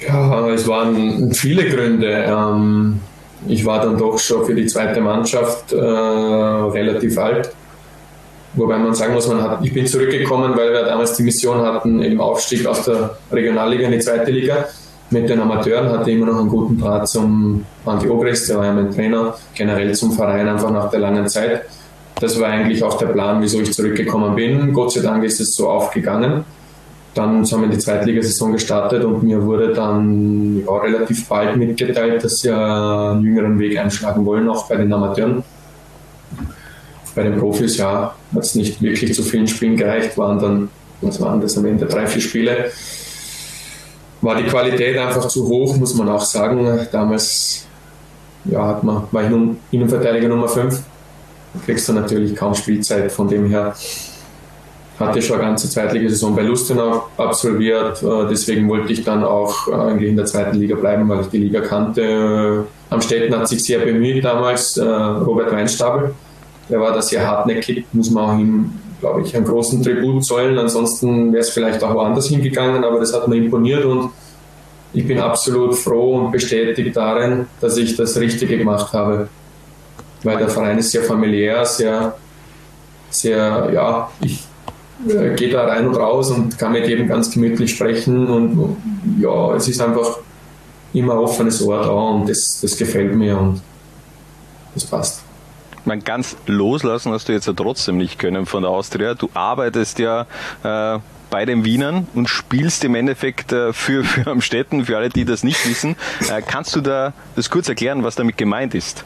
Ja, 0.06 0.46
es 0.48 0.68
waren 0.68 1.32
viele 1.32 1.68
Gründe. 1.68 2.24
Ähm, 2.28 3.00
ich 3.48 3.64
war 3.64 3.80
dann 3.80 3.96
doch 3.96 4.18
schon 4.18 4.44
für 4.44 4.54
die 4.54 4.66
zweite 4.66 5.00
Mannschaft 5.00 5.72
äh, 5.72 5.76
relativ 5.78 7.16
alt. 7.18 7.50
Wobei 8.54 8.78
man 8.78 8.94
sagen 8.94 9.14
muss, 9.14 9.28
man 9.28 9.42
hat, 9.42 9.62
ich 9.62 9.72
bin 9.72 9.86
zurückgekommen, 9.86 10.56
weil 10.56 10.72
wir 10.72 10.84
damals 10.84 11.14
die 11.14 11.22
Mission 11.22 11.60
hatten, 11.60 12.02
im 12.02 12.20
Aufstieg 12.20 12.66
aus 12.66 12.84
der 12.84 13.18
Regionalliga 13.30 13.86
in 13.86 13.92
die 13.92 13.98
zweite 13.98 14.30
Liga. 14.30 14.66
mit 15.10 15.28
den 15.28 15.40
Amateuren, 15.40 15.88
hatte 15.90 16.10
immer 16.10 16.26
noch 16.26 16.40
einen 16.40 16.48
guten 16.48 16.80
Draht 16.80 17.08
zum 17.08 17.64
Andi 17.84 18.08
Obrist, 18.08 18.48
der 18.48 18.58
war 18.58 18.66
ja 18.66 18.72
mein 18.72 18.90
Trainer, 18.90 19.34
generell 19.54 19.94
zum 19.94 20.12
Verein 20.12 20.48
einfach 20.48 20.70
nach 20.70 20.90
der 20.90 21.00
langen 21.00 21.28
Zeit. 21.28 21.62
Das 22.18 22.40
war 22.40 22.48
eigentlich 22.48 22.83
auch 22.83 22.96
der 22.96 23.07
Plan, 23.07 23.42
wieso 23.42 23.61
ich 23.61 23.72
zurückgekommen 23.72 24.35
bin. 24.35 24.72
Gott 24.72 24.92
sei 24.92 25.02
Dank 25.02 25.22
ist 25.24 25.38
es 25.38 25.55
so 25.55 25.68
aufgegangen. 25.68 26.44
Dann 27.12 27.44
haben 27.44 27.62
wir 27.62 27.68
die 27.68 27.79
Zweitligasaison 27.79 28.52
gestartet 28.52 29.05
und 29.05 29.22
mir 29.22 29.42
wurde 29.42 29.72
dann 29.72 30.62
ja, 30.64 30.76
relativ 30.76 31.29
bald 31.29 31.57
mitgeteilt, 31.57 32.24
dass 32.24 32.38
sie 32.38 32.50
einen 32.50 33.22
jüngeren 33.22 33.59
Weg 33.59 33.79
einschlagen 33.79 34.24
wollen, 34.24 34.48
auch 34.48 34.68
bei 34.68 34.76
den 34.76 34.92
Amateuren. 34.92 35.42
Bei 37.14 37.22
den 37.22 37.38
Profis, 37.38 37.79
ja, 37.79 38.14
hat 38.35 38.42
es 38.42 38.55
nicht 38.55 38.83
wirklich 38.83 39.14
zu 39.14 39.22
vielen 39.22 39.46
Spielen 39.46 39.76
gereicht, 39.76 40.16
waren 40.18 40.38
dann, 40.38 40.68
was 41.00 41.20
waren 41.20 41.40
das 41.40 41.57
am 41.57 41.64
Ende, 41.64 41.87
drei, 41.87 42.07
vier 42.07 42.20
Spiele. 42.20 42.70
War 44.20 44.37
die 44.37 44.44
Qualität 44.44 44.98
einfach 44.98 45.29
zu 45.29 45.46
hoch, 45.48 45.76
muss 45.76 45.94
man 45.94 46.09
auch 46.09 46.24
sagen. 46.24 46.87
Damals 46.92 47.67
ja, 48.44 48.67
hat 48.67 48.85
man, 48.85 49.04
war 49.10 49.23
ich 49.23 49.31
Innenverteidiger 49.71 50.29
Nummer 50.29 50.48
5. 50.48 50.83
Kriegst 51.65 51.88
du 51.88 51.92
natürlich 51.92 52.35
kaum 52.37 52.54
Spielzeit, 52.54 53.11
von 53.11 53.29
dem 53.29 53.46
her 53.46 53.75
hatte 54.98 55.21
schon 55.21 55.37
eine 55.37 55.48
ganze 55.48 55.69
Zweitligasaison 55.69 56.35
bei 56.35 56.42
Lustenau 56.42 57.09
absolviert. 57.17 58.02
Äh, 58.02 58.29
deswegen 58.31 58.69
wollte 58.69 58.92
ich 58.92 59.04
dann 59.04 59.25
auch 59.25 59.69
äh, 59.69 59.73
eigentlich 59.73 60.11
in 60.11 60.17
der 60.17 60.27
zweiten 60.27 60.57
Liga 60.57 60.77
bleiben, 60.77 61.09
weil 61.09 61.21
ich 61.21 61.29
die 61.29 61.38
Liga 61.38 61.61
kannte. 61.61 62.67
Am 62.88 63.00
Städten 63.00 63.35
hat 63.37 63.48
sich 63.48 63.63
sehr 63.65 63.81
bemüht 63.81 64.25
damals, 64.25 64.77
äh, 64.77 64.85
Robert 64.85 65.52
Weinstabel. 65.52 66.15
Der 66.69 66.81
war 66.81 66.92
da 66.92 67.02
sehr 67.02 67.27
hartnäckig, 67.27 67.85
muss 67.92 68.11
man 68.11 68.25
auch 68.25 68.38
ihm, 68.38 68.73
glaube 69.00 69.23
ich, 69.23 69.37
einen 69.37 69.44
großen 69.44 69.83
Tribut 69.83 70.25
zollen. 70.25 70.59
Ansonsten 70.59 71.33
wäre 71.33 71.42
es 71.42 71.50
vielleicht 71.50 71.83
auch 71.85 71.94
woanders 71.94 72.29
hingegangen, 72.29 72.83
aber 72.83 72.98
das 72.98 73.13
hat 73.13 73.29
mir 73.29 73.37
imponiert 73.37 73.85
und 73.85 74.11
ich 74.92 75.07
bin 75.07 75.19
absolut 75.19 75.75
froh 75.75 76.17
und 76.17 76.33
bestätigt 76.33 76.96
darin, 76.96 77.46
dass 77.61 77.77
ich 77.77 77.96
das 77.96 78.17
Richtige 78.17 78.57
gemacht 78.57 78.92
habe. 78.94 79.29
Weil 80.27 80.38
der 80.38 80.48
Verein 80.48 80.77
ist 80.77 80.90
sehr 80.90 81.04
familiär, 81.04 81.64
sehr, 81.64 82.16
sehr, 83.10 83.70
ja, 83.72 84.10
ich 84.20 84.42
äh, 85.08 85.37
geht 85.37 85.54
da 85.54 85.66
rein 85.66 85.87
und 85.87 85.94
raus 85.94 86.33
und 86.33 86.58
kann 86.58 86.72
mit 86.72 86.88
jedem 86.88 87.06
ganz 87.06 87.31
gemütlich 87.31 87.70
sprechen 87.70 88.27
und 88.27 88.77
ja, 89.20 89.54
es 89.54 89.68
ist 89.68 89.81
einfach 89.81 90.18
immer 90.92 91.20
offenes 91.20 91.62
Ohr 91.62 91.81
da 91.81 91.90
und 91.90 92.29
das, 92.29 92.58
das 92.60 92.77
gefällt 92.77 93.14
mir 93.14 93.38
und 93.38 93.62
das 94.74 94.85
passt. 94.85 95.22
Man 95.85 96.02
ganz 96.02 96.37
loslassen 96.46 97.12
hast 97.12 97.29
du 97.29 97.33
jetzt 97.33 97.46
ja 97.46 97.52
trotzdem 97.52 97.96
nicht 97.96 98.18
können 98.18 98.46
von 98.46 98.64
der 98.64 98.72
Austria. 98.72 99.14
Du 99.14 99.29
arbeitest 99.33 100.00
ja 100.00 100.27
äh, 100.64 100.98
bei 101.31 101.44
den 101.44 101.64
Wienern 101.64 102.08
und 102.14 102.29
spielst 102.29 102.83
im 102.83 102.96
Endeffekt 102.96 103.52
äh, 103.52 103.72
für, 103.72 104.02
für 104.02 104.29
Amstetten, 104.29 104.87
für 104.87 104.96
alle, 104.96 105.08
die 105.08 105.24
das 105.24 105.44
nicht 105.44 105.68
wissen. 105.68 105.94
Äh, 106.29 106.42
kannst 106.44 106.74
du 106.74 106.81
da 106.81 107.12
das 107.37 107.48
kurz 107.48 107.68
erklären, 107.68 108.02
was 108.02 108.16
damit 108.16 108.37
gemeint 108.37 108.74
ist? 108.74 109.04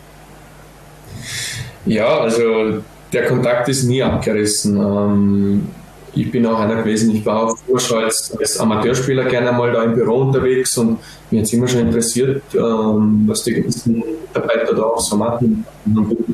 Ja, 1.86 2.18
also 2.20 2.82
der 3.12 3.26
Kontakt 3.26 3.68
ist 3.68 3.84
nie 3.84 4.02
abgerissen. 4.02 4.76
Ähm, 4.76 5.68
ich 6.14 6.30
bin 6.30 6.44
auch 6.46 6.58
einer 6.58 6.76
gewesen, 6.76 7.14
ich 7.14 7.24
war 7.24 7.44
auch 7.44 7.56
schon 7.78 8.04
als, 8.04 8.36
als, 8.38 8.58
Amateurspieler 8.58 9.24
gerne 9.24 9.52
mal 9.52 9.72
da 9.72 9.84
im 9.84 9.94
Büro 9.94 10.22
unterwegs 10.22 10.76
und 10.78 10.98
mich 11.30 11.42
hat 11.42 11.52
immer 11.52 11.68
schon 11.68 11.80
interessiert, 11.80 12.42
ähm, 12.54 13.24
was 13.26 13.44
die 13.44 13.62
ganzen 13.62 14.02
Mitarbeiter 14.22 14.74
da 14.74 14.82
auch 14.82 15.00
so 15.00 15.16
machen, 15.16 15.64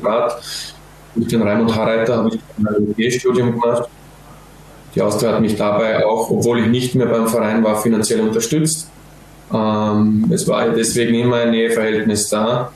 Rat. 0.03 0.41
Mit 1.15 1.31
dem 1.31 1.41
Raimund 1.41 1.75
Harreiter 1.75 2.17
habe 2.17 2.29
ich 2.29 2.39
ein 2.57 2.89
MBA-Studium 2.89 3.59
gemacht. 3.59 3.89
Die 4.93 5.01
Austria 5.01 5.33
hat 5.33 5.41
mich 5.41 5.55
dabei 5.55 6.05
auch, 6.05 6.29
obwohl 6.29 6.59
ich 6.59 6.67
nicht 6.67 6.95
mehr 6.95 7.07
beim 7.07 7.27
Verein 7.27 7.63
war, 7.63 7.81
finanziell 7.81 8.21
unterstützt. 8.21 8.89
Ähm, 9.53 10.29
es 10.31 10.47
war 10.47 10.69
deswegen 10.69 11.15
immer 11.15 11.37
ein 11.37 11.51
Näheverhältnis 11.51 12.29
da. 12.29 12.71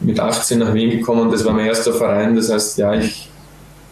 Mit 0.00 0.18
18 0.18 0.58
nach 0.58 0.72
Wien 0.72 0.90
gekommen, 0.90 1.30
das 1.30 1.44
war 1.44 1.52
mein 1.52 1.66
erster 1.66 1.92
Verein. 1.92 2.34
Das 2.34 2.50
heißt, 2.50 2.78
ja, 2.78 2.94
ich 2.94 3.28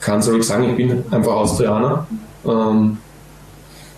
kann 0.00 0.22
ruhig 0.22 0.44
sagen, 0.44 0.70
ich 0.70 0.76
bin 0.76 1.04
einfach 1.10 1.32
Austrianer. 1.32 2.06
Ähm, 2.46 2.98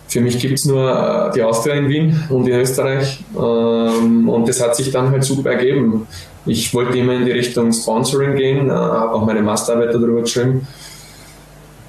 für 0.09 0.21
mich 0.21 0.41
gibt 0.41 0.59
es 0.59 0.65
nur 0.65 0.91
äh, 0.91 1.33
die 1.33 1.43
Austria 1.43 1.75
in 1.75 1.89
Wien 1.89 2.21
und 2.31 2.49
in 2.49 2.55
Österreich. 2.55 3.23
Ähm, 3.37 4.29
und 4.29 4.49
das 4.49 4.61
hat 4.61 4.75
sich 4.75 4.91
dann 4.91 5.11
halt 5.11 5.23
super 5.23 5.51
ergeben. 5.51 6.09
Ich 6.47 6.75
wollte 6.75 6.99
immer 6.99 7.15
in 7.15 7.27
die 7.27 7.31
Richtung 7.31 7.73
Sponsoring 7.73 8.35
gehen, 8.35 8.69
äh, 8.69 8.73
habe 8.73 9.13
auch 9.13 9.25
meine 9.25 9.43
Masterarbeit 9.43 9.95
darüber 9.95 10.23
geschrieben. 10.23 10.67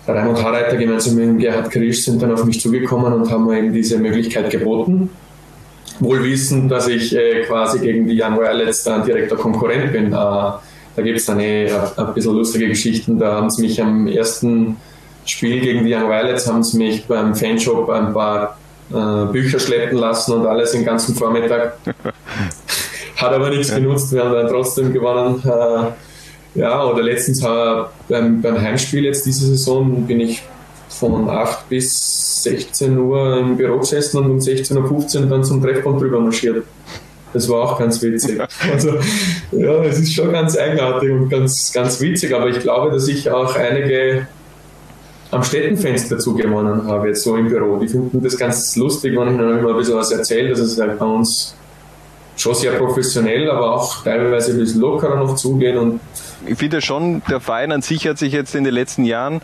Raimund 0.08 0.44
Harreiter 0.44 0.78
gemeinsam 0.78 1.16
mit 1.16 1.40
Gerhard 1.40 1.72
Krisch 1.72 2.04
sind 2.04 2.22
dann 2.22 2.32
auf 2.32 2.44
mich 2.46 2.60
zugekommen 2.60 3.14
und 3.14 3.32
haben 3.32 3.46
mir 3.46 3.58
eben 3.58 3.74
diese 3.74 3.98
Möglichkeit 3.98 4.50
geboten. 4.50 5.10
Wohl 6.02 6.24
wissen, 6.24 6.68
dass 6.68 6.88
ich 6.88 7.16
äh, 7.16 7.44
quasi 7.44 7.80
gegen 7.80 8.08
die 8.08 8.20
Young 8.22 8.38
Violets 8.38 8.84
dann 8.84 9.06
direkter 9.06 9.36
Konkurrent 9.36 9.94
bin. 9.94 10.08
Äh, 10.08 10.10
da 10.12 10.62
gibt 10.98 11.20
es 11.20 11.30
eine, 11.30 11.68
äh, 11.68 11.80
ein 11.98 12.14
bisschen 12.14 12.36
lustige 12.36 12.68
Geschichten. 12.68 13.20
Da 13.20 13.36
haben 13.36 13.50
sie 13.50 13.62
mich 13.62 13.82
am 13.82 14.08
ersten 14.08 14.78
Spiel 15.26 15.62
gegen 15.62 15.86
die 15.86 15.94
Young 15.94 16.10
Violets, 16.10 16.48
haben 16.48 16.64
sie 16.64 16.78
mich 16.78 17.06
beim 17.06 17.36
Fanshop 17.36 17.90
ein 17.90 18.14
paar 18.14 18.58
äh, 18.92 19.26
Bücher 19.32 19.60
schleppen 19.60 20.00
lassen 20.00 20.34
und 20.34 20.48
alles 20.48 20.72
den 20.72 20.84
ganzen 20.84 21.16
Vormittag. 21.16 21.78
Hat 23.18 23.34
aber 23.34 23.50
nichts 23.50 23.74
genutzt, 23.74 24.12
wir 24.12 24.24
haben 24.24 24.34
dann 24.34 24.48
trotzdem 24.48 24.92
gewonnen. 24.92 25.42
Äh, 25.46 26.60
ja, 26.60 26.84
oder 26.84 27.04
letztens 27.04 27.44
äh, 27.44 27.84
beim, 28.10 28.42
beim 28.42 28.60
Heimspiel 28.60 29.06
jetzt 29.06 29.26
diese 29.26 29.46
Saison 29.46 30.06
bin 30.08 30.20
ich 30.20 30.42
von 31.02 31.28
8 31.28 31.68
bis 31.68 32.44
16 32.44 32.96
Uhr 32.96 33.40
im 33.40 33.58
Büro 33.58 33.80
gesessen 33.80 34.20
und 34.20 34.32
um 34.32 34.38
16.15 34.38 35.22
Uhr 35.22 35.26
dann 35.26 35.44
zum 35.44 35.60
Treffpunkt 35.60 36.00
drüber 36.00 36.20
marschiert. 36.20 36.64
Das 37.34 37.50
war 37.50 37.64
auch 37.64 37.80
ganz 37.80 38.02
witzig. 38.04 38.40
Also, 38.72 38.92
ja, 39.52 39.84
es 39.84 40.00
ist 40.00 40.14
schon 40.14 40.32
ganz 40.32 40.56
eigenartig 40.56 41.10
und 41.12 41.30
ganz, 41.30 41.74
ganz 41.74 42.00
witzig, 42.00 42.36
aber 42.36 42.50
ich 42.50 42.60
glaube, 42.60 42.92
dass 42.92 43.08
ich 43.08 43.30
auch 43.32 43.56
einige 43.56 44.28
am 45.32 45.44
Städtenfans 45.44 46.08
dazu 46.10 46.36
gewonnen 46.36 46.86
habe, 46.88 47.08
jetzt 47.08 47.24
so 47.24 47.36
im 47.36 47.50
Büro. 47.50 47.78
Die 47.78 47.88
finden 47.88 48.22
das 48.22 48.38
ganz 48.38 48.76
lustig, 48.76 49.18
wenn 49.18 49.30
ich 49.30 49.34
ihnen 49.34 49.60
immer 49.60 49.72
ein 49.72 49.78
bisschen 49.78 49.96
was 49.96 50.12
erzähle, 50.12 50.50
dass 50.50 50.60
es 50.60 50.80
halt 50.80 51.00
bei 51.00 51.06
uns 51.06 51.56
schon 52.38 52.56
sehr 52.56 52.74
professionell, 52.74 53.50
aber 53.50 53.76
auch 53.76 54.04
teilweise 54.04 54.52
ein 54.52 54.60
bisschen 54.60 54.82
lockerer 54.82 55.16
noch 55.16 55.36
zugeht 55.36 55.76
und 55.76 56.00
ich 56.48 56.58
finde 56.58 56.82
schon, 56.82 57.22
der 57.30 57.40
Verein 57.40 57.72
an 57.72 57.84
sich 57.84 58.08
hat 58.08 58.18
sich 58.18 58.34
jetzt 58.34 58.56
in 58.56 58.64
den 58.64 58.74
letzten 58.74 59.06
Jahren 59.06 59.42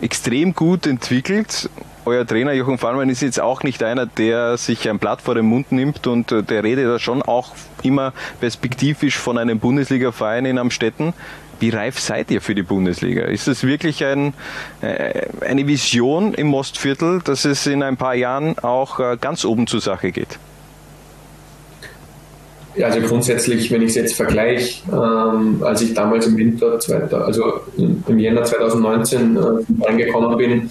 extrem 0.00 0.54
gut 0.54 0.86
entwickelt 0.86 1.68
euer 2.06 2.24
Trainer 2.24 2.52
Jochen 2.52 2.78
Fallmann 2.78 3.10
ist 3.10 3.20
jetzt 3.20 3.40
auch 3.40 3.64
nicht 3.64 3.82
einer, 3.82 4.06
der 4.06 4.56
sich 4.56 4.88
ein 4.88 5.00
Blatt 5.00 5.20
vor 5.20 5.34
den 5.34 5.46
Mund 5.46 5.72
nimmt 5.72 6.06
und 6.06 6.30
äh, 6.30 6.42
der 6.42 6.62
redet 6.62 6.86
da 6.86 6.98
schon 7.00 7.20
auch 7.20 7.50
immer 7.82 8.12
perspektivisch 8.40 9.18
von 9.18 9.36
einem 9.38 9.58
Bundesliga-Verein 9.58 10.46
in 10.46 10.58
Amstetten. 10.58 11.12
Wie 11.58 11.70
reif 11.70 11.98
seid 11.98 12.30
ihr 12.30 12.40
für 12.40 12.54
die 12.54 12.62
Bundesliga? 12.62 13.24
Ist 13.24 13.48
es 13.48 13.64
wirklich 13.64 14.04
ein, 14.04 14.34
äh, 14.82 15.26
eine 15.40 15.66
Vision 15.66 16.32
im 16.34 16.46
Mostviertel, 16.46 17.22
dass 17.22 17.44
es 17.44 17.66
in 17.66 17.82
ein 17.82 17.96
paar 17.96 18.14
Jahren 18.14 18.56
auch 18.60 19.00
äh, 19.00 19.16
ganz 19.20 19.44
oben 19.44 19.66
zur 19.66 19.80
Sache 19.80 20.12
geht? 20.12 20.38
Also 22.82 23.00
grundsätzlich, 23.00 23.70
wenn 23.70 23.82
ich 23.82 23.90
es 23.90 23.94
jetzt 23.94 24.14
vergleiche, 24.14 24.82
ähm, 24.92 25.62
als 25.62 25.80
ich 25.82 25.94
damals 25.94 26.26
im 26.26 26.36
Winter, 26.36 26.78
also 27.24 27.60
im 27.78 28.18
Jänner 28.18 28.44
2019 28.44 29.36
äh, 29.36 29.40
reingekommen 29.84 30.36
bin, 30.36 30.70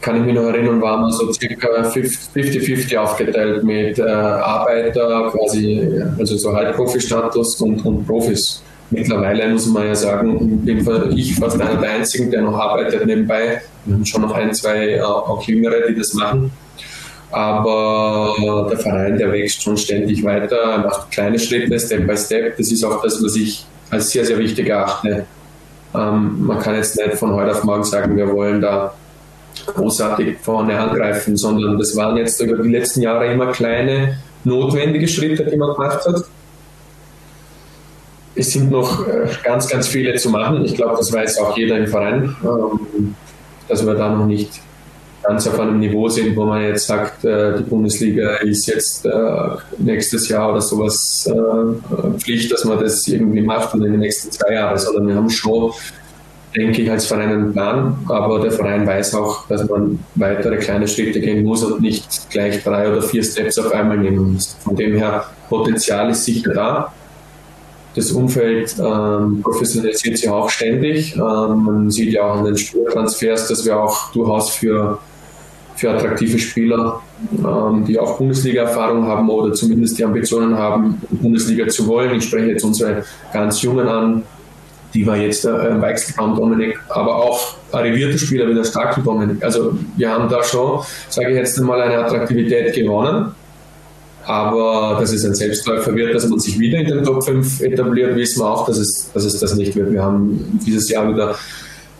kann 0.00 0.16
ich 0.16 0.22
mich 0.22 0.34
noch 0.34 0.42
erinnern, 0.44 0.80
waren 0.82 1.02
wir 1.02 1.12
so 1.12 1.32
circa 1.32 1.68
50-50 1.68 2.96
aufgeteilt 2.96 3.62
mit 3.62 3.98
äh, 3.98 4.02
Arbeiter, 4.02 5.30
quasi, 5.30 5.88
also 6.18 6.36
so 6.36 6.52
Halbprofi-Status 6.52 7.60
und, 7.60 7.86
und 7.86 8.06
Profis. 8.06 8.62
Mittlerweile 8.90 9.48
muss 9.48 9.66
man 9.66 9.86
ja 9.86 9.94
sagen, 9.94 10.62
ich 11.16 11.34
fast 11.36 11.58
einer 11.60 11.80
der 11.80 11.92
einzigen, 11.92 12.30
der 12.30 12.42
noch 12.42 12.58
arbeitet 12.58 13.06
nebenbei. 13.06 13.62
Wir 13.86 13.94
haben 13.94 14.04
schon 14.04 14.22
noch 14.22 14.34
ein, 14.34 14.52
zwei 14.52 14.96
äh, 14.96 15.00
auch 15.00 15.42
Jüngere, 15.44 15.86
die 15.88 15.94
das 15.94 16.12
machen. 16.14 16.50
Aber 17.32 18.66
der 18.70 18.78
Verein, 18.78 19.16
der 19.16 19.32
wächst 19.32 19.62
schon 19.62 19.76
ständig 19.76 20.22
weiter, 20.22 20.78
macht 20.78 21.10
kleine 21.10 21.38
Schritte, 21.38 21.80
Step 21.80 22.06
by 22.06 22.16
Step. 22.16 22.58
Das 22.58 22.70
ist 22.70 22.84
auch 22.84 23.02
das, 23.02 23.22
was 23.24 23.36
ich 23.36 23.64
als 23.90 24.10
sehr, 24.10 24.24
sehr 24.24 24.38
wichtig 24.38 24.68
erachte. 24.68 25.24
Ähm, 25.94 26.44
man 26.44 26.58
kann 26.58 26.74
jetzt 26.74 26.96
nicht 26.96 27.14
von 27.14 27.34
heute 27.34 27.52
auf 27.52 27.64
morgen 27.64 27.84
sagen, 27.84 28.16
wir 28.16 28.30
wollen 28.30 28.60
da 28.60 28.94
großartig 29.66 30.38
vorne 30.40 30.78
angreifen, 30.78 31.36
sondern 31.36 31.78
das 31.78 31.96
waren 31.96 32.16
jetzt 32.16 32.40
über 32.40 32.62
die 32.62 32.70
letzten 32.70 33.02
Jahre 33.02 33.32
immer 33.32 33.52
kleine, 33.52 34.18
notwendige 34.44 35.08
Schritte, 35.08 35.44
die 35.44 35.56
man 35.56 35.74
gemacht 35.74 36.06
hat. 36.06 36.24
Es 38.34 38.50
sind 38.50 38.70
noch 38.70 39.06
äh, 39.06 39.28
ganz, 39.42 39.68
ganz 39.68 39.88
viele 39.88 40.14
zu 40.16 40.30
machen. 40.30 40.64
Ich 40.64 40.74
glaube, 40.74 40.96
das 40.96 41.12
weiß 41.12 41.38
auch 41.38 41.56
jeder 41.56 41.76
im 41.76 41.86
Verein, 41.86 42.34
ähm, 42.42 43.14
dass 43.68 43.86
wir 43.86 43.94
da 43.94 44.10
noch 44.10 44.26
nicht 44.26 44.60
ganz 45.22 45.46
auf 45.46 45.58
einem 45.58 45.78
Niveau 45.78 46.08
sind, 46.08 46.36
wo 46.36 46.44
man 46.44 46.62
jetzt 46.62 46.86
sagt, 46.86 47.24
äh, 47.24 47.56
die 47.58 47.62
Bundesliga 47.62 48.36
ist 48.36 48.66
jetzt 48.66 49.06
äh, 49.06 49.10
nächstes 49.78 50.28
Jahr 50.28 50.50
oder 50.50 50.60
sowas 50.60 51.30
Pflicht, 52.18 52.52
dass 52.52 52.64
man 52.64 52.80
das 52.80 53.06
irgendwie 53.06 53.42
macht 53.42 53.74
in 53.74 53.80
den 53.80 53.98
nächsten 53.98 54.30
zwei 54.30 54.54
Jahren, 54.54 54.78
sondern 54.78 55.08
wir 55.08 55.14
haben 55.14 55.30
schon 55.30 55.72
denke 56.56 56.82
ich, 56.82 56.90
als 56.90 57.06
Verein 57.06 57.30
einen 57.30 57.52
Plan, 57.52 57.96
aber 58.08 58.40
der 58.40 58.52
Verein 58.52 58.86
weiß 58.86 59.14
auch, 59.14 59.46
dass 59.48 59.68
man 59.68 59.98
weitere 60.14 60.58
kleine 60.58 60.86
Schritte 60.86 61.20
gehen 61.20 61.44
muss 61.44 61.64
und 61.64 61.80
nicht 61.80 62.30
gleich 62.30 62.62
drei 62.62 62.90
oder 62.90 63.02
vier 63.02 63.22
Steps 63.22 63.58
auf 63.58 63.72
einmal 63.72 63.98
nehmen 63.98 64.34
muss. 64.34 64.56
Von 64.62 64.76
dem 64.76 64.96
her, 64.96 65.26
Potenzial 65.48 66.10
ist 66.10 66.24
sicher 66.24 66.52
da. 66.52 66.92
Das 67.94 68.10
Umfeld 68.12 68.74
ähm, 68.78 69.42
professionalisiert 69.42 70.16
sich 70.16 70.28
auch 70.28 70.48
ständig. 70.48 71.14
Ähm, 71.14 71.20
man 71.20 71.90
sieht 71.90 72.12
ja 72.12 72.22
auch 72.22 72.38
an 72.38 72.46
den 72.46 72.56
Spurtransfers, 72.56 73.48
dass 73.48 73.64
wir 73.66 73.78
auch 73.78 74.12
durchaus 74.12 74.54
für, 74.54 74.98
für 75.82 75.90
attraktive 75.90 76.38
Spieler, 76.38 77.02
ähm, 77.44 77.84
die 77.84 77.98
auch 77.98 78.16
Bundesliga-Erfahrung 78.16 79.04
haben 79.04 79.28
oder 79.28 79.52
zumindest 79.52 79.98
die 79.98 80.04
Ambitionen 80.04 80.56
haben, 80.56 81.02
Bundesliga 81.10 81.66
zu 81.66 81.88
wollen. 81.88 82.14
Ich 82.14 82.24
spreche 82.24 82.46
jetzt 82.46 82.64
unsere 82.64 83.04
ganz 83.32 83.60
Jungen 83.62 83.88
an, 83.88 84.22
die 84.94 85.04
war 85.04 85.16
jetzt 85.16 85.44
äh, 85.44 85.80
Weichselbaum 85.80 86.36
Dominik, 86.36 86.78
aber 86.88 87.16
auch 87.16 87.56
arrivierte 87.72 88.16
Spieler 88.16 88.48
wie 88.48 88.54
der 88.54 88.62
Starkel 88.62 89.02
Dominik. 89.02 89.42
Also 89.42 89.76
wir 89.96 90.08
haben 90.08 90.28
da 90.28 90.44
schon, 90.44 90.82
sage 91.08 91.30
ich 91.30 91.36
jetzt 91.36 91.58
einmal, 91.58 91.80
eine 91.82 91.98
Attraktivität 92.04 92.74
gewonnen. 92.74 93.34
Aber 94.24 94.98
dass 95.00 95.12
es 95.12 95.24
ein 95.24 95.34
Selbstläufer 95.34 95.96
wird, 95.96 96.14
dass 96.14 96.28
man 96.28 96.38
sich 96.38 96.56
wieder 96.56 96.78
in 96.78 96.86
den 96.86 97.02
Top 97.02 97.24
5 97.24 97.60
etabliert, 97.60 98.14
wissen 98.14 98.40
wir 98.40 98.48
auch, 98.48 98.66
dass 98.66 98.78
es, 98.78 99.10
dass 99.12 99.24
es 99.24 99.40
das 99.40 99.56
nicht 99.56 99.74
wird. 99.74 99.90
Wir 99.90 100.00
haben 100.00 100.60
dieses 100.64 100.88
Jahr 100.88 101.12
wieder 101.12 101.34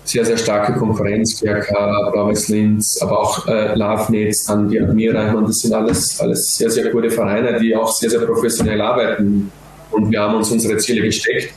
sehr, 0.04 0.24
sehr 0.24 0.36
starke 0.36 0.72
Konkurrenz, 0.74 1.40
GRK, 1.40 2.10
Blau-Weiß 2.12 2.48
Linz, 2.48 3.00
aber 3.00 3.20
auch 3.20 3.46
äh, 3.46 3.74
Love 3.74 4.12
dann 4.48 4.68
die 4.68 4.80
Admira. 4.80 5.28
Ich 5.28 5.32
meine, 5.32 5.46
das 5.46 5.58
sind 5.58 5.72
alles, 5.72 6.20
alles 6.20 6.56
sehr, 6.56 6.70
sehr 6.70 6.90
gute 6.90 7.10
Vereine, 7.10 7.58
die 7.60 7.74
auch 7.76 7.92
sehr, 7.92 8.10
sehr 8.10 8.20
professionell 8.20 8.80
arbeiten. 8.80 9.50
Und 9.90 10.10
wir 10.10 10.20
haben 10.20 10.34
uns 10.36 10.50
unsere 10.50 10.76
Ziele 10.78 11.02
gesteckt 11.02 11.54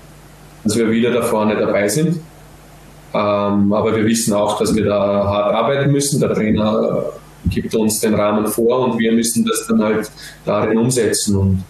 dass 0.65 0.75
wir 0.77 0.89
wieder 0.89 1.11
da 1.11 1.21
vorne 1.21 1.55
dabei 1.55 1.87
sind. 1.87 2.19
Ähm, 3.13 3.71
aber 3.71 3.95
wir 3.95 4.05
wissen 4.05 4.33
auch, 4.33 4.57
dass 4.59 4.75
wir 4.75 4.83
da 4.83 4.99
hart 4.99 5.55
arbeiten 5.55 5.91
müssen. 5.91 6.19
Der 6.19 6.33
Trainer 6.33 7.03
gibt 7.45 7.73
uns 7.75 7.99
den 8.01 8.15
Rahmen 8.15 8.47
vor 8.47 8.89
und 8.89 8.99
wir 8.99 9.13
müssen 9.13 9.45
das 9.45 9.67
dann 9.67 9.81
halt 9.81 10.11
darin 10.43 10.77
umsetzen. 10.77 11.37
Und 11.37 11.63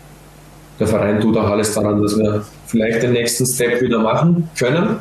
der 0.80 0.88
Verein 0.88 1.20
tut 1.20 1.38
auch 1.38 1.50
alles 1.50 1.74
daran, 1.74 2.02
dass 2.02 2.18
wir 2.18 2.44
vielleicht 2.68 3.04
den 3.04 3.12
nächsten 3.12 3.46
Step 3.46 3.82
wieder 3.82 4.00
machen 4.00 4.50
können. 4.58 4.98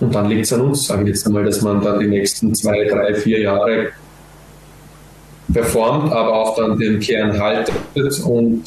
Und 0.00 0.14
dann 0.14 0.28
liegt 0.28 0.44
es 0.44 0.52
an 0.52 0.60
uns, 0.60 0.86
sage 0.86 1.02
ich 1.02 1.08
jetzt 1.08 1.26
einmal, 1.26 1.44
dass 1.44 1.62
man 1.62 1.80
dann 1.80 1.98
die 1.98 2.06
nächsten 2.06 2.54
zwei, 2.54 2.84
drei, 2.84 3.14
vier 3.14 3.40
Jahre 3.40 3.88
performt, 5.52 6.12
aber 6.12 6.34
auch 6.34 6.56
dann 6.56 6.78
den 6.78 7.00
Kern 7.00 7.38
haltet 7.38 8.20
und 8.24 8.64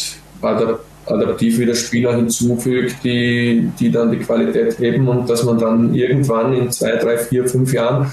adaptiv 1.05 1.59
wieder 1.59 1.75
Spieler 1.75 2.15
hinzufügt, 2.15 2.95
die, 3.03 3.71
die 3.79 3.91
dann 3.91 4.11
die 4.11 4.19
Qualität 4.19 4.79
heben 4.79 5.07
und 5.07 5.29
dass 5.29 5.43
man 5.43 5.59
dann 5.59 5.93
irgendwann 5.93 6.53
in 6.53 6.71
zwei, 6.71 6.95
drei, 6.95 7.17
vier, 7.17 7.47
fünf 7.47 7.73
Jahren 7.73 8.11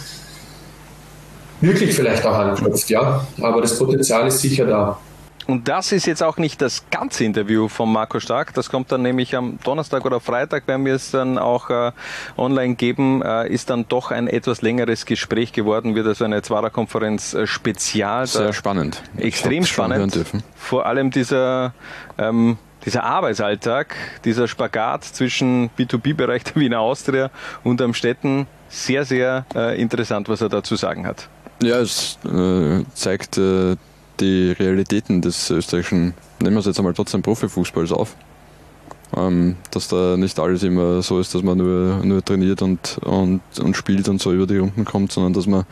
wirklich 1.61 1.95
vielleicht 1.95 2.25
auch 2.27 2.35
anklopft, 2.37 2.91
ja. 2.91 3.27
Aber 3.41 3.61
das 3.61 3.79
Potenzial 3.79 4.27
ist 4.27 4.41
sicher 4.41 4.67
da. 4.67 4.99
Und 5.47 5.69
das 5.69 5.93
ist 5.93 6.07
jetzt 6.07 6.23
auch 6.23 6.39
nicht 6.39 6.61
das 6.61 6.85
ganze 6.91 7.25
Interview 7.25 7.69
von 7.69 7.93
Marco 7.93 8.19
Stark. 8.19 8.55
Das 8.55 8.69
kommt 8.69 8.91
dann 8.91 9.03
nämlich 9.03 9.37
am 9.37 9.59
Donnerstag 9.63 10.05
oder 10.05 10.21
Freitag, 10.21 10.67
werden 10.67 10.85
wir 10.85 10.95
es 10.95 11.13
dann 11.13 11.39
auch 11.39 11.71
äh, 11.71 11.93
online 12.37 12.75
geben. 12.75 13.23
Äh, 13.23 13.49
ist 13.49 13.71
dann 13.71 13.87
doch 13.89 14.11
ein 14.11 14.27
etwas 14.27 14.63
längeres 14.63 15.07
Gespräch 15.07 15.53
geworden, 15.53 15.95
wird 15.95 16.07
also 16.07 16.25
eine 16.25 16.43
Zwarer-Konferenz 16.43 17.35
äh, 17.35 17.47
Spezial. 17.47 18.27
Sehr 18.27 18.53
spannend. 18.53 19.03
Extrem 19.17 19.65
spannend. 19.65 20.19
Vor 20.57 20.87
allem 20.87 21.11
dieser 21.11 21.75
ähm, 22.19 22.59
dieser 22.85 23.03
Arbeitsalltag, 23.03 23.97
dieser 24.25 24.47
Spagat 24.47 25.05
zwischen 25.05 25.71
B2B-Bereich 25.77 26.45
der 26.45 26.57
Wiener 26.57 26.81
Austria 26.81 27.31
und 27.65 27.83
am 27.83 27.95
Städten 27.95 28.47
sehr, 28.69 29.05
sehr 29.05 29.45
äh, 29.55 29.81
interessant, 29.81 30.29
was 30.29 30.41
er 30.41 30.49
da 30.49 30.63
zu 30.63 30.77
sagen 30.77 31.07
hat. 31.07 31.29
Ja, 31.63 31.79
es 31.79 32.19
äh, 32.25 32.85
zeigt 32.95 33.39
äh, 33.39 33.77
die 34.21 34.53
Realitäten 34.53 35.23
des 35.23 35.51
österreichischen, 35.51 36.15
nehmen 36.41 36.57
wir 36.57 36.61
es 36.61 36.67
jetzt 36.67 36.79
einmal 36.79 36.95
trotzdem 36.95 37.23
Profifußballs 37.23 37.93
auf. 37.93 38.17
Ähm, 39.17 39.55
dass 39.71 39.87
da 39.87 40.17
nicht 40.17 40.39
alles 40.41 40.65
immer 40.65 41.01
so 41.01 41.21
ist, 41.21 41.33
dass 41.33 41.43
man 41.43 41.59
nur, 41.59 42.05
nur 42.05 42.25
trainiert 42.25 42.61
und, 42.61 42.99
und, 43.05 43.41
und 43.61 43.77
spielt 43.77 44.09
und 44.09 44.21
so 44.21 44.33
über 44.33 44.49
die 44.49 44.59
Runden 44.59 44.85
kommt, 44.85 45.13
sondern 45.13 45.33
dass 45.33 45.47
man, 45.47 45.65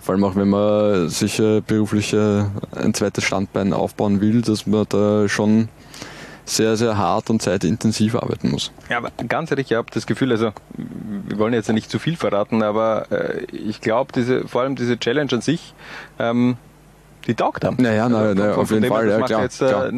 vor 0.00 0.14
allem 0.14 0.22
auch 0.22 0.36
wenn 0.36 0.48
man 0.48 1.08
sich 1.08 1.42
beruflich 1.66 2.14
ein 2.14 2.94
zweites 2.94 3.24
Standbein 3.24 3.72
aufbauen 3.72 4.20
will, 4.20 4.40
dass 4.40 4.68
man 4.68 4.86
da 4.88 5.28
schon 5.28 5.68
sehr, 6.46 6.76
sehr 6.76 6.96
hart 6.96 7.28
und 7.28 7.42
zeitintensiv 7.42 8.14
arbeiten 8.14 8.50
muss. 8.50 8.70
Ja, 8.88 8.98
aber 8.98 9.10
ganz 9.28 9.50
ehrlich, 9.50 9.72
ich 9.72 9.76
habe 9.76 9.88
das 9.92 10.06
Gefühl, 10.06 10.30
also 10.30 10.52
wir 10.76 11.38
wollen 11.38 11.52
jetzt 11.52 11.66
ja 11.66 11.74
nicht 11.74 11.90
zu 11.90 11.98
viel 11.98 12.16
verraten, 12.16 12.62
aber 12.62 13.10
äh, 13.10 13.44
ich 13.50 13.80
glaube, 13.80 14.46
vor 14.46 14.62
allem 14.62 14.76
diese 14.76 14.96
Challenge 14.98 15.32
an 15.32 15.40
sich, 15.40 15.74
ähm, 16.18 16.56
die 17.26 17.34
taugt 17.34 17.64
haben. 17.64 17.76
Naja, 17.78 18.08
na, 18.08 18.34
na, 18.34 18.54
auf 18.54 18.70
jeden 18.70 18.86
Fall, 18.86 19.08
ja, 19.08 19.20
klar, 19.22 19.42
jetzt, 19.42 19.60
äh, 19.60 19.68
klar. 19.68 19.90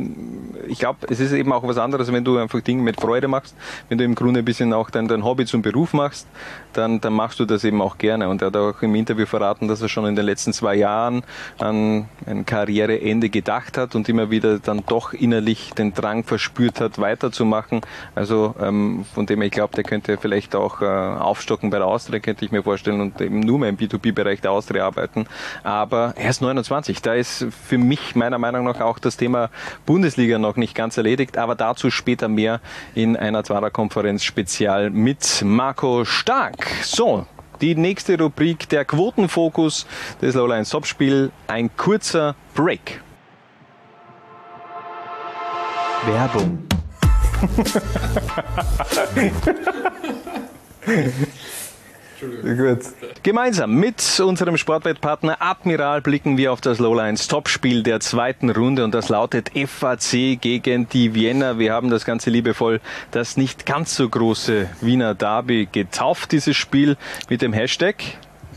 Ich 0.67 0.79
glaube, 0.79 1.07
es 1.09 1.21
ist 1.21 1.33
eben 1.33 1.53
auch 1.53 1.67
was 1.67 1.79
anderes, 1.79 2.13
wenn 2.13 2.25
du 2.25 2.39
einfach 2.39 2.61
Dinge 2.61 2.83
mit 2.83 3.01
Freude 3.01 3.29
machst, 3.29 3.55
wenn 3.89 3.99
du 3.99 4.05
im 4.05 4.15
Grunde 4.15 4.41
ein 4.41 4.45
bisschen 4.45 4.73
auch 4.73 4.91
dein, 4.91 5.09
dein 5.09 5.25
Hobby 5.25 5.47
zum 5.47 5.63
Beruf 5.63 5.93
machst, 5.93 6.27
dann, 6.79 7.01
dann 7.01 7.13
machst 7.13 7.41
du 7.41 7.45
das 7.45 7.65
eben 7.65 7.83
auch 7.83 7.99
gerne. 7.99 8.29
Und 8.29 8.41
er 8.41 8.47
hat 8.47 8.57
auch 8.57 8.81
im 8.83 8.95
Interview 8.95 9.27
verraten, 9.27 9.69
dass 9.69 9.83
er 9.83 9.89
schon 9.89 10.07
in 10.07 10.15
den 10.15 10.25
letzten 10.25 10.53
zwei 10.53 10.77
Jahren 10.77 11.23
an 11.59 12.09
ein 12.25 12.47
Karriereende 12.47 13.29
gedacht 13.29 13.77
hat 13.77 13.95
und 13.95 14.09
immer 14.09 14.31
wieder 14.31 14.61
dann 14.61 14.85
doch 14.87 15.13
innerlich 15.13 15.73
den 15.77 15.93
Drang 15.93 16.25
verspürt 16.25 16.81
hat, 16.81 16.99
weiterzumachen. 16.99 17.81
Also 18.15 18.55
ähm, 18.61 19.05
von 19.13 19.27
dem 19.27 19.43
ich 19.43 19.51
glaube, 19.51 19.75
der 19.75 19.85
könnte 19.85 20.17
vielleicht 20.19 20.55
auch 20.55 20.81
äh, 20.81 20.87
aufstocken 20.87 21.71
bei 21.71 21.79
der 21.79 21.87
Austria, 21.87 22.21
könnte 22.21 22.45
ich 22.45 22.53
mir 22.53 22.63
vorstellen, 22.63 23.01
und 23.01 23.21
eben 23.21 23.41
nur 23.41 23.59
mehr 23.59 23.69
im 23.69 23.77
B2B-Bereich 23.77 24.41
der 24.41 24.53
Austria 24.53 24.87
arbeiten. 24.87 25.27
Aber 25.65 26.15
er 26.17 26.31
ist 26.31 26.41
29, 26.41 27.03
da 27.03 27.15
ist 27.15 27.47
für 27.67 27.79
mich 27.79 28.15
meiner 28.15 28.39
Meinung 28.39 28.65
nach 28.65 28.81
auch 28.81 28.99
das 28.99 29.17
Thema 29.17 29.51
Bundesliga 29.85 30.39
noch 30.39 30.57
nicht 30.57 30.75
ganz 30.75 30.97
erledigt, 30.97 31.39
aber 31.39 31.57
dazu 31.57 31.91
später 31.91 32.29
mehr 32.29 32.61
in 32.95 33.17
einer 33.17 33.43
Zwarer-Konferenz 33.43 34.23
Spezial 34.23 34.91
mit 34.91 35.43
Marco 35.45 36.05
Stark. 36.05 36.68
So, 36.83 37.27
die 37.61 37.75
nächste 37.75 38.19
Rubrik, 38.19 38.69
der 38.69 38.85
Quotenfokus 38.85 39.87
des 40.21 40.35
Lowline 40.35 40.65
Topspiel, 40.65 41.33
ein 41.47 41.75
kurzer 41.77 42.35
Break. 42.55 43.01
Werbung. 46.07 46.67
Gut. 52.21 52.81
Gemeinsam 53.23 53.75
mit 53.75 54.21
unserem 54.21 54.57
Sportwettpartner 54.57 55.37
Admiral 55.41 56.01
blicken 56.01 56.37
wir 56.37 56.53
auf 56.53 56.61
das 56.61 56.79
Lowlines 56.79 57.29
Topspiel 57.29 57.83
der 57.83 58.01
zweiten 58.01 58.51
Runde 58.51 58.85
und 58.85 58.93
das 58.93 59.09
lautet 59.09 59.51
FAC 59.55 60.41
gegen 60.41 60.89
die 60.89 61.15
Vienna. 61.15 61.59
Wir 61.59 61.73
haben 61.73 61.91
das 61.91 62.05
Ganze 62.05 62.31
liebevoll 62.31 62.81
das 63.11 63.37
nicht 63.37 63.67
ganz 63.67 63.95
so 63.95 64.09
große 64.09 64.69
Wiener 64.81 65.15
Derby 65.15 65.69
getauft, 65.71 66.33
dieses 66.33 66.57
Spiel 66.57 66.97
mit 67.29 67.43
dem 67.43 67.53
Hashtag 67.53 67.97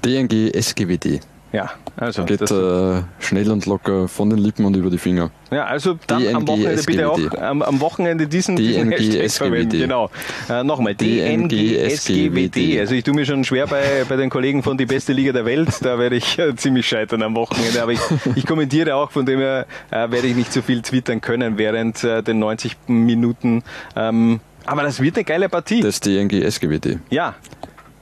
DNG 0.04 0.52
SGWD. 0.54 1.31
Ja, 1.52 1.72
also. 1.98 2.24
Geht 2.24 2.50
äh, 2.50 3.02
schnell 3.20 3.52
und 3.52 3.66
locker 3.66 4.08
von 4.08 4.30
den 4.30 4.40
Lippen 4.40 4.64
und 4.64 4.76
über 4.76 4.90
die 4.90 4.98
Finger. 4.98 5.32
Ja, 5.52 5.66
also 5.66 5.98
dann 6.08 6.26
am 6.34 6.48
Wochenende 6.48 6.84
bitte 6.84 7.10
auch 7.10 7.20
am, 7.38 7.62
am 7.62 7.82
Wochenende 7.82 8.28
diesen, 8.28 8.56
diesen 8.58 8.92
Hashtag 8.92 9.32
verwenden. 9.32 9.80
Genau. 9.80 10.10
Äh, 10.50 10.64
Nochmal, 10.64 10.96
DNG 10.96 11.76
SGWD. 11.76 12.80
Also 12.80 12.96
ich 12.96 13.04
tue 13.04 13.14
mir 13.14 13.26
schon 13.26 13.44
schwer 13.44 13.68
bei, 13.68 14.06
bei 14.08 14.16
den 14.16 14.30
Kollegen 14.30 14.64
von 14.64 14.78
die 14.78 14.86
beste 14.86 15.12
Liga 15.12 15.34
der 15.34 15.46
Welt. 15.46 15.70
Da 15.82 16.00
werde 16.00 16.16
ich 16.16 16.40
äh, 16.40 16.56
ziemlich 16.56 16.88
scheitern 16.88 17.22
am 17.22 17.36
Wochenende. 17.36 17.84
Aber 17.84 17.92
ich, 17.92 18.02
ich 18.36 18.46
kommentiere 18.46 18.96
auch, 18.96 19.12
von 19.12 19.26
dem 19.26 19.40
her 19.40 19.66
äh, 19.90 20.10
werde 20.10 20.28
ich 20.28 20.36
nicht 20.36 20.54
so 20.54 20.62
viel 20.62 20.82
twittern 20.82 21.20
können 21.20 21.58
während 21.58 22.02
äh, 22.06 22.24
den 22.24 22.40
90 22.40 22.78
Minuten. 22.88 23.64
Ähm, 23.98 24.40
aber 24.66 24.84
das 24.84 25.02
wird 25.02 25.18
eine 25.18 25.26
geile 25.26 25.50
Partie. 25.50 25.82
Das 25.82 26.00
DNG 26.00 26.44
SGWD. 26.44 27.00
Ja. 27.10 27.36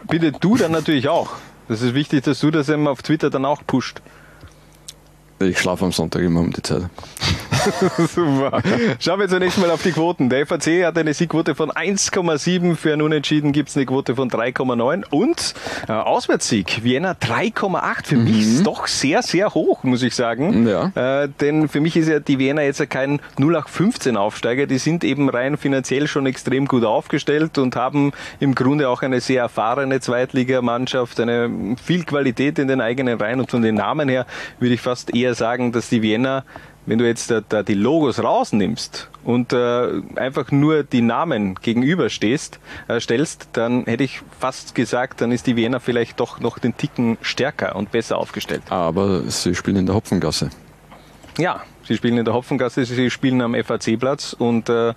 Bitte 0.08 0.32
du 0.32 0.56
dann 0.56 0.72
natürlich 0.72 1.08
auch. 1.08 1.36
Das 1.70 1.84
ist 1.84 1.94
wichtig, 1.94 2.24
dass 2.24 2.40
du 2.40 2.50
das 2.50 2.68
eben 2.68 2.88
auf 2.88 3.04
Twitter 3.04 3.30
dann 3.30 3.46
auch 3.46 3.62
pusht. 3.66 4.02
Ich 5.40 5.60
schlafe 5.60 5.86
am 5.86 5.92
Sonntag 5.92 6.24
immer 6.24 6.42
um 6.42 6.52
die 6.52 6.64
Zeit. 6.64 6.90
Super. 8.08 8.62
Schauen 9.00 9.20
wir 9.20 9.28
zunächst 9.28 9.58
mal 9.60 9.72
auf 9.72 9.82
die 9.84 9.92
Quoten. 9.92 10.30
Der 10.30 10.46
FAC 10.46 10.86
hat 10.86 10.98
eine 10.98 11.14
Siegquote 11.14 11.56
von 11.56 11.72
1,7, 11.72 12.76
für 12.76 12.94
ein 12.94 13.02
Unentschieden 13.02 13.52
gibt 13.52 13.70
es 13.70 13.78
eine 13.78 13.86
Quote 13.86 14.16
von 14.16 14.30
3,9 14.30 15.04
und 15.10 15.54
äh, 15.88 15.92
Auswärtssieg 15.92 16.84
Vienna 16.84 17.12
3,8. 17.12 18.06
Für 18.06 18.16
mhm. 18.16 18.24
mich 18.24 18.40
ist 18.40 18.66
doch 18.66 18.88
sehr, 18.88 19.22
sehr 19.22 19.54
hoch, 19.54 19.84
muss 19.84 20.04
ich 20.04 20.16
sagen. 20.16 20.68
Ja. 20.68 21.24
Äh, 21.24 21.30
denn 21.42 21.68
für 21.68 21.82
mich 21.82 21.96
ist 21.98 22.08
ja 22.08 22.20
die 22.20 22.40
Vienna 22.40 22.62
jetzt 22.62 22.88
kein 22.90 23.20
0815 23.38 24.18
Aufsteiger. 24.18 24.66
Die 24.66 24.78
sind 24.78 25.04
eben 25.04 25.30
rein 25.30 25.58
finanziell 25.58 26.08
schon 26.08 26.26
extrem 26.26 26.68
gut 26.68 26.84
aufgestellt 26.84 27.58
und 27.58 27.76
haben 27.76 28.12
im 28.40 28.56
Grunde 28.56 28.90
auch 28.90 29.02
eine 29.02 29.22
sehr 29.22 29.42
erfahrene 29.42 30.00
Zweitligamannschaft, 30.00 31.20
eine 31.20 31.76
viel 31.84 32.04
Qualität 32.04 32.60
in 32.60 32.68
den 32.68 32.82
eigenen 32.82 33.20
Reihen 33.20 33.40
und 33.40 33.52
von 33.52 33.62
den 33.62 33.76
Namen 33.76 34.10
her 34.10 34.26
würde 34.60 34.74
ich 34.74 34.82
fast 34.82 35.16
eher 35.16 35.36
sagen, 35.36 35.72
dass 35.72 35.90
die 35.90 36.02
Vienna 36.02 36.44
wenn 36.86 36.98
du 36.98 37.06
jetzt 37.06 37.30
da, 37.30 37.42
da 37.48 37.64
die 37.64 37.74
Logos 37.74 38.22
rausnimmst 38.22 39.10
und 39.24 39.54
äh, 39.54 40.02
einfach 40.16 40.52
nur 40.52 40.84
die 40.84 41.02
Namen 41.02 41.56
gegenüber 41.56 42.10
stehst, 42.10 42.60
äh, 42.88 43.00
stellst, 43.00 43.50
dann 43.54 43.86
hätte 43.86 44.04
ich 44.04 44.22
fast 44.40 44.76
gesagt, 44.76 45.22
dann 45.22 45.32
ist 45.32 45.48
die 45.48 45.56
Wiener 45.56 45.80
vielleicht 45.80 46.20
doch 46.20 46.40
noch 46.40 46.58
den 46.58 46.76
Ticken 46.76 47.18
stärker 47.22 47.76
und 47.76 47.92
besser 47.92 48.18
aufgestellt. 48.18 48.64
Aber 48.70 49.22
sie 49.24 49.56
spielen 49.56 49.78
in 49.78 49.86
der 49.86 49.96
Hopfengasse. 49.96 50.50
Ja, 51.38 51.62
sie 51.84 51.96
spielen 51.96 52.18
in 52.18 52.26
der 52.26 52.34
Hopfengasse, 52.34 52.84
sie 52.84 53.10
spielen 53.10 53.42
am 53.42 53.56
FAC-Platz 53.56 54.34
und 54.34 54.68
äh, 54.68 54.94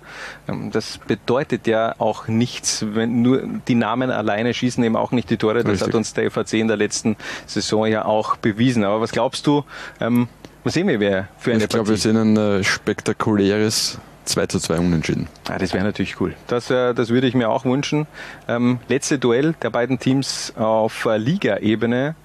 das 0.71 0.97
bedeutet 0.97 1.67
ja 1.67 1.95
auch 1.99 2.27
nichts, 2.27 2.85
wenn 2.93 3.21
nur 3.21 3.43
die 3.67 3.75
Namen 3.75 4.11
alleine 4.11 4.53
schießen 4.53 4.83
eben 4.83 4.95
auch 4.97 5.11
nicht 5.11 5.29
die 5.29 5.37
Tore. 5.37 5.63
Das 5.63 5.71
Richtig. 5.71 5.87
hat 5.87 5.95
uns 5.95 6.13
der 6.13 6.29
FAC 6.29 6.53
in 6.53 6.67
der 6.67 6.77
letzten 6.77 7.15
Saison 7.45 7.85
ja 7.85 8.05
auch 8.05 8.35
bewiesen. 8.35 8.83
Aber 8.83 8.99
was 8.99 9.11
glaubst 9.11 9.47
du, 9.47 9.63
ähm, 10.01 10.27
was 10.63 10.73
sehen 10.73 10.87
wir 10.87 10.99
wer 10.99 11.27
für 11.37 11.51
eine 11.51 11.63
Ich 11.63 11.69
glaube, 11.69 11.89
wir 11.89 11.97
sehen 11.97 12.17
ein 12.17 12.37
äh, 12.37 12.63
spektakuläres 12.63 13.99
2 14.25 14.45
zu 14.47 14.59
2 14.59 14.79
Unentschieden. 14.79 15.27
Ah, 15.49 15.57
das 15.57 15.73
wäre 15.73 15.83
natürlich 15.83 16.19
cool. 16.21 16.33
Das, 16.47 16.69
äh, 16.69 16.93
das 16.93 17.09
würde 17.09 17.27
ich 17.27 17.35
mir 17.35 17.49
auch 17.49 17.65
wünschen. 17.65 18.07
Ähm, 18.47 18.79
letzte 18.87 19.19
Duell 19.19 19.53
der 19.61 19.69
beiden 19.69 19.99
Teams 19.99 20.53
auf 20.55 21.05
äh, 21.05 21.17
Liga-Ebene 21.17 22.15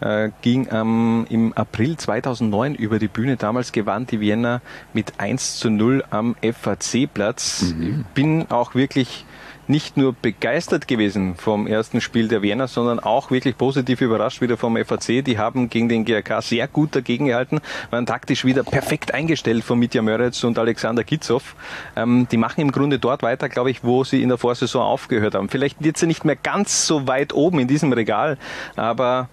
äh, 0.00 0.30
ging 0.40 0.68
ähm, 0.70 1.26
im 1.28 1.52
April 1.52 1.96
2009 1.96 2.74
über 2.74 2.98
die 2.98 3.08
Bühne. 3.08 3.36
Damals 3.36 3.72
gewann 3.72 4.06
die 4.06 4.20
Vienna 4.20 4.60
mit 4.92 5.14
1 5.18 5.58
zu 5.58 5.70
0 5.70 6.04
am 6.10 6.36
FAC-Platz. 6.42 7.74
Bin 8.14 8.50
auch 8.50 8.74
wirklich 8.74 9.24
nicht 9.68 9.96
nur 9.96 10.12
begeistert 10.12 10.88
gewesen 10.88 11.34
vom 11.36 11.66
ersten 11.66 12.00
Spiel 12.00 12.28
der 12.28 12.42
Wiener, 12.42 12.68
sondern 12.68 13.00
auch 13.00 13.30
wirklich 13.30 13.56
positiv 13.56 14.00
überrascht 14.00 14.40
wieder 14.40 14.56
vom 14.56 14.76
FAC. 14.76 15.24
Die 15.24 15.38
haben 15.38 15.70
gegen 15.70 15.88
den 15.88 16.04
GRK 16.04 16.42
sehr 16.42 16.68
gut 16.68 16.94
dagegen 16.94 17.26
gehalten, 17.26 17.60
waren 17.90 18.06
taktisch 18.06 18.44
wieder 18.44 18.64
perfekt 18.64 19.14
eingestellt 19.14 19.64
von 19.64 19.78
Mitja 19.78 20.02
Möritz 20.02 20.42
und 20.44 20.58
Alexander 20.58 21.04
Kitzow. 21.04 21.54
Ähm, 21.96 22.26
die 22.30 22.36
machen 22.36 22.60
im 22.60 22.72
Grunde 22.72 22.98
dort 22.98 23.22
weiter, 23.22 23.48
glaube 23.48 23.70
ich, 23.70 23.84
wo 23.84 24.04
sie 24.04 24.22
in 24.22 24.28
der 24.28 24.38
Vorsaison 24.38 24.82
aufgehört 24.82 25.34
haben. 25.34 25.48
Vielleicht 25.48 25.78
sie 25.96 26.06
nicht 26.06 26.24
mehr 26.24 26.36
ganz 26.36 26.86
so 26.86 27.06
weit 27.06 27.32
oben 27.32 27.58
in 27.60 27.68
diesem 27.68 27.92
Regal, 27.92 28.38
aber 28.76 29.28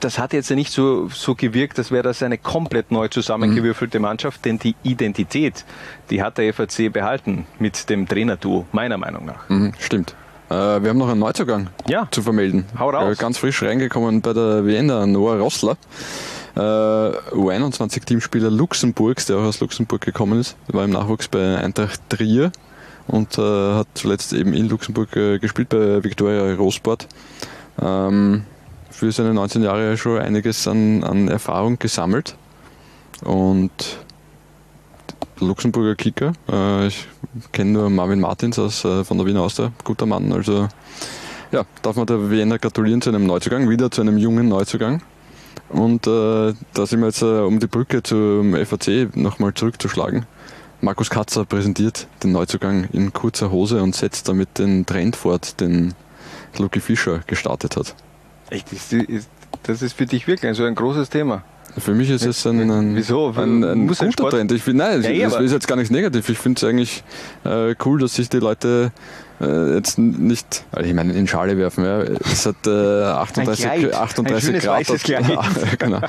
das 0.00 0.18
hat 0.18 0.32
jetzt 0.32 0.50
ja 0.50 0.56
nicht 0.56 0.72
so, 0.72 1.08
so 1.08 1.34
gewirkt, 1.34 1.78
als 1.78 1.90
wäre 1.90 2.02
das 2.02 2.22
eine 2.22 2.38
komplett 2.38 2.90
neu 2.90 3.08
zusammengewürfelte 3.08 4.00
Mannschaft, 4.00 4.44
denn 4.44 4.58
die 4.58 4.74
Identität, 4.82 5.64
die 6.10 6.22
hat 6.22 6.38
der 6.38 6.52
FAC 6.54 6.92
behalten 6.92 7.46
mit 7.58 7.88
dem 7.90 8.06
Trainerduo, 8.08 8.66
meiner 8.72 8.98
Meinung 8.98 9.26
nach. 9.26 9.48
Mhm, 9.48 9.72
stimmt. 9.78 10.14
Äh, 10.48 10.54
wir 10.82 10.90
haben 10.90 10.98
noch 10.98 11.08
einen 11.08 11.20
Neuzugang 11.20 11.68
Ja. 11.88 12.08
zu 12.10 12.22
vermelden. 12.22 12.66
Hau 12.78 12.90
raus. 12.90 13.16
Äh, 13.16 13.20
ganz 13.20 13.38
frisch 13.38 13.62
reingekommen 13.62 14.20
bei 14.20 14.32
der 14.32 14.66
Wiener, 14.66 15.06
Noah 15.06 15.36
Rossler. 15.38 15.76
Äh, 16.56 16.60
U21-Teamspieler 16.60 18.50
Luxemburgs, 18.50 19.26
der 19.26 19.36
auch 19.36 19.42
aus 19.44 19.60
Luxemburg 19.60 20.00
gekommen 20.00 20.40
ist. 20.40 20.56
War 20.68 20.84
im 20.84 20.90
Nachwuchs 20.90 21.28
bei 21.28 21.58
Eintracht 21.58 22.00
Trier 22.08 22.50
und 23.06 23.38
äh, 23.38 23.40
hat 23.74 23.86
zuletzt 23.94 24.32
eben 24.32 24.52
in 24.52 24.68
Luxemburg 24.68 25.14
äh, 25.16 25.38
gespielt 25.38 25.68
bei 25.68 26.02
Viktoria 26.02 26.54
Rosport. 26.54 27.06
Ähm, 27.80 28.42
für 29.00 29.10
seine 29.12 29.32
19 29.32 29.62
Jahre 29.62 29.96
schon 29.96 30.18
einiges 30.18 30.68
an, 30.68 31.02
an 31.04 31.28
Erfahrung 31.28 31.78
gesammelt. 31.78 32.36
Und 33.24 33.70
Luxemburger 35.38 35.94
Kicker. 35.94 36.34
Äh, 36.52 36.88
ich 36.88 37.08
kenne 37.50 37.70
nur 37.70 37.88
Marvin 37.88 38.20
Martins 38.20 38.58
aus, 38.58 38.84
äh, 38.84 39.02
von 39.02 39.16
der 39.16 39.26
Wiener 39.26 39.40
Austria, 39.40 39.72
guter 39.84 40.04
Mann. 40.04 40.30
Also 40.34 40.68
ja, 41.50 41.64
darf 41.80 41.96
man 41.96 42.04
der 42.04 42.30
Wiener 42.30 42.58
gratulieren 42.58 43.00
zu 43.00 43.08
einem 43.08 43.24
Neuzugang, 43.24 43.70
wieder 43.70 43.90
zu 43.90 44.02
einem 44.02 44.18
jungen 44.18 44.48
Neuzugang. 44.48 45.00
Und 45.70 46.06
äh, 46.06 46.52
da 46.74 46.86
sind 46.86 47.00
wir 47.00 47.06
jetzt, 47.06 47.22
äh, 47.22 47.40
um 47.40 47.58
die 47.58 47.68
Brücke 47.68 48.02
zum 48.02 48.54
FAC 48.54 49.16
nochmal 49.16 49.54
zurückzuschlagen. 49.54 50.26
Markus 50.82 51.08
Katzer 51.08 51.46
präsentiert 51.46 52.06
den 52.22 52.32
Neuzugang 52.32 52.84
in 52.92 53.14
kurzer 53.14 53.50
Hose 53.50 53.82
und 53.82 53.94
setzt 53.94 54.28
damit 54.28 54.58
den 54.58 54.84
Trend 54.84 55.16
fort, 55.16 55.58
den 55.58 55.94
Lucky 56.58 56.80
Fischer 56.80 57.20
gestartet 57.26 57.78
hat. 57.78 57.94
Echt, 58.50 58.72
das 58.72 58.92
ist, 58.92 59.28
das 59.62 59.82
ist 59.82 59.92
für 59.92 60.06
dich 60.06 60.26
wirklich 60.26 60.56
so 60.56 60.64
ein 60.64 60.74
großes 60.74 61.08
Thema. 61.08 61.42
Für 61.78 61.94
mich 61.94 62.10
ist 62.10 62.24
es 62.26 62.46
ein, 62.46 62.70
ein, 62.70 62.96
Wieso? 62.96 63.32
ein, 63.36 63.62
ein 63.64 63.86
Muss 63.86 63.98
guter 63.98 64.12
Sport- 64.12 64.32
Trend. 64.32 64.52
Ich 64.52 64.62
find, 64.62 64.78
nein, 64.78 65.02
Ja, 65.02 65.24
das 65.24 65.34
aber- 65.34 65.44
ist 65.44 65.52
jetzt 65.52 65.68
gar 65.68 65.76
nichts 65.76 65.90
negativ. 65.90 66.28
Ich 66.28 66.38
finde 66.38 66.58
es 66.58 66.64
eigentlich 66.68 67.02
äh, 67.44 67.74
cool, 67.84 68.00
dass 68.00 68.14
sich 68.14 68.28
die 68.28 68.38
Leute 68.38 68.92
äh, 69.40 69.74
jetzt 69.74 69.98
nicht, 69.98 70.64
also 70.70 70.86
ich 70.88 70.94
meine, 70.94 71.14
in 71.14 71.26
Schale 71.26 71.56
werfen. 71.56 71.84
Ja. 71.84 72.00
Es 72.30 72.44
hat 72.44 72.66
äh, 72.66 72.70
38, 72.70 73.64
Kleid. 73.64 73.94
Ein 73.94 73.94
38 74.02 74.44
schönes 74.44 74.62
Grad. 74.64 74.88
da- 74.90 75.76
genau. 75.78 76.00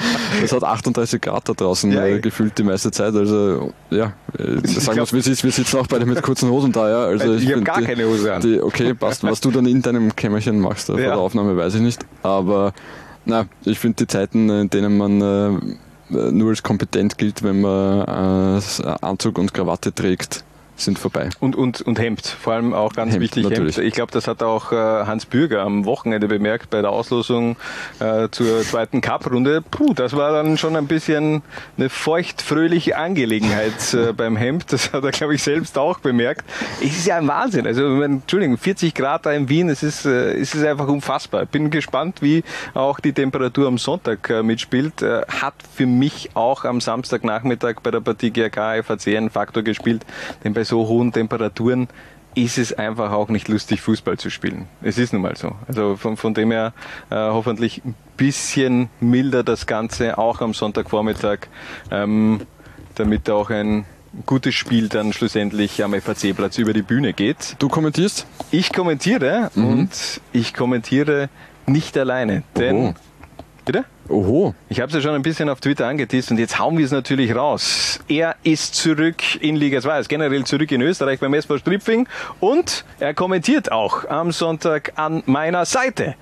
Es 0.43 0.51
hat 0.51 0.64
38 0.64 1.22
Grad 1.22 1.47
da 1.47 1.53
draußen 1.53 1.91
Ja, 1.93 2.03
äh, 2.05 2.12
ja. 2.14 2.18
gefühlt 2.20 2.57
die 2.57 2.64
meiste 2.64 2.91
Zeit. 2.91 3.16
Also 3.16 3.72
ja, 3.89 4.14
äh, 4.38 4.68
sagen 4.68 4.97
wir 4.97 5.03
es. 5.20 5.43
Wir 5.43 5.51
sitzen 5.51 5.78
auch 5.78 5.88
beide 5.88 6.05
mit 6.05 6.22
kurzen 6.22 6.49
Hosen 6.49 6.72
da. 6.74 6.89
Ja. 6.89 7.05
Also 7.05 7.36
Ich 7.36 7.45
hab 7.47 7.53
find 7.53 7.66
gar 7.66 7.80
die, 7.80 7.86
keine 7.86 8.05
Hose 8.05 8.34
an. 8.34 8.41
Die, 8.41 8.62
okay, 8.62 8.93
passt. 8.93 9.24
Was 9.24 9.39
du 9.39 9.49
dann 9.51 9.66
in 9.66 9.82
deinem 9.82 10.14
Kämmerchen 10.16 10.59
machst 10.59 10.89
äh, 10.89 10.93
vor 10.93 10.99
der 11.01 11.18
Aufnahme, 11.18 11.55
weiß 11.55 11.76
ich 11.76 11.82
nicht. 11.82 12.05
Aber 12.24 12.74
na, 13.26 13.45
ich 13.65 13.80
finde 13.80 13.97
die 13.97 14.07
Zeiten, 14.07 14.49
in 14.49 14.69
denen 14.69 14.97
man 14.97 15.22
äh, 15.22 16.32
nur 16.32 16.49
als 16.49 16.63
kompetent 16.63 17.17
gilt, 17.17 17.43
wenn 17.43 17.61
man 17.61 18.59
äh, 18.59 18.61
Anzug 19.01 19.38
und 19.38 19.53
Krawatte 19.53 19.93
trägt, 19.93 20.43
sind 20.84 20.99
vorbei. 20.99 21.29
Und, 21.39 21.55
und, 21.55 21.82
und 21.82 21.99
Hemd, 21.99 22.25
vor 22.25 22.53
allem 22.53 22.73
auch 22.73 22.93
ganz 22.93 23.13
Hemd, 23.13 23.23
wichtig 23.23 23.43
natürlich. 23.43 23.77
Hemd. 23.77 23.88
Ich 23.88 23.93
glaube, 23.93 24.11
das 24.11 24.27
hat 24.27 24.43
auch 24.43 24.71
äh, 24.71 24.75
Hans 24.75 25.25
Bürger 25.25 25.61
am 25.61 25.86
Wochenende 25.86 26.27
bemerkt 26.27 26.69
bei 26.69 26.82
der 26.82 26.91
Auslosung 26.91 27.55
äh, 27.99 28.29
zur 28.32 28.61
zweiten 28.61 29.01
Cup-Runde. 29.01 29.61
Puh, 29.61 29.93
das 29.93 30.15
war 30.15 30.32
dann 30.32 30.57
schon 30.57 30.75
ein 30.75 30.88
bisschen 30.88 31.41
eine 31.77 31.89
feucht-fröhliche 31.89 32.97
Angelegenheit 32.97 33.93
äh, 33.93 34.13
beim 34.17 34.36
Hemd. 34.36 34.71
Das 34.71 34.93
hat 34.93 35.03
er, 35.03 35.11
glaube 35.11 35.36
ich, 35.36 35.43
selbst 35.43 35.77
auch 35.77 35.99
bemerkt. 35.99 36.45
Es 36.82 36.97
ist 36.97 37.07
ja 37.07 37.17
ein 37.17 37.27
Wahnsinn. 37.27 37.67
Also, 37.67 37.88
meine, 37.88 38.15
Entschuldigung, 38.15 38.57
40 38.57 38.93
Grad 38.93 39.25
da 39.25 39.32
in 39.32 39.49
Wien, 39.49 39.69
es 39.69 39.84
ist, 39.84 40.05
äh, 40.05 40.34
es 40.34 40.53
ist 40.55 40.63
einfach 40.63 40.88
unfassbar. 40.88 41.45
Bin 41.45 41.69
gespannt, 41.69 42.21
wie 42.21 42.43
auch 42.73 42.99
die 42.99 43.13
Temperatur 43.13 43.67
am 43.67 43.77
Sonntag 43.77 44.29
äh, 44.29 44.43
mitspielt. 44.43 45.01
Äh, 45.01 45.21
hat 45.27 45.53
für 45.73 45.86
mich 45.86 46.32
auch 46.34 46.65
am 46.65 46.82
Samstagnachmittag 46.82 47.75
bei 47.84 47.91
der 47.91 48.01
Partie 48.01 48.32
GRK 48.32 48.84
FAC 48.84 49.07
einen 49.15 49.29
Faktor 49.29 49.63
gespielt, 49.63 50.05
denn 50.43 50.53
bei 50.53 50.63
so 50.72 50.88
hohen 50.88 51.11
Temperaturen 51.11 51.89
ist 52.34 52.57
es 52.57 52.72
einfach 52.72 53.11
auch 53.11 53.28
nicht 53.28 53.49
lustig, 53.49 53.82
Fußball 53.82 54.17
zu 54.17 54.30
spielen. 54.30 54.69
Es 54.82 54.97
ist 54.97 55.11
nun 55.11 55.22
mal 55.22 55.36
so. 55.36 55.51
Also 55.67 55.97
von, 55.97 56.15
von 56.15 56.34
dem 56.34 56.51
her 56.51 56.72
äh, 57.09 57.15
hoffentlich 57.15 57.84
ein 57.84 57.93
bisschen 58.15 58.88
milder 59.01 59.43
das 59.43 59.67
Ganze, 59.67 60.17
auch 60.17 60.39
am 60.39 60.53
Sonntagvormittag, 60.53 61.39
ähm, 61.91 62.39
damit 62.95 63.30
auch 63.30 63.49
ein 63.49 63.84
gutes 64.26 64.55
Spiel 64.55 64.88
dann 64.88 65.11
schlussendlich 65.11 65.84
am 65.84 65.93
FAC-Platz 65.93 66.57
über 66.57 66.72
die 66.72 66.84
Bühne 66.84 67.11
geht. 67.11 67.57
Du 67.59 67.67
kommentierst? 67.67 68.26
Ich 68.49 68.72
kommentiere 68.72 69.51
und 69.55 69.89
ich 70.32 70.53
kommentiere 70.53 71.28
nicht 71.65 71.97
alleine, 71.97 72.43
denn... 72.55 72.76
Oho. 72.78 72.93
Bitte? 73.65 73.84
Oho. 74.12 74.53
Ich 74.70 74.80
habe 74.80 74.89
es 74.89 74.93
ja 74.93 75.01
schon 75.01 75.16
ein 75.16 75.22
bisschen 75.22 75.49
auf 75.49 75.59
Twitter 75.62 75.88
angeteased 75.88 76.32
und 76.32 76.38
jetzt 76.38 76.59
hauen 76.59 76.78
wir 76.78 76.86
es 76.86 76.91
natürlich 76.91 77.34
raus. 77.36 77.99
Er 78.07 78.36
ist 78.43 78.76
zurück 78.76 79.41
in 79.41 79.55
Liga 79.55 79.82
2, 79.82 79.99
ist 79.99 80.09
generell 80.09 80.43
zurück 80.43 80.72
in 80.72 80.82
Österreich 80.82 81.20
beim 81.20 81.34
SV 81.34 81.57
Stripfing 81.57 82.07
und 82.39 82.86
er 82.99 83.14
kommentiert 83.14 83.72
auch 83.72 84.07
am 84.09 84.32
Sonntag 84.32 84.93
an 84.95 85.24
meiner 85.26 85.66
Seite. 85.66 86.16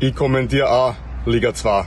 Ich 0.00 0.14
kommentiere 0.14 0.70
auch 0.70 0.94
Liga 1.26 1.52
2. 1.52 1.84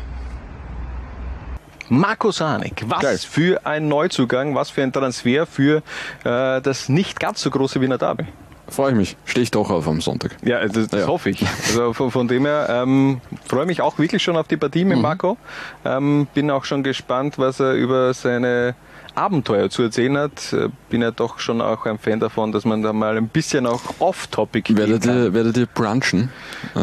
Marco 1.89 2.31
Sanik, 2.31 2.85
was 2.87 3.25
für 3.25 3.65
ein 3.65 3.89
Neuzugang, 3.89 4.55
was 4.55 4.69
für 4.69 4.81
ein 4.81 4.93
Transfer 4.93 5.45
für 5.45 5.83
äh, 6.23 6.61
das 6.61 6.87
nicht 6.87 7.19
ganz 7.19 7.41
so 7.41 7.49
große 7.49 7.81
Wiener 7.81 7.97
Derby. 7.97 8.27
Freue 8.71 8.91
ich 8.91 8.97
mich. 8.97 9.17
Stehe 9.25 9.43
ich 9.43 9.51
doch 9.51 9.69
auf 9.69 9.87
am 9.87 10.01
Sonntag. 10.01 10.35
Ja, 10.43 10.65
das, 10.67 10.87
das 10.87 11.01
Ja. 11.01 11.07
hoffe 11.07 11.29
ich. 11.29 11.45
Also 11.67 11.93
von, 11.93 12.09
von 12.09 12.27
dem 12.27 12.45
her 12.45 12.67
ähm, 12.69 13.21
freue 13.45 13.65
mich 13.65 13.81
auch 13.81 13.99
wirklich 13.99 14.23
schon 14.23 14.37
auf 14.37 14.47
die 14.47 14.57
Partie 14.57 14.85
mit 14.85 14.97
Marco. 14.99 15.37
Ähm, 15.85 16.27
bin 16.33 16.49
auch 16.49 16.63
schon 16.65 16.81
gespannt, 16.81 17.37
was 17.37 17.59
er 17.59 17.73
über 17.73 18.13
seine 18.13 18.73
Abenteuer 19.13 19.69
zu 19.69 19.83
erzählen 19.83 20.17
hat. 20.17 20.53
Äh, 20.53 20.69
Bin 20.89 21.01
ja 21.01 21.11
doch 21.11 21.37
schon 21.39 21.59
auch 21.59 21.85
ein 21.85 21.99
Fan 21.99 22.21
davon, 22.21 22.53
dass 22.53 22.63
man 22.63 22.81
da 22.81 22.93
mal 22.93 23.17
ein 23.17 23.27
bisschen 23.27 23.67
auch 23.67 23.81
off-topic 23.99 24.73
Werdet 24.77 25.05
ihr, 25.05 25.33
werdet 25.33 25.57
ihr 25.57 25.65
brunchen? 25.65 26.29
Äh, 26.73 26.79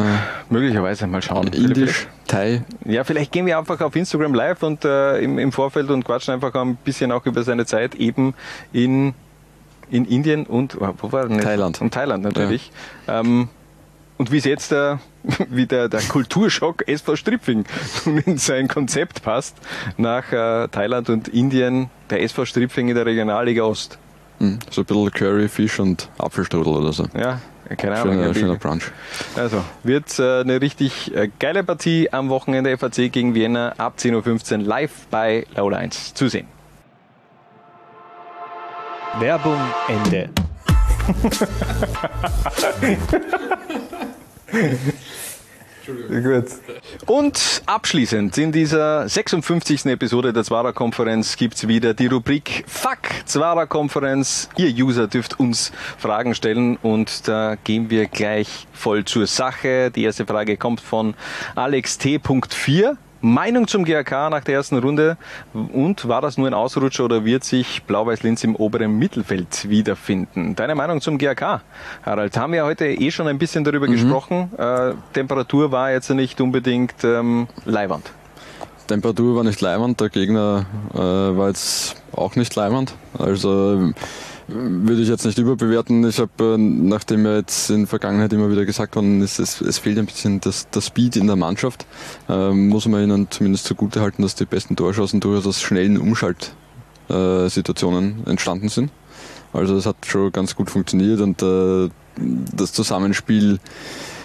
Möglicherweise 0.50 1.06
mal 1.06 1.22
schauen. 1.22 1.46
Indisch, 1.48 2.06
Thai. 2.26 2.64
Ja, 2.84 3.04
vielleicht 3.04 3.32
gehen 3.32 3.46
wir 3.46 3.56
einfach 3.56 3.80
auf 3.80 3.96
Instagram 3.96 4.34
live 4.34 4.62
und 4.62 4.84
äh, 4.84 5.20
im, 5.20 5.38
im 5.38 5.52
Vorfeld 5.52 5.88
und 5.88 6.04
quatschen 6.04 6.34
einfach 6.34 6.52
ein 6.54 6.76
bisschen 6.76 7.12
auch 7.12 7.24
über 7.24 7.42
seine 7.44 7.64
Zeit 7.64 7.94
eben 7.94 8.34
in, 8.74 9.14
in 9.90 10.04
Indien 10.04 10.46
und 10.46 10.76
wo 10.80 11.12
war 11.12 11.28
denn 11.28 11.40
Thailand. 11.40 11.80
Und 11.80 11.92
Thailand 11.94 12.24
natürlich. 12.24 12.70
Ähm, 13.06 13.48
und 14.18 14.32
wie 14.32 14.38
es 14.38 14.44
jetzt 14.44 14.72
der, 14.72 14.98
wie 15.48 15.66
der, 15.66 15.88
der 15.88 16.00
Kulturschock 16.02 16.86
SV 16.88 17.16
Stripfing 17.16 17.64
in 18.26 18.38
sein 18.38 18.68
Konzept 18.68 19.22
passt 19.22 19.56
nach 19.96 20.32
äh, 20.32 20.68
Thailand 20.68 21.08
und 21.08 21.28
Indien, 21.28 21.88
der 22.10 22.22
SV 22.22 22.44
Stripfing 22.44 22.88
in 22.88 22.94
der 22.94 23.06
Regionalliga 23.06 23.62
Ost. 23.62 23.98
Hm, 24.38 24.58
So 24.70 24.82
ein 24.82 24.84
bisschen 24.84 25.10
Curry, 25.12 25.48
Fisch 25.48 25.78
und 25.80 26.08
Apfelstrudel 26.18 26.72
oder 26.74 26.92
so. 26.92 27.04
Ja, 27.16 27.40
keine 27.76 27.96
Ahnung. 27.96 28.14
Schöner, 28.14 28.34
schöner. 28.34 28.54
Brunch. 28.56 28.90
Also, 29.36 29.62
wird 29.82 30.18
äh, 30.18 30.40
eine 30.40 30.60
richtig 30.60 31.14
äh, 31.14 31.28
geile 31.38 31.64
Partie 31.64 32.12
am 32.12 32.28
Wochenende 32.28 32.76
FAC 32.76 33.10
gegen 33.12 33.34
Vienna 33.34 33.74
ab 33.78 33.94
10.15 33.98 34.52
Uhr 34.52 34.58
live 34.64 35.06
bei 35.10 35.46
Laula 35.54 35.78
1 35.78 36.14
zu 36.14 36.28
sehen. 36.28 36.46
Werbung 39.18 39.58
Ende. 39.88 40.30
Gut. 46.08 46.44
Und 47.06 47.62
abschließend 47.64 48.36
in 48.36 48.52
dieser 48.52 49.08
56. 49.08 49.86
Episode 49.86 50.32
der 50.34 50.44
Zwarer 50.44 50.74
Konferenz 50.74 51.36
gibt's 51.36 51.66
wieder 51.66 51.94
die 51.94 52.06
Rubrik 52.06 52.64
Fuck 52.66 52.98
Zwarer 53.24 53.66
Konferenz. 53.66 54.50
Ihr 54.56 54.70
User 54.84 55.08
dürft 55.08 55.40
uns 55.40 55.72
Fragen 55.96 56.34
stellen 56.34 56.76
und 56.82 57.26
da 57.26 57.56
gehen 57.56 57.88
wir 57.88 58.06
gleich 58.06 58.66
voll 58.72 59.06
zur 59.06 59.26
Sache. 59.26 59.90
Die 59.90 60.04
erste 60.04 60.26
Frage 60.26 60.58
kommt 60.58 60.80
von 60.80 61.14
Alex 61.54 61.96
T.4. 61.98 62.96
Meinung 63.20 63.66
zum 63.66 63.84
GRK 63.84 64.30
nach 64.30 64.44
der 64.44 64.54
ersten 64.54 64.78
Runde 64.78 65.16
und 65.52 66.06
war 66.06 66.20
das 66.20 66.38
nur 66.38 66.46
ein 66.46 66.54
Ausrutscher 66.54 67.04
oder 67.04 67.24
wird 67.24 67.44
sich 67.44 67.82
Blau-Weiß-Linz 67.84 68.44
im 68.44 68.54
oberen 68.54 68.98
Mittelfeld 68.98 69.68
wiederfinden? 69.68 70.54
Deine 70.54 70.74
Meinung 70.74 71.00
zum 71.00 71.18
GRK, 71.18 71.62
Harald? 72.04 72.36
Haben 72.36 72.52
wir 72.52 72.64
heute 72.64 72.86
eh 72.86 73.10
schon 73.10 73.26
ein 73.26 73.38
bisschen 73.38 73.64
darüber 73.64 73.88
mhm. 73.88 73.92
gesprochen. 73.92 74.50
Äh, 74.56 74.92
Temperatur 75.12 75.72
war 75.72 75.90
jetzt 75.90 76.10
nicht 76.10 76.40
unbedingt 76.40 77.02
ähm, 77.02 77.48
leiwand. 77.64 78.12
Temperatur 78.86 79.36
war 79.36 79.44
nicht 79.44 79.60
leiwand, 79.60 80.00
der 80.00 80.08
Gegner 80.08 80.66
äh, 80.94 80.98
war 80.98 81.48
jetzt 81.48 81.96
auch 82.12 82.36
nicht 82.36 82.54
leiwand. 82.54 82.94
Also 83.18 83.92
würde 84.48 85.02
ich 85.02 85.08
jetzt 85.08 85.24
nicht 85.26 85.38
überbewerten. 85.38 86.08
Ich 86.08 86.18
habe, 86.18 86.30
äh, 86.40 86.58
nachdem 86.58 87.26
ja 87.26 87.36
jetzt 87.36 87.70
in 87.70 87.80
der 87.80 87.86
Vergangenheit 87.86 88.32
immer 88.32 88.50
wieder 88.50 88.64
gesagt 88.64 88.96
worden 88.96 89.20
ist, 89.20 89.38
es, 89.38 89.60
es 89.60 89.76
fehlt 89.78 89.98
ein 89.98 90.06
bisschen 90.06 90.40
das, 90.40 90.66
das 90.70 90.86
Speed 90.86 91.16
in 91.16 91.26
der 91.26 91.36
Mannschaft, 91.36 91.84
äh, 92.28 92.50
muss 92.50 92.86
man 92.86 93.04
ihnen 93.04 93.30
zumindest 93.30 93.66
zugute 93.66 94.00
halten, 94.00 94.22
dass 94.22 94.34
die 94.34 94.46
besten 94.46 94.74
Torschancen 94.74 95.20
durchaus 95.20 95.46
aus 95.46 95.60
schnellen 95.60 95.98
Umschaltsituationen 95.98 98.26
äh, 98.26 98.30
entstanden 98.30 98.68
sind. 98.68 98.90
Also 99.52 99.76
das 99.76 99.86
hat 99.86 99.96
schon 100.06 100.32
ganz 100.32 100.56
gut 100.56 100.70
funktioniert 100.70 101.20
und 101.20 101.42
äh, 101.42 101.90
das 102.54 102.72
Zusammenspiel 102.72 103.60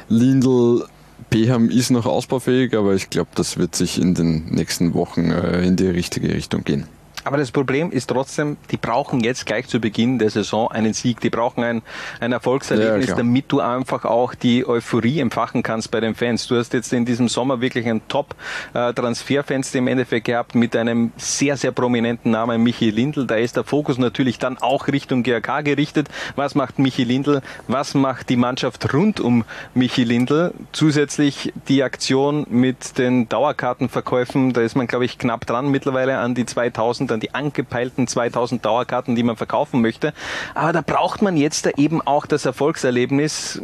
Lindl 0.09 0.85
Beham 1.29 1.69
ist 1.69 1.89
noch 1.89 2.05
ausbaufähig, 2.05 2.75
aber 2.75 2.93
ich 2.93 3.09
glaube, 3.09 3.29
das 3.35 3.57
wird 3.57 3.75
sich 3.75 3.99
in 3.99 4.13
den 4.13 4.45
nächsten 4.47 4.93
Wochen 4.93 5.31
äh, 5.31 5.65
in 5.65 5.75
die 5.75 5.87
richtige 5.87 6.33
Richtung 6.33 6.63
gehen. 6.63 6.85
Aber 7.23 7.37
das 7.37 7.51
Problem 7.51 7.91
ist 7.91 8.07
trotzdem, 8.07 8.57
die 8.71 8.77
brauchen 8.77 9.21
jetzt 9.21 9.45
gleich 9.45 9.67
zu 9.67 9.79
Beginn 9.79 10.19
der 10.19 10.29
Saison 10.29 10.69
einen 10.69 10.93
Sieg. 10.93 11.21
Die 11.21 11.29
brauchen 11.29 11.63
ein, 11.63 11.81
ein 12.19 12.31
Erfolgserlebnis, 12.31 13.07
ja, 13.07 13.15
damit 13.15 13.45
du 13.51 13.61
einfach 13.61 14.05
auch 14.05 14.35
die 14.35 14.67
Euphorie 14.67 15.19
empfachen 15.19 15.63
kannst 15.63 15.91
bei 15.91 15.99
den 15.99 16.15
Fans. 16.15 16.47
Du 16.47 16.57
hast 16.57 16.73
jetzt 16.73 16.91
in 16.91 17.05
diesem 17.05 17.29
Sommer 17.29 17.61
wirklich 17.61 17.87
ein 17.87 18.01
Top-Transferfenster 18.07 19.79
im 19.79 19.87
Endeffekt 19.87 20.25
gehabt 20.25 20.55
mit 20.55 20.75
einem 20.75 21.11
sehr, 21.17 21.55
sehr 21.55 21.71
prominenten 21.71 22.31
Namen 22.31 22.61
Michi 22.61 22.89
Lindl. 22.89 23.25
Da 23.25 23.35
ist 23.35 23.55
der 23.55 23.63
Fokus 23.63 23.97
natürlich 23.97 24.37
dann 24.37 24.57
auch 24.57 24.87
Richtung 24.87 25.23
GRK 25.23 25.61
gerichtet. 25.61 26.09
Was 26.35 26.55
macht 26.55 26.79
Michi 26.79 27.03
Lindl? 27.03 27.41
Was 27.67 27.93
macht 27.93 28.29
die 28.29 28.37
Mannschaft 28.37 28.93
rund 28.93 29.19
um 29.21 29.45
Michi 29.73 30.03
Lindl? 30.03 30.53
Zusätzlich 30.73 31.53
die 31.67 31.83
Aktion 31.83 32.45
mit 32.49 32.97
den 32.97 33.29
Dauerkartenverkäufen. 33.29 34.51
Da 34.51 34.61
ist 34.61 34.75
man, 34.75 34.87
glaube 34.87 35.05
ich, 35.05 35.17
knapp 35.17 35.45
dran 35.45 35.69
mittlerweile 35.69 36.17
an 36.17 36.35
die 36.35 36.45
2000 36.45 37.12
dann 37.13 37.19
die 37.19 37.33
angepeilten 37.33 38.07
2000 38.07 38.65
Dauerkarten, 38.65 39.15
die 39.15 39.23
man 39.23 39.37
verkaufen 39.37 39.81
möchte. 39.81 40.13
Aber 40.53 40.73
da 40.73 40.81
braucht 40.81 41.21
man 41.21 41.37
jetzt 41.37 41.65
da 41.65 41.69
eben 41.77 42.01
auch 42.01 42.25
das 42.25 42.45
Erfolgserlebnis, 42.45 43.61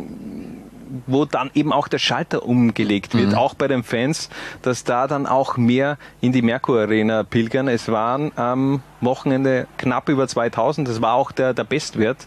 wo 1.08 1.26
dann 1.26 1.52
eben 1.54 1.72
auch 1.72 1.88
der 1.88 2.00
Schalter 2.00 2.44
umgelegt 2.46 3.14
wird, 3.14 3.30
mhm. 3.30 3.36
auch 3.36 3.54
bei 3.54 3.68
den 3.68 3.84
Fans, 3.84 4.30
dass 4.62 4.84
da 4.84 5.08
dann 5.08 5.28
auch 5.28 5.58
mehr 5.58 5.98
in 6.22 6.32
die 6.32 6.42
Merkur 6.42 6.82
Arena 6.82 7.24
pilgern. 7.24 7.68
Es 7.68 7.90
waren 7.90 8.32
am 8.36 8.82
Wochenende 9.02 9.68
knapp 9.78 10.10
über 10.10 10.28
2000, 10.28 10.88
das 10.88 11.02
war 11.02 11.14
auch 11.14 11.32
der, 11.32 11.54
der 11.54 11.64
Bestwert 11.64 12.18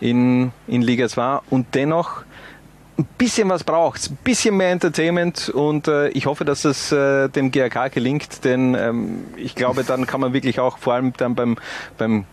in, 0.00 0.52
in 0.66 0.82
Liga 0.82 1.08
2 1.08 1.40
und 1.50 1.74
dennoch 1.74 2.22
ein 2.98 3.06
bisschen 3.18 3.48
was 3.48 3.64
braucht, 3.64 4.10
ein 4.10 4.18
bisschen 4.24 4.56
mehr 4.56 4.70
Entertainment 4.70 5.48
und 5.50 5.88
äh, 5.88 6.08
ich 6.08 6.26
hoffe, 6.26 6.44
dass 6.44 6.64
es 6.64 6.92
äh, 6.92 7.28
dem 7.28 7.50
GRK 7.50 7.88
gelingt, 7.88 8.44
denn 8.44 8.74
ähm, 8.74 9.24
ich 9.36 9.54
glaube, 9.54 9.84
dann 9.84 10.06
kann 10.06 10.20
man 10.20 10.32
wirklich 10.32 10.60
auch 10.60 10.78
vor 10.78 10.94
allem 10.94 11.12
dann 11.16 11.34
beim, 11.34 11.56
beim 11.98 12.24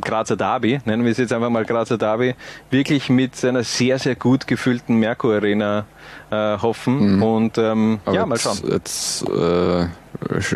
Grazer 0.00 0.36
Derby, 0.36 0.80
nennen 0.84 1.04
wir 1.04 1.12
es 1.12 1.18
jetzt 1.18 1.32
einfach 1.32 1.50
mal 1.50 1.64
Grazer 1.64 1.98
Derby, 1.98 2.34
wirklich 2.70 3.10
mit 3.10 3.44
einer 3.44 3.62
sehr, 3.62 3.98
sehr 3.98 4.14
gut 4.14 4.46
gefüllten 4.46 4.96
Merkur 4.96 5.34
Arena 5.34 5.84
äh, 6.30 6.56
hoffen 6.58 7.16
mhm. 7.16 7.22
und 7.22 7.58
ähm, 7.58 8.00
ja, 8.10 8.24
mal 8.24 8.38
schauen. 8.38 8.58
Jetzt, 8.70 9.22
äh, 9.28 9.86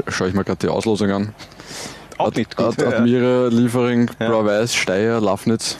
schaue 0.08 0.28
ich 0.28 0.34
mal 0.34 0.44
gerade 0.44 0.60
die 0.60 0.68
Auslosung 0.68 1.10
an. 1.10 1.34
Auch 2.16 2.32
nicht 2.32 2.56
gut. 2.56 2.66
Ad, 2.66 2.84
Admira, 2.84 3.48
Liefering, 3.48 4.10
ja. 4.20 4.28
Blau-Weiß, 4.28 4.74
Steyr, 4.74 5.20
Lafnitz. 5.20 5.78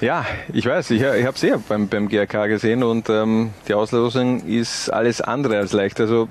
Ja, 0.00 0.24
ich 0.52 0.64
weiß, 0.66 0.90
ich, 0.90 1.02
ich 1.02 1.24
habe 1.24 1.34
es 1.34 1.42
ja 1.42 1.58
beim, 1.68 1.88
beim 1.88 2.08
GRK 2.08 2.46
gesehen 2.46 2.82
und 2.82 3.08
ähm, 3.10 3.50
die 3.66 3.74
Auslosung 3.74 4.46
ist 4.46 4.90
alles 4.90 5.20
andere 5.20 5.58
als 5.58 5.72
leicht. 5.72 6.00
Also 6.00 6.28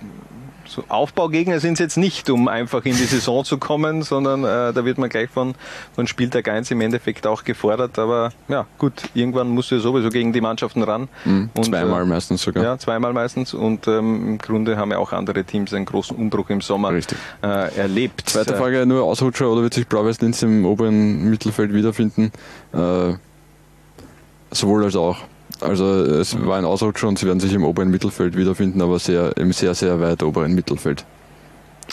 so 0.68 0.84
Aufbaugegner 0.90 1.60
sind 1.60 1.74
es 1.74 1.80
jetzt 1.80 1.98
nicht, 1.98 2.30
um 2.30 2.48
einfach 2.48 2.84
in 2.86 2.96
die 2.96 3.06
Saison 3.06 3.44
zu 3.44 3.58
kommen, 3.58 4.04
sondern 4.04 4.44
äh, 4.44 4.74
da 4.74 4.86
wird 4.86 4.98
man 4.98 5.10
gleich 5.10 5.30
von, 5.30 5.56
von 5.96 6.08
Spieltag 6.08 6.48
1 6.48 6.72
im 6.72 6.82
Endeffekt 6.82 7.26
auch 7.26 7.44
gefordert. 7.44 7.98
Aber 8.00 8.32
ja, 8.48 8.66
gut, 8.78 8.94
irgendwann 9.14 9.50
musst 9.50 9.72
du 9.72 9.80
sowieso 9.80 10.10
gegen 10.10 10.34
die 10.34 10.42
Mannschaften 10.42 10.84
ran. 10.84 11.08
Mhm, 11.26 11.50
und, 11.56 11.66
zweimal 11.66 12.04
äh, 12.04 12.06
meistens 12.06 12.42
sogar. 12.42 12.64
Ja, 12.64 12.78
zweimal 12.78 13.14
meistens. 13.14 13.54
Und 13.54 13.88
ähm, 13.88 14.28
im 14.28 14.38
Grunde 14.38 14.78
haben 14.78 14.92
ja 14.92 14.98
auch 14.98 15.14
andere 15.14 15.44
Teams 15.44 15.74
einen 15.74 15.86
großen 15.86 16.16
Umbruch 16.16 16.50
im 16.50 16.62
Sommer 16.62 16.92
äh, 16.94 17.76
erlebt. 17.76 18.30
Zweite 18.30 18.56
Frage, 18.56 18.86
nur 18.86 19.04
Ausrutscher 19.04 19.50
oder 19.50 19.62
wird 19.62 19.74
sich 19.74 19.88
Blau-Weiß-Linz 19.88 20.44
im 20.44 20.66
oberen 20.66 21.30
Mittelfeld 21.30 21.74
wiederfinden? 21.74 22.32
Sowohl 24.52 24.86
als 24.86 24.96
auch. 24.96 25.18
Also 25.62 25.86
es 25.86 26.38
war 26.46 26.58
ein 26.58 26.66
Ausrutscher 26.66 27.08
und 27.08 27.18
sie 27.18 27.26
werden 27.26 27.40
sich 27.40 27.54
im 27.54 27.64
oberen 27.64 27.90
Mittelfeld 27.90 28.38
wiederfinden, 28.38 28.82
aber 28.82 29.00
sehr, 29.00 29.36
im 29.38 29.52
sehr, 29.54 29.74
sehr 29.74 30.00
weit 30.00 30.22
oberen 30.22 30.54
Mittelfeld. 30.54 31.06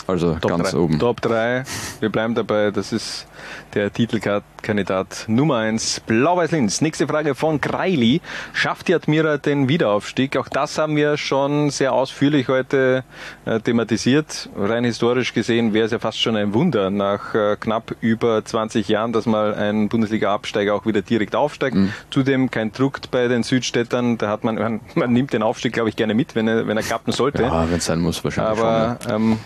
Also 0.07 0.37
Top 0.39 0.51
ganz 0.51 0.71
3. 0.71 0.77
oben. 0.77 0.99
Top 0.99 1.21
3. 1.21 1.63
Wir 1.99 2.09
bleiben 2.09 2.35
dabei. 2.35 2.71
Das 2.71 2.93
ist 2.93 3.27
der 3.73 3.91
Titelkandidat 3.91 5.25
Nummer 5.27 5.57
1. 5.57 6.01
Blau-Weiß-Linz. 6.01 6.81
Nächste 6.81 7.07
Frage 7.07 7.33
von 7.33 7.59
Greili. 7.59 8.21
Schafft 8.53 8.87
die 8.87 8.93
Admira 8.93 9.37
den 9.37 9.67
Wiederaufstieg? 9.67 10.37
Auch 10.37 10.47
das 10.47 10.77
haben 10.77 10.95
wir 10.95 11.17
schon 11.17 11.71
sehr 11.71 11.93
ausführlich 11.93 12.47
heute 12.47 13.03
äh, 13.45 13.59
thematisiert. 13.59 14.49
Rein 14.55 14.83
historisch 14.83 15.33
gesehen 15.33 15.73
wäre 15.73 15.85
es 15.85 15.91
ja 15.91 15.99
fast 15.99 16.21
schon 16.21 16.35
ein 16.35 16.53
Wunder 16.53 16.91
nach 16.91 17.33
äh, 17.33 17.55
knapp 17.59 17.95
über 18.01 18.45
20 18.45 18.87
Jahren, 18.87 19.11
dass 19.11 19.25
mal 19.25 19.55
ein 19.55 19.89
Bundesliga-Absteiger 19.89 20.75
auch 20.75 20.85
wieder 20.85 21.01
direkt 21.01 21.35
aufsteigt. 21.35 21.75
Mhm. 21.75 21.93
Zudem 22.11 22.51
kein 22.51 22.71
Druck 22.71 22.99
bei 23.09 23.27
den 23.27 23.41
Südstädtern. 23.41 24.19
Da 24.19 24.29
hat 24.29 24.43
man, 24.43 24.55
man, 24.55 24.81
man 24.95 25.13
nimmt 25.13 25.33
den 25.33 25.41
Aufstieg, 25.41 25.73
glaube 25.73 25.89
ich, 25.89 25.95
gerne 25.95 26.13
mit, 26.13 26.35
wenn 26.35 26.47
er, 26.47 26.67
wenn 26.67 26.77
er 26.77 26.83
klappen 26.83 27.11
sollte. 27.11 27.41
Ja, 27.41 27.69
wenn 27.69 27.77
es 27.77 27.85
sein 27.85 27.99
muss, 27.99 28.23
wahrscheinlich. 28.23 28.59
Aber 28.59 28.97
schon, 29.01 29.09
ja. 29.09 29.15
ähm, 29.15 29.39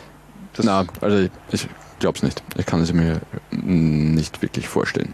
das 0.54 0.66
Na, 0.66 0.86
also 1.02 1.18
ich, 1.18 1.30
ich 1.52 1.68
glaube 2.00 2.18
es 2.18 2.24
nicht. 2.24 2.44
Ich 2.58 2.66
kann 2.66 2.82
es 2.82 2.94
mir 2.94 3.22
nicht 3.52 4.42
wirklich 4.42 4.68
vorstellen. 4.68 5.14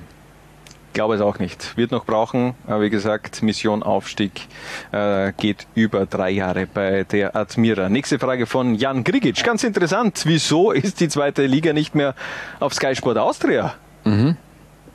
Ich 0.87 0.93
glaube 0.93 1.15
es 1.15 1.21
auch 1.21 1.39
nicht. 1.39 1.75
Wird 1.75 1.91
noch 1.91 2.05
brauchen, 2.05 2.53
aber 2.67 2.81
wie 2.83 2.89
gesagt, 2.89 3.43
Mission 3.43 3.83
Aufstieg 3.83 4.47
äh, 4.93 5.33
geht 5.33 5.67
über 5.75 6.05
drei 6.05 6.29
Jahre 6.29 6.67
bei 6.67 7.03
der 7.03 7.35
Admira. 7.35 7.89
Nächste 7.89 8.17
Frage 8.17 8.45
von 8.45 8.75
Jan 8.75 9.03
Grigic. 9.03 9.43
Ganz 9.43 9.65
interessant. 9.65 10.21
Wieso 10.25 10.71
ist 10.71 11.01
die 11.01 11.09
zweite 11.09 11.45
Liga 11.47 11.73
nicht 11.73 11.95
mehr 11.95 12.15
auf 12.61 12.73
Sky 12.73 12.95
Sport 12.95 13.17
Austria? 13.17 13.73
Mhm. 14.05 14.37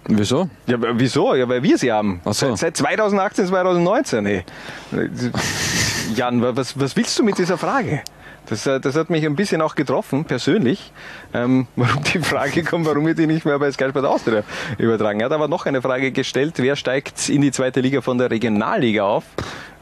Wieso? 0.07 0.49
Ja, 0.67 0.79
wieso? 0.95 1.35
Ja, 1.35 1.49
weil 1.49 1.63
wir 1.63 1.77
sie 1.77 1.93
haben. 1.93 2.21
Ach 2.25 2.33
so. 2.33 2.57
Seit 2.57 2.77
2018, 2.77 3.47
2019. 3.47 4.27
Hey. 4.27 4.45
Jan, 6.15 6.41
was, 6.57 6.79
was 6.81 6.97
willst 6.97 7.19
du 7.19 7.25
mit 7.25 7.39
dieser 7.39 7.59
Frage? 7.59 8.03
Das, 8.51 8.67
äh, 8.67 8.81
das 8.81 8.97
hat 8.97 9.11
mich 9.11 9.25
ein 9.25 9.37
bisschen 9.37 9.63
auch 9.63 9.77
getroffen, 9.77 10.25
persönlich, 10.25 10.93
ähm, 11.33 11.69
warum 11.77 12.03
die 12.03 12.19
Frage 12.19 12.65
kommt, 12.65 12.85
warum 12.85 13.07
wir 13.07 13.15
die 13.15 13.29
nicht 13.29 13.47
mehr 13.47 13.59
bei 13.59 13.71
Sky 13.71 13.89
Sport 13.91 14.05
Austria 14.05 14.43
übertragen. 14.77 15.21
Er 15.21 15.27
hat 15.27 15.33
aber 15.33 15.47
noch 15.47 15.67
eine 15.67 15.81
Frage 15.81 16.11
gestellt, 16.11 16.55
wer 16.57 16.75
steigt 16.75 17.29
in 17.29 17.43
die 17.43 17.53
zweite 17.53 17.81
Liga 17.81 18.01
von 18.01 18.19
der 18.19 18.31
Regionalliga 18.31 19.05
auf? 19.05 19.25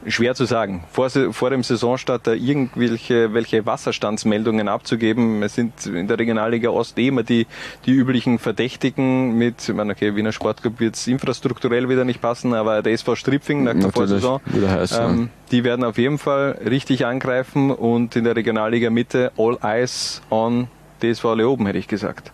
Schwer 0.07 0.35
zu 0.35 0.45
sagen. 0.45 0.85
Vor, 0.93 1.11
vor 1.11 1.51
dem 1.51 1.63
Saisonstart 1.63 2.27
da 2.27 2.33
irgendwelche 2.33 3.35
welche 3.35 3.67
Wasserstandsmeldungen 3.67 4.69
abzugeben. 4.69 5.43
Es 5.43 5.55
sind 5.55 5.87
in 5.87 6.07
der 6.07 6.19
Regionalliga 6.19 6.71
Ost 6.71 6.99
eh 6.99 7.09
immer 7.09 7.23
die, 7.23 7.47
die 7.85 7.93
üblichen 7.93 8.39
Verdächtigen 8.39 9.37
mit, 9.37 9.69
ich 9.69 9.75
meine, 9.75 9.93
okay, 9.93 10.15
Wiener 10.15 10.33
Sportclub 10.33 10.79
wird 10.81 10.95
es 10.95 11.07
infrastrukturell 11.07 11.89
wieder 11.89 12.05
nicht 12.05 12.21
passen, 12.21 12.55
aber 12.55 12.83
der 12.83 12.93
SV 12.93 13.17
Stripfing 13.17 13.65
nach 13.65 13.75
der 13.75 13.91
Vorsaison, 13.91 14.41
heiß, 14.55 14.93
ähm, 14.93 15.21
ja. 15.21 15.29
die 15.51 15.65
werden 15.65 15.85
auf 15.85 15.99
jeden 15.99 16.19
Fall 16.19 16.59
richtig 16.65 17.05
angreifen 17.05 17.71
und 17.71 18.15
in 18.17 18.25
der 18.25 18.37
Regionalliga 18.37 18.91
Mitte 18.91 19.33
all 19.37 19.59
eyes 19.63 20.23
on 20.31 20.69
DSV 21.03 21.25
Leoben, 21.35 21.67
hätte 21.67 21.79
ich 21.79 21.89
gesagt. 21.89 22.33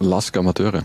Lask 0.00 0.36
Amateure. 0.36 0.82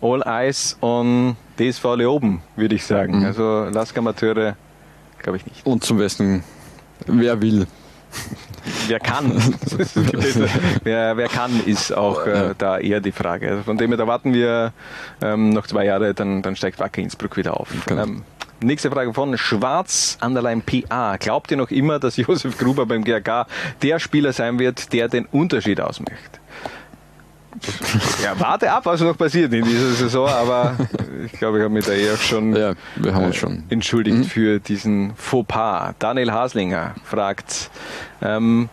All 0.00 0.22
eyes 0.26 0.76
on 0.80 1.36
DSV 1.58 1.96
Leoben, 1.96 2.42
würde 2.56 2.74
ich 2.74 2.84
sagen. 2.84 3.20
Mhm. 3.20 3.24
Also 3.24 3.64
Lask 3.64 3.96
Amateure 3.98 4.56
glaube 5.18 5.36
ich 5.38 5.46
nicht. 5.46 5.66
Und 5.66 5.84
zum 5.84 5.98
Besten, 5.98 6.44
wer 7.06 7.40
will. 7.42 7.66
wer 8.86 9.00
kann? 9.00 9.32
Wer, 10.82 11.16
wer 11.16 11.28
kann, 11.28 11.60
ist 11.66 11.92
auch 11.92 12.26
äh, 12.26 12.54
da 12.56 12.78
eher 12.78 13.00
die 13.00 13.12
Frage. 13.12 13.50
Also 13.50 13.62
von 13.64 13.76
dem 13.76 13.90
her, 13.90 13.98
da 13.98 14.06
warten 14.06 14.32
wir 14.32 14.72
ähm, 15.20 15.50
noch 15.50 15.66
zwei 15.66 15.84
Jahre, 15.84 16.14
dann, 16.14 16.40
dann 16.40 16.56
steigt 16.56 16.78
Wacker 16.78 17.02
Innsbruck 17.02 17.36
wieder 17.36 17.60
auf. 17.60 17.68
Ähm, 17.90 18.22
nächste 18.60 18.90
Frage 18.90 19.12
von 19.12 19.36
Schwarz 19.36 20.16
Underline 20.22 20.62
PA. 20.62 21.16
Glaubt 21.18 21.50
ihr 21.50 21.56
noch 21.58 21.70
immer, 21.70 21.98
dass 21.98 22.16
Josef 22.16 22.56
Gruber 22.56 22.86
beim 22.86 23.04
GRK 23.04 23.46
der 23.82 23.98
Spieler 23.98 24.32
sein 24.32 24.58
wird, 24.58 24.92
der 24.92 25.08
den 25.08 25.26
Unterschied 25.26 25.80
ausmacht? 25.80 26.37
Ja, 28.22 28.38
warte 28.38 28.70
ab, 28.72 28.84
was 28.86 29.00
noch 29.00 29.16
passiert 29.16 29.52
in 29.52 29.64
dieser 29.64 29.92
Saison, 29.92 30.28
aber 30.28 30.76
ich 31.24 31.32
glaube, 31.32 31.58
ich 31.58 31.64
habe 31.64 31.72
mich 31.72 31.84
da 31.84 31.92
eher 31.92 32.16
schon, 32.16 32.54
Ja, 32.54 32.74
wir 32.96 33.14
haben 33.14 33.26
uns 33.26 33.36
äh, 33.36 33.38
schon. 33.38 33.62
entschuldigt 33.68 34.26
für 34.26 34.58
diesen 34.60 35.14
Fauxpas. 35.16 35.94
Daniel 35.98 36.32
Haslinger 36.32 36.94
fragt, 37.04 37.70
ähm, 38.22 38.68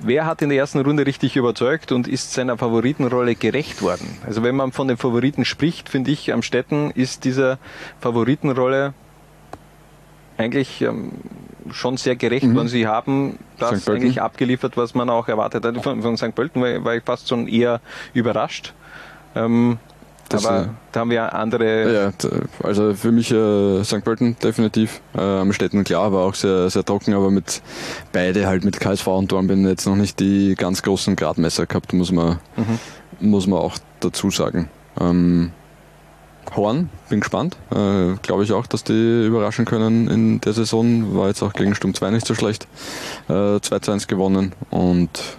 wer 0.00 0.26
hat 0.26 0.42
in 0.42 0.48
der 0.48 0.58
ersten 0.58 0.80
Runde 0.80 1.06
richtig 1.06 1.36
überzeugt 1.36 1.92
und 1.92 2.08
ist 2.08 2.32
seiner 2.32 2.56
Favoritenrolle 2.58 3.34
gerecht 3.34 3.82
worden? 3.82 4.18
Also 4.26 4.42
wenn 4.42 4.56
man 4.56 4.72
von 4.72 4.88
den 4.88 4.96
Favoriten 4.96 5.44
spricht, 5.44 5.88
finde 5.88 6.10
ich, 6.10 6.32
am 6.32 6.42
Städten 6.42 6.90
ist 6.90 7.24
dieser 7.24 7.58
Favoritenrolle 8.00 8.94
eigentlich 10.36 10.82
ähm, 10.82 11.12
schon 11.70 11.96
sehr 11.96 12.16
gerecht 12.16 12.46
Mhm. 12.46 12.54
worden. 12.56 12.68
Sie 12.68 12.86
haben 12.86 13.38
das 13.58 13.88
eigentlich 13.88 14.20
abgeliefert, 14.22 14.76
was 14.76 14.94
man 14.94 15.08
auch 15.10 15.28
erwartet 15.28 15.64
hat. 15.64 15.82
Von, 15.82 16.02
von 16.02 16.16
St. 16.16 16.34
Pölten 16.34 16.60
war, 16.62 16.84
war 16.84 16.94
ich 16.96 17.02
fast 17.04 17.28
schon 17.28 17.46
eher 17.48 17.80
überrascht. 18.12 18.72
Ähm, 19.34 19.78
Das, 20.28 20.46
aber 20.46 20.62
äh, 20.62 20.66
da 20.92 21.00
haben 21.00 21.10
wir 21.10 21.34
andere. 21.34 21.92
Ja, 21.94 22.28
also 22.62 22.94
für 22.94 23.12
mich 23.12 23.30
äh, 23.30 23.84
St. 23.84 24.02
Pölten 24.04 24.36
definitiv. 24.42 25.00
Äh, 25.14 25.20
am 25.20 25.52
Städten 25.52 25.84
klar, 25.84 26.12
war 26.12 26.24
auch 26.26 26.34
sehr, 26.34 26.70
sehr 26.70 26.84
trocken, 26.84 27.12
aber 27.14 27.30
mit 27.30 27.60
beide 28.12 28.46
halt 28.46 28.64
mit 28.64 28.80
KSV 28.80 29.06
und 29.08 29.30
Dornbirn 29.32 29.66
jetzt 29.68 29.86
noch 29.86 29.96
nicht 29.96 30.18
die 30.20 30.54
ganz 30.56 30.82
großen 30.82 31.14
Gradmesser 31.14 31.66
gehabt, 31.66 31.92
muss 31.92 32.10
man, 32.10 32.38
Mhm. 32.56 32.78
muss 33.30 33.46
man 33.46 33.58
auch 33.58 33.76
dazu 34.00 34.30
sagen. 34.30 34.70
Ähm, 34.98 35.50
Horn, 36.54 36.88
bin 37.08 37.20
gespannt. 37.20 37.56
Äh, 37.70 38.14
Glaube 38.22 38.44
ich 38.44 38.52
auch, 38.52 38.66
dass 38.66 38.84
die 38.84 39.26
überraschen 39.26 39.64
können 39.64 40.08
in 40.08 40.40
der 40.40 40.52
Saison. 40.52 41.16
War 41.16 41.28
jetzt 41.28 41.42
auch 41.42 41.52
gegen 41.52 41.74
Sturm 41.74 41.94
2 41.94 42.10
nicht 42.10 42.26
so 42.26 42.34
schlecht. 42.34 42.66
Äh, 43.28 43.60
2 43.60 43.78
zu 43.80 43.92
1 43.92 44.06
gewonnen 44.06 44.52
und 44.70 45.38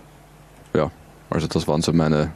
ja, 0.73 0.91
also 1.29 1.47
das 1.47 1.67
waren 1.67 1.81
so 1.81 1.93
meine 1.93 2.31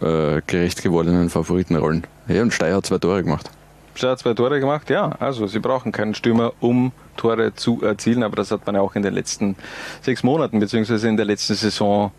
äh, 0.00 0.40
gerecht 0.46 0.82
gewordenen 0.82 1.30
Favoritenrollen. 1.30 2.06
Ja, 2.28 2.42
und 2.42 2.52
Steyr 2.52 2.76
hat 2.76 2.86
zwei 2.86 2.98
Tore 2.98 3.22
gemacht. 3.22 3.50
Steyr 3.94 4.10
hat 4.10 4.18
zwei 4.18 4.34
Tore 4.34 4.60
gemacht, 4.60 4.90
ja. 4.90 5.10
Also 5.20 5.46
sie 5.46 5.60
brauchen 5.60 5.92
keinen 5.92 6.14
Stürmer, 6.14 6.52
um 6.60 6.92
Tore 7.16 7.54
zu 7.54 7.82
erzielen, 7.82 8.22
aber 8.22 8.36
das 8.36 8.50
hat 8.50 8.66
man 8.66 8.74
ja 8.74 8.80
auch 8.80 8.94
in 8.94 9.02
den 9.02 9.14
letzten 9.14 9.56
sechs 10.02 10.22
Monaten 10.22 10.60
beziehungsweise 10.60 11.08
in 11.08 11.16
der 11.16 11.26
letzten 11.26 11.54
Saison 11.54 12.12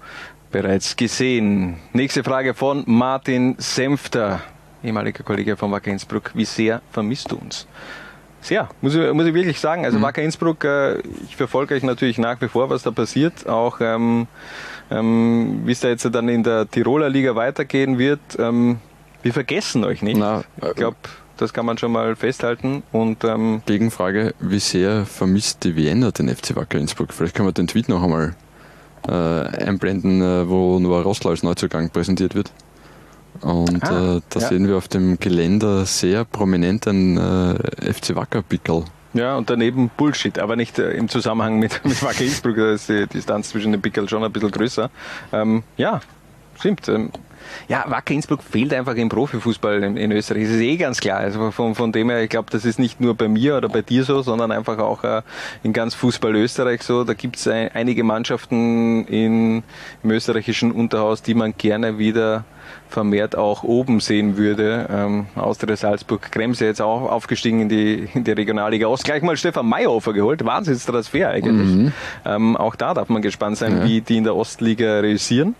bereits 0.51 0.95
gesehen. 0.95 1.77
Nächste 1.93 2.23
Frage 2.23 2.53
von 2.53 2.83
Martin 2.87 3.55
Senfter, 3.57 4.41
ehemaliger 4.83 5.23
Kollege 5.23 5.57
von 5.57 5.71
Wacker 5.71 5.91
Innsbruck. 5.91 6.31
Wie 6.33 6.45
sehr 6.45 6.81
vermisst 6.91 7.31
du 7.31 7.37
uns? 7.37 7.67
Sehr, 8.41 8.69
muss 8.81 8.95
ich, 8.95 9.13
muss 9.13 9.25
ich 9.25 9.33
wirklich 9.33 9.59
sagen. 9.59 9.85
Also 9.85 10.01
Wacker 10.01 10.21
Innsbruck, 10.21 10.63
äh, 10.63 10.99
ich 11.27 11.35
verfolge 11.35 11.75
euch 11.75 11.83
natürlich 11.83 12.17
nach 12.17 12.39
wie 12.41 12.47
vor, 12.47 12.69
was 12.69 12.83
da 12.83 12.91
passiert. 12.91 13.47
Auch 13.47 13.81
ähm, 13.81 14.27
ähm, 14.89 15.61
wie 15.65 15.71
es 15.71 15.79
da 15.79 15.89
jetzt 15.89 16.05
dann 16.13 16.29
in 16.29 16.43
der 16.43 16.69
Tiroler 16.69 17.09
Liga 17.09 17.35
weitergehen 17.35 17.97
wird. 17.97 18.19
Ähm, 18.39 18.79
wir 19.23 19.33
vergessen 19.33 19.83
euch 19.83 20.01
nicht. 20.01 20.17
ich 20.17 20.75
glaube, 20.75 20.97
das 21.37 21.53
kann 21.53 21.65
man 21.65 21.77
schon 21.77 21.91
mal 21.91 22.15
festhalten. 22.15 22.83
Und 22.91 23.23
ähm, 23.23 23.61
Gegenfrage, 23.65 24.33
wie 24.39 24.59
sehr 24.59 25.05
vermisst 25.05 25.63
die 25.63 25.75
Vienna 25.75 26.11
den 26.11 26.33
FC 26.33 26.55
Wacker 26.55 26.77
Innsbruck? 26.77 27.13
Vielleicht 27.13 27.35
können 27.35 27.47
wir 27.47 27.53
den 27.53 27.67
Tweet 27.67 27.89
noch 27.89 28.03
einmal 28.03 28.35
äh, 29.07 29.11
einblenden, 29.11 30.21
äh, 30.21 30.49
wo 30.49 30.79
Noah 30.79 31.01
Rossler 31.01 31.31
als 31.31 31.43
Neuzugang 31.43 31.89
präsentiert 31.89 32.35
wird. 32.35 32.51
Und 33.41 33.83
Ah, 33.83 34.17
äh, 34.17 34.21
da 34.29 34.39
ja. 34.39 34.47
sehen 34.47 34.67
wir 34.67 34.77
auf 34.77 34.87
dem 34.87 35.19
Geländer 35.19 35.85
sehr 35.85 36.25
prominent 36.25 36.87
ein 36.87 37.17
äh, 37.17 37.93
FC 37.93 38.15
Wacker 38.15 38.41
Pickel. 38.41 38.83
Ja, 39.13 39.35
und 39.37 39.49
daneben 39.49 39.89
Bullshit, 39.95 40.37
aber 40.37 40.55
nicht 40.55 40.77
äh, 40.79 40.91
im 40.91 41.09
Zusammenhang 41.09 41.59
mit, 41.59 41.81
mit 41.85 42.01
Wacker 42.03 42.21
Innsbruck, 42.23 42.55
da 42.57 42.71
ist 42.73 42.89
die 42.89 43.07
Distanz 43.07 43.49
zwischen 43.49 43.71
den 43.71 43.81
Pickel 43.81 44.07
schon 44.07 44.23
ein 44.23 44.31
bisschen 44.31 44.51
größer. 44.51 44.89
Ähm, 45.31 45.63
ja, 45.77 46.01
stimmt. 46.57 46.87
Ähm, 46.87 47.11
ja, 47.67 47.85
Wacker 47.87 48.13
Innsbruck 48.13 48.43
fehlt 48.43 48.73
einfach 48.73 48.95
im 48.95 49.09
Profifußball 49.09 49.81
in, 49.83 49.97
in 49.97 50.11
Österreich. 50.11 50.43
Das 50.43 50.51
ist 50.53 50.61
eh 50.61 50.75
ganz 50.77 50.99
klar. 50.99 51.19
Also 51.19 51.51
von, 51.51 51.75
von 51.75 51.91
dem 51.91 52.09
her, 52.09 52.21
ich 52.21 52.29
glaube, 52.29 52.49
das 52.51 52.65
ist 52.65 52.77
nicht 52.77 52.99
nur 52.99 53.15
bei 53.15 53.27
mir 53.27 53.57
oder 53.57 53.69
bei 53.69 53.81
dir 53.81 54.03
so, 54.03 54.21
sondern 54.21 54.51
einfach 54.51 54.77
auch 54.79 55.03
äh, 55.03 55.21
in 55.63 55.73
ganz 55.73 55.93
Fußball 55.95 56.35
Österreich 56.35 56.83
so. 56.83 57.03
Da 57.05 57.13
gibt 57.13 57.37
es 57.37 57.47
ein, 57.47 57.69
einige 57.73 58.03
Mannschaften 58.03 59.05
in, 59.05 59.63
im 60.03 60.11
österreichischen 60.11 60.71
Unterhaus, 60.71 61.21
die 61.21 61.33
man 61.33 61.53
gerne 61.57 61.97
wieder 61.97 62.43
vermehrt 62.89 63.35
auch 63.35 63.63
oben 63.63 63.99
sehen 63.99 64.37
würde. 64.37 64.87
Ähm, 64.91 65.25
Austria 65.35 65.75
Salzburg, 65.75 66.31
Kremse 66.31 66.65
jetzt 66.65 66.81
auch 66.81 67.09
aufgestiegen 67.09 67.61
in 67.61 67.69
die, 67.69 68.07
in 68.13 68.23
die 68.23 68.31
Regionalliga 68.31 68.87
Ost. 68.87 69.03
Gleich 69.03 69.21
mal 69.21 69.37
Stefan 69.37 69.67
Meyerhofer 69.67 70.13
geholt. 70.13 70.45
Wahnsinnstransfer 70.45 71.29
eigentlich. 71.29 71.75
Mhm. 71.75 71.91
Ähm, 72.25 72.57
auch 72.57 72.75
da 72.75 72.93
darf 72.93 73.09
man 73.09 73.21
gespannt 73.21 73.57
sein, 73.57 73.77
Ja. 73.77 73.83
wie 73.85 74.01
die 74.01 74.17
in 74.17 74.23
der 74.23 74.35
Ostliga 74.35 74.99
realisieren. 74.99 75.55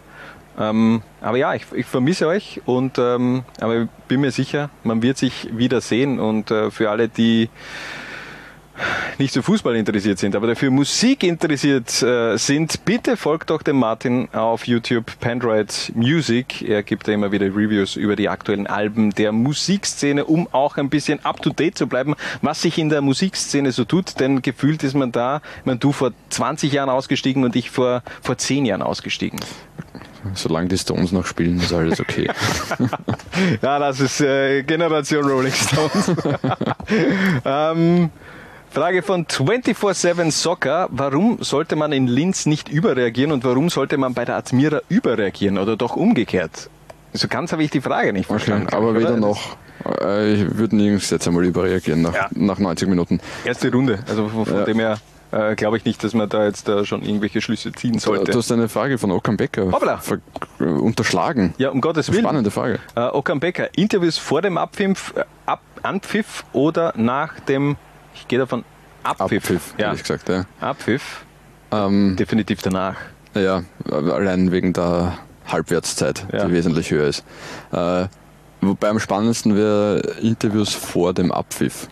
Ähm, 0.59 1.03
aber 1.21 1.37
ja, 1.37 1.53
ich, 1.53 1.65
ich 1.75 1.85
vermisse 1.85 2.27
euch 2.27 2.61
und 2.65 2.97
ähm, 2.97 3.43
aber 3.61 3.83
ich 3.83 3.89
bin 4.07 4.21
mir 4.21 4.31
sicher, 4.31 4.71
man 4.83 5.03
wird 5.03 5.17
sich 5.17 5.49
wieder 5.55 5.81
sehen 5.81 6.19
und 6.19 6.49
äh, 6.49 6.71
für 6.71 6.89
alle, 6.89 7.09
die 7.09 7.49
nicht 9.17 9.33
so 9.33 9.41
Fußball 9.41 9.75
interessiert 9.75 10.19
sind, 10.19 10.35
aber 10.35 10.47
dafür 10.47 10.71
Musik 10.71 11.23
interessiert 11.23 12.01
äh, 12.01 12.37
sind, 12.37 12.85
bitte 12.85 13.17
folgt 13.17 13.49
doch 13.49 13.61
dem 13.61 13.77
Martin 13.77 14.29
auf 14.33 14.67
YouTube 14.67 15.19
Pandroid 15.19 15.91
Music. 15.95 16.61
Er 16.67 16.83
gibt 16.83 17.07
da 17.07 17.11
immer 17.11 17.31
wieder 17.31 17.47
Reviews 17.47 17.95
über 17.95 18.15
die 18.15 18.29
aktuellen 18.29 18.67
Alben 18.67 19.11
der 19.11 19.31
Musikszene, 19.31 20.25
um 20.25 20.47
auch 20.51 20.77
ein 20.77 20.89
bisschen 20.89 21.23
up 21.25 21.41
to 21.41 21.49
date 21.49 21.77
zu 21.77 21.87
bleiben, 21.87 22.15
was 22.41 22.61
sich 22.61 22.77
in 22.77 22.89
der 22.89 23.01
Musikszene 23.01 23.71
so 23.71 23.85
tut. 23.85 24.19
Denn 24.19 24.41
gefühlt 24.41 24.83
ist 24.83 24.95
man 24.95 25.11
da, 25.11 25.41
meine, 25.65 25.79
du 25.79 25.91
vor 25.91 26.11
20 26.29 26.71
Jahren 26.71 26.89
ausgestiegen 26.89 27.43
und 27.43 27.55
ich 27.55 27.69
vor, 27.69 28.03
vor 28.21 28.37
10 28.37 28.65
Jahren 28.65 28.81
ausgestiegen. 28.81 29.39
Solange 30.33 30.67
die 30.67 30.77
Stones 30.77 31.11
noch 31.11 31.25
spielen, 31.25 31.59
ist 31.59 31.73
alles 31.73 31.99
okay. 31.99 32.29
Ja, 33.61 33.79
das 33.79 33.99
ist 33.99 34.21
äh, 34.21 34.63
Generation 34.63 35.25
Rolling 35.25 35.53
Stones. 35.53 36.11
ähm, 37.45 38.09
Frage 38.77 39.01
von 39.01 39.25
24-7 39.25 40.29
Soccer. 40.31 40.87
Warum 40.91 41.39
sollte 41.41 41.75
man 41.75 41.91
in 41.91 42.05
Linz 42.05 42.45
nicht 42.45 42.69
überreagieren 42.69 43.31
und 43.31 43.43
warum 43.43 43.69
sollte 43.69 43.97
man 43.97 44.13
bei 44.13 44.23
der 44.23 44.35
Admira 44.35 44.81
überreagieren 44.87 45.57
oder 45.57 45.75
doch 45.75 45.95
umgekehrt? 45.95 46.69
So 47.13 47.27
ganz 47.27 47.51
habe 47.51 47.63
ich 47.63 47.71
die 47.71 47.81
Frage 47.81 48.13
nicht 48.13 48.29
Okay, 48.29 48.37
verstanden. 48.39 48.67
aber 48.75 48.89
oder? 48.91 48.99
weder 48.99 49.17
noch. 49.17 49.57
Äh, 50.01 50.33
Ich 50.33 50.57
würde 50.59 50.75
nirgends 50.75 51.09
jetzt 51.09 51.27
einmal 51.27 51.43
überreagieren 51.45 52.03
nach, 52.03 52.13
Ja. 52.13 52.27
nach 52.35 52.59
90 52.59 52.87
Minuten. 52.87 53.19
Erste 53.45 53.71
Runde. 53.71 53.97
Also 54.07 54.27
von, 54.27 54.45
Ja. 54.45 54.63
dem 54.65 54.77
her 54.77 54.99
äh, 55.31 55.55
glaube 55.55 55.77
ich 55.77 55.83
nicht, 55.85 56.03
dass 56.03 56.13
man 56.13 56.29
da 56.29 56.45
jetzt 56.45 56.69
äh, 56.69 56.85
schon 56.85 57.01
irgendwelche 57.01 57.41
Schlüsse 57.41 57.71
ziehen 57.71 57.97
sollte. 57.97 58.31
Du 58.31 58.37
hast 58.37 58.51
eine 58.51 58.69
Frage 58.69 58.99
von 58.99 59.11
Okan 59.11 59.37
Becker 59.37 59.71
äh, 60.59 60.63
unterschlagen. 60.63 61.55
Ja, 61.57 61.69
um 61.71 61.81
Gottes 61.81 62.11
Willen. 62.11 62.21
Spannende 62.23 62.51
Frage. 62.51 62.77
Äh, 62.95 63.01
Okan 63.07 63.39
Becker, 63.39 63.69
Interviews 63.75 64.19
vor 64.19 64.43
dem 64.43 64.59
Abpfiff, 64.59 65.13
äh, 65.17 65.23
Ab 65.47 65.61
Anpfiff 65.83 66.43
oder 66.53 66.93
nach 66.97 67.39
dem, 67.39 67.75
ich 68.21 68.27
gehe 68.27 68.39
davon, 68.39 68.63
Abpfiff. 69.03 69.43
Abpfiff, 69.43 69.73
ja. 69.77 69.85
ehrlich 69.87 70.01
gesagt, 70.01 70.27
ja. 70.29 70.45
Abpfiff, 70.59 71.25
Ähm, 71.71 72.15
definitiv 72.17 72.61
danach. 72.61 72.95
ja, 73.35 73.63
allein 73.91 74.51
wegen 74.51 74.73
der 74.73 75.17
Halbwertszeit, 75.47 76.25
Ja. 76.33 76.45
die 76.45 76.53
wesentlich 76.53 76.91
höher 76.91 77.07
ist. 77.07 77.23
Äh, 77.71 78.07
wobei 78.61 78.89
am 78.89 78.99
spannendsten 78.99 79.55
wäre 79.55 79.99
Interviews 80.21 80.73
vor 80.73 81.13
dem 81.13 81.31
Abpfiff. 81.31 81.87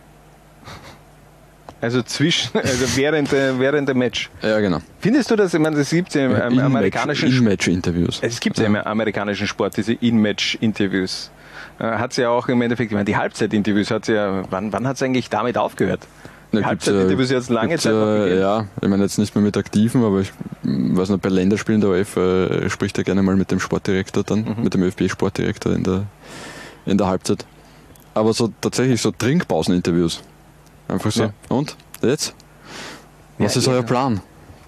Also 1.81 2.01
zwischen, 2.01 2.57
also 2.59 2.97
während, 2.97 3.31
der- 3.31 3.59
während 3.59 3.87
dem 3.89 3.97
Match. 3.99 4.29
Ja, 4.41 4.59
genau. 4.59 4.79
Findest 4.99 5.29
du 5.29 5.35
das, 5.35 5.53
ich 5.53 5.59
meine, 5.59 5.75
das 5.75 5.89
gibt 5.89 6.09
es 6.09 6.15
ja 6.15 6.25
im 6.25 6.31
In-Match- 6.31 6.59
amerikanischen 6.65 7.29
In-Match-Interviews. 7.29 8.19
Es 8.21 8.39
gibt 8.39 8.57
ja 8.57 8.65
im 8.65 8.75
amerikanischen 8.75 9.45
Sport 9.47 9.77
diese 9.77 9.93
In-Match-Interviews. 9.93 11.29
Äh, 11.79 11.83
hat 11.83 12.11
es 12.11 12.17
ja 12.17 12.29
auch 12.29 12.47
im 12.47 12.61
Endeffekt, 12.61 12.91
ich 12.91 12.95
meine, 12.95 13.05
die 13.05 13.17
Halbzeit-Interviews 13.17 13.91
hat 13.91 14.07
ja, 14.07 14.43
wann, 14.49 14.71
wann 14.71 14.87
hat 14.87 14.95
es 14.95 15.03
eigentlich 15.03 15.29
damit 15.29 15.57
aufgehört? 15.57 16.01
Die 16.53 16.57
Ja, 16.57 16.65
Halbzeit-Interviews 16.67 17.31
jetzt 17.31 17.49
lange 17.49 17.77
Zeit 17.77 17.91
äh. 17.93 18.39
Ja, 18.39 18.67
ich 18.81 18.87
meine 18.87 19.03
jetzt 19.03 19.17
nicht 19.17 19.35
mehr 19.35 19.43
mit 19.43 19.57
Aktiven, 19.57 20.03
aber 20.05 20.21
ich 20.21 20.31
weiß 20.63 21.09
noch, 21.09 21.17
bei 21.19 21.27
Länderspielen 21.29 21.81
der 21.81 21.89
OF 21.89 22.15
äh, 22.15 22.69
spricht 22.69 22.97
er 22.97 23.03
gerne 23.03 23.23
mal 23.23 23.35
mit 23.35 23.51
dem 23.51 23.59
Sportdirektor 23.59 24.23
dann, 24.23 24.41
Mhm. 24.57 24.63
mit 24.63 24.73
dem 24.73 24.83
ÖFB-Sportdirektor 24.83 25.73
in 25.73 25.83
der, 25.83 26.03
in 26.85 26.97
der 26.97 27.07
Halbzeit. 27.07 27.45
Aber 28.13 28.31
so 28.33 28.49
tatsächlich 28.61 29.01
so 29.01 29.11
Trinkpausen-Interviews. 29.11 30.21
Einfach 30.87 31.11
so. 31.11 31.23
Ja. 31.23 31.29
Und? 31.49 31.75
Jetzt? 32.01 32.33
Was 33.37 33.55
Ja, 33.55 33.59
ist 33.61 33.67
euer. 33.67 33.83
Plan? 33.83 34.21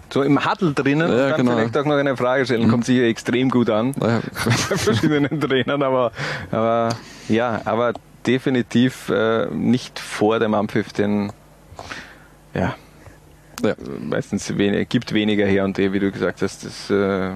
So 0.09 0.23
im 0.23 0.49
Huddle 0.49 0.73
drinnen 0.73 1.11
Ja, 1.11 1.29
dann 1.29 1.37
genau. 1.37 1.51
vielleicht 1.53 1.77
auch 1.77 1.85
noch 1.85 1.95
eine 1.95 2.15
Frage 2.15 2.45
stellen, 2.45 2.69
kommt 2.69 2.85
sicher 2.85 3.03
extrem 3.03 3.49
gut 3.49 3.69
an. 3.69 3.93
Naja, 3.97 4.21
bei 4.69 4.77
verschiedenen 4.77 5.39
Trainern, 5.41 5.83
aber, 5.83 6.11
aber 6.51 6.89
ja, 7.27 7.61
aber 7.65 7.93
definitiv 8.25 9.09
äh, 9.09 9.47
nicht 9.47 9.99
vor 9.99 10.39
dem 10.39 10.53
Anpfiff, 10.53 10.93
denn 10.93 11.31
ja, 12.53 12.75
Ja. 13.63 13.75
Meistens 13.99 14.57
wenig, 14.57 14.87
gibt 14.89 15.13
weniger 15.13 15.45
her 15.45 15.63
und 15.65 15.79
eh, 15.79 15.91
wie 15.91 15.99
du 15.99 16.11
gesagt 16.11 16.41
hast, 16.41 16.63
das 16.63 16.89
äh, 16.89 17.31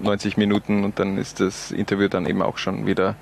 90 0.00 0.36
Minuten 0.36 0.84
und 0.84 0.98
dann 0.98 1.18
ist 1.18 1.40
das 1.40 1.70
Interview 1.70 2.08
dann 2.08 2.26
eben 2.26 2.42
auch 2.42 2.58
schon 2.58 2.86
wieder, 2.86 3.16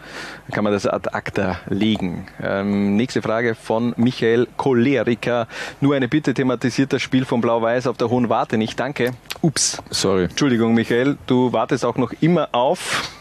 kann 0.53 0.64
man 0.64 0.73
das 0.73 0.87
ad 0.87 1.11
acta 1.12 1.61
legen. 1.69 2.27
Ähm, 2.43 2.97
nächste 2.97 3.23
Frage 3.23 3.55
von 3.55 3.95
Michael 3.97 4.49
Choleriker. 4.57 5.47
Nur 5.81 5.95
eine 5.95 6.09
Bitte, 6.09 6.35
thematisiert 6.35 6.93
das 6.93 7.03
Spiel 7.03 7.25
von 7.25 7.41
Blau-Weiß 7.41 7.87
auf 7.87 7.97
der 7.97 8.11
Hohen 8.11 8.29
Warte 8.29 8.59
nicht. 8.59 8.79
Danke. 8.79 9.12
Ups. 9.41 9.83
Sorry. 9.91 10.25
Entschuldigung, 10.25 10.75
Michael, 10.75 11.16
du 11.27 11.53
wartest 11.53 11.85
auch 11.85 11.97
noch 11.97 12.12
immer 12.21 12.49
auf 12.53 13.12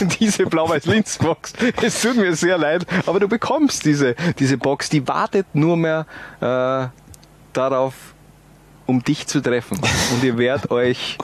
diese 0.20 0.44
Blau-Weiß-Linz-Box. 0.46 1.54
Es 1.82 2.02
tut 2.02 2.16
mir 2.16 2.34
sehr 2.36 2.58
leid, 2.58 2.86
aber 3.06 3.20
du 3.20 3.28
bekommst 3.28 3.84
diese, 3.86 4.14
diese 4.38 4.58
Box, 4.58 4.90
die 4.90 5.06
wartet 5.08 5.46
nur 5.54 5.76
mehr 5.76 6.06
äh, 6.40 7.01
darauf, 7.52 7.94
um 8.86 9.02
dich 9.02 9.26
zu 9.26 9.40
treffen. 9.40 9.78
Und 10.12 10.22
ihr 10.22 10.38
werdet 10.38 10.70
euch 10.70 11.18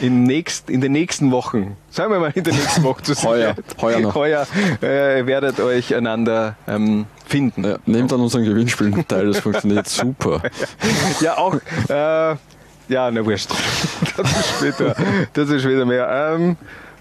in, 0.00 0.24
nächst, 0.24 0.70
in 0.70 0.80
den 0.80 0.92
nächsten 0.92 1.30
Wochen, 1.30 1.76
sagen 1.90 2.12
wir 2.12 2.18
mal 2.18 2.32
in 2.34 2.44
den 2.44 2.54
nächsten 2.54 2.82
Wochen 2.82 3.04
zu 3.04 3.14
Heuer, 3.22 3.54
heuer 3.80 4.00
noch. 4.00 4.14
heuer 4.14 4.46
äh, 4.80 5.26
werdet 5.26 5.60
euch 5.60 5.94
einander 5.94 6.56
ähm, 6.66 7.06
finden. 7.26 7.64
Ja, 7.64 7.78
nehmt 7.86 8.12
an 8.12 8.20
unseren 8.20 8.44
Gewinnspielen 8.44 9.06
teil, 9.06 9.26
das 9.26 9.40
funktioniert 9.40 9.88
super. 9.88 10.42
ja, 11.20 11.36
auch. 11.38 11.54
Äh, 11.88 12.36
ja, 12.88 13.10
na 13.10 13.24
wurscht. 13.24 13.50
Das 14.16 14.30
ist 14.30 14.48
später, 14.56 14.96
das 15.32 15.48
ist 15.48 15.62
später 15.62 15.84
mehr. 15.86 16.34
Ähm, 16.34 16.56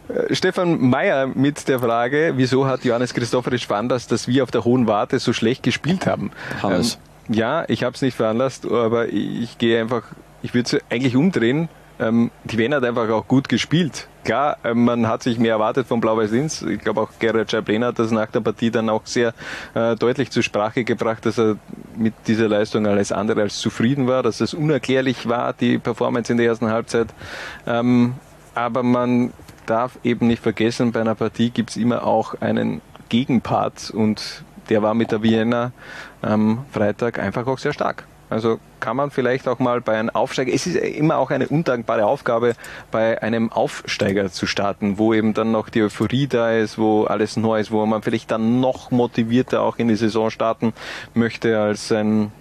äh, 0.07 0.33
Stefan 0.35 0.79
Mayer 0.79 1.27
mit 1.27 1.67
der 1.67 1.79
Frage, 1.79 2.33
wieso 2.35 2.65
hat 2.67 2.85
Johannes 2.85 3.13
Christophorisch 3.13 3.65
veranlasst, 3.67 4.11
dass 4.11 4.27
wir 4.27 4.43
auf 4.43 4.51
der 4.51 4.63
Hohen 4.63 4.87
Warte 4.87 5.19
so 5.19 5.33
schlecht 5.33 5.63
gespielt 5.63 6.05
haben? 6.05 6.31
Hannes. 6.61 6.95
Ähm, 6.95 7.10
ja, 7.31 7.65
ich 7.67 7.83
habe 7.83 7.95
es 7.95 8.01
nicht 8.01 8.15
veranlasst, 8.15 8.69
aber 8.69 9.07
ich, 9.09 9.57
gehe 9.57 9.79
einfach, 9.79 10.03
ich 10.41 10.53
würde 10.53 10.77
es 10.77 10.91
eigentlich 10.91 11.15
umdrehen. 11.15 11.69
Ähm, 11.99 12.31
die 12.43 12.57
Wien 12.57 12.73
hat 12.73 12.83
einfach 12.83 13.07
auch 13.09 13.27
gut 13.27 13.47
gespielt. 13.47 14.07
Klar, 14.23 14.57
äh, 14.63 14.73
man 14.73 15.07
hat 15.07 15.23
sich 15.23 15.37
mehr 15.37 15.53
erwartet 15.53 15.87
von 15.87 16.01
Blau-Weiß 16.01 16.31
Linz. 16.31 16.61
Ich 16.63 16.79
glaube 16.79 17.01
auch 17.01 17.09
Gerhard 17.19 17.51
Schablin 17.51 17.83
hat 17.83 17.99
das 17.99 18.11
nach 18.11 18.27
der 18.27 18.39
Partie 18.39 18.71
dann 18.71 18.89
auch 18.89 19.05
sehr 19.05 19.33
äh, 19.75 19.95
deutlich 19.95 20.31
zur 20.31 20.41
Sprache 20.41 20.83
gebracht, 20.83 21.25
dass 21.25 21.37
er 21.37 21.57
mit 21.95 22.13
dieser 22.27 22.47
Leistung 22.47 22.87
alles 22.87 23.11
andere 23.11 23.41
als 23.41 23.59
zufrieden 23.59 24.07
war, 24.07 24.23
dass 24.23 24.41
es 24.41 24.53
unerklärlich 24.53 25.29
war, 25.29 25.53
die 25.53 25.77
Performance 25.77 26.31
in 26.31 26.37
der 26.37 26.47
ersten 26.47 26.69
Halbzeit. 26.69 27.07
Ähm, 27.67 28.15
aber 28.55 28.83
man 28.83 29.31
darf 29.67 29.99
eben 30.03 30.27
nicht 30.27 30.41
vergessen, 30.41 30.91
bei 30.91 31.01
einer 31.01 31.15
Partie 31.15 31.51
gibt 31.51 31.69
es 31.69 31.77
immer 31.77 32.05
auch 32.05 32.41
einen 32.41 32.81
Gegenpart 33.09 33.91
und 33.91 34.43
der 34.71 34.81
war 34.81 34.93
mit 34.93 35.11
der 35.11 35.21
Vienna 35.21 35.73
am 36.21 36.65
Freitag 36.71 37.19
einfach 37.19 37.45
auch 37.45 37.57
sehr 37.57 37.73
stark. 37.73 38.05
Also 38.29 38.59
kann 38.79 38.95
man 38.95 39.11
vielleicht 39.11 39.49
auch 39.49 39.59
mal 39.59 39.81
bei 39.81 39.99
einem 39.99 40.09
Aufsteiger, 40.09 40.53
es 40.53 40.65
ist 40.65 40.77
immer 40.77 41.17
auch 41.17 41.29
eine 41.29 41.49
undankbare 41.49 42.05
Aufgabe, 42.05 42.53
bei 42.89 43.21
einem 43.21 43.51
Aufsteiger 43.51 44.31
zu 44.31 44.47
starten, 44.47 44.97
wo 44.97 45.13
eben 45.13 45.33
dann 45.33 45.51
noch 45.51 45.67
die 45.67 45.83
Euphorie 45.83 46.27
da 46.27 46.53
ist, 46.53 46.77
wo 46.77 47.03
alles 47.03 47.35
neu 47.35 47.59
ist, 47.59 47.71
wo 47.71 47.85
man 47.85 48.01
vielleicht 48.01 48.31
dann 48.31 48.61
noch 48.61 48.91
motivierter 48.91 49.61
auch 49.61 49.77
in 49.77 49.89
die 49.89 49.97
Saison 49.97 50.29
starten 50.29 50.71
möchte 51.13 51.59
als 51.59 51.91
ein 51.91 52.31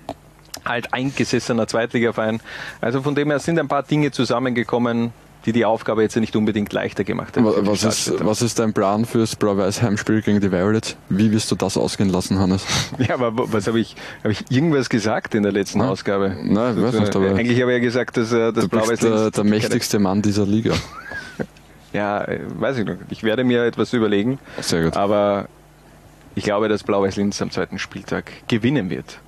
alt 0.62 0.94
eingesessener 0.94 1.66
Zweitligaverein. 1.66 2.40
Also 2.80 3.02
von 3.02 3.16
dem 3.16 3.28
her 3.30 3.40
sind 3.40 3.58
ein 3.58 3.66
paar 3.66 3.82
Dinge 3.82 4.12
zusammengekommen, 4.12 5.12
die 5.46 5.52
die 5.52 5.64
Aufgabe 5.64 6.02
jetzt 6.02 6.16
nicht 6.16 6.36
unbedingt 6.36 6.72
leichter 6.72 7.04
gemacht 7.04 7.36
haben. 7.36 7.44
die 7.46 7.66
Was 7.66 7.84
ist, 7.84 8.24
was 8.24 8.42
ist 8.42 8.58
dein 8.58 8.72
Plan 8.72 9.04
fürs 9.04 9.36
Blau-Weiß-Heimspiel 9.36 10.22
gegen 10.22 10.40
die 10.40 10.52
Violets? 10.52 10.96
Wie 11.08 11.32
wirst 11.32 11.50
du 11.50 11.54
das 11.56 11.76
ausgehen 11.76 12.10
lassen, 12.10 12.38
Hannes? 12.38 12.64
Ja, 12.98 13.14
aber 13.14 13.32
was 13.52 13.66
habe 13.66 13.80
ich, 13.80 13.96
habe 14.22 14.32
ich 14.32 14.44
irgendwas 14.50 14.88
gesagt 14.88 15.34
in 15.34 15.42
der 15.42 15.52
letzten 15.52 15.80
Ausgabe? 15.80 16.36
Nein, 16.42 16.76
ich 16.76 16.82
weiß 16.82 17.00
nicht, 17.00 17.16
aber 17.16 17.30
Eigentlich 17.30 17.60
habe 17.60 17.72
ich 17.72 17.78
ja 17.78 17.82
gesagt, 17.82 18.16
dass 18.16 18.32
äh, 18.32 18.52
das 18.52 18.68
Blau-Weiß 18.68 19.00
der, 19.00 19.30
der 19.30 19.44
mächtigste 19.44 19.98
Mann 19.98 20.22
dieser 20.22 20.46
Liga. 20.46 20.74
Ja, 21.92 22.22
äh, 22.22 22.40
weiß 22.58 22.78
ich 22.78 22.86
noch. 22.86 22.94
Ich 23.08 23.24
werde 23.24 23.42
mir 23.42 23.64
etwas 23.64 23.92
überlegen. 23.92 24.38
Sehr 24.60 24.84
gut. 24.84 24.96
Aber 24.96 25.48
ich 26.36 26.44
glaube, 26.44 26.68
dass 26.68 26.84
Blau-Weiß 26.84 27.16
Linz 27.16 27.42
am 27.42 27.50
zweiten 27.50 27.78
Spieltag 27.80 28.30
gewinnen 28.46 28.90
wird. 28.90 29.18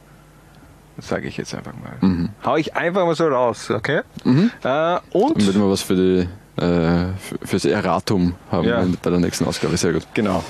Das 0.97 1.09
sage 1.09 1.26
ich 1.28 1.36
jetzt 1.36 1.55
einfach 1.55 1.72
mal. 1.72 1.97
Mhm. 2.07 2.28
Hau 2.45 2.57
ich 2.57 2.74
einfach 2.76 3.05
mal 3.07 3.14
so 3.14 3.26
raus, 3.26 3.70
okay? 3.70 4.03
Äh, 4.24 4.49
Dann 4.62 5.01
und 5.12 5.45
würden 5.47 5.62
wir 5.62 5.70
was 5.70 5.82
für 5.82 5.95
die 5.97 6.28
äh, 6.62 7.07
für- 7.18 7.38
fürs 7.47 7.64
Erratum 7.64 8.34
haben 8.51 8.68
Ja. 8.68 8.84
bei 9.03 9.11
der 9.11 9.18
nächsten 9.20 9.47
Ausgabe. 9.47 9.76
Sehr 9.78 9.95
gut. 9.95 10.07
Genau. 10.12 10.45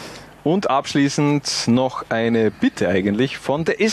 Und 0.45 0.69
abschließend 0.71 1.69
noch 1.69 2.05
eine 2.09 2.51
Bitte 2.51 2.89
eigentlich 2.89 3.39
von 3.39 3.65
der 3.65 3.81
äh, 3.81 3.87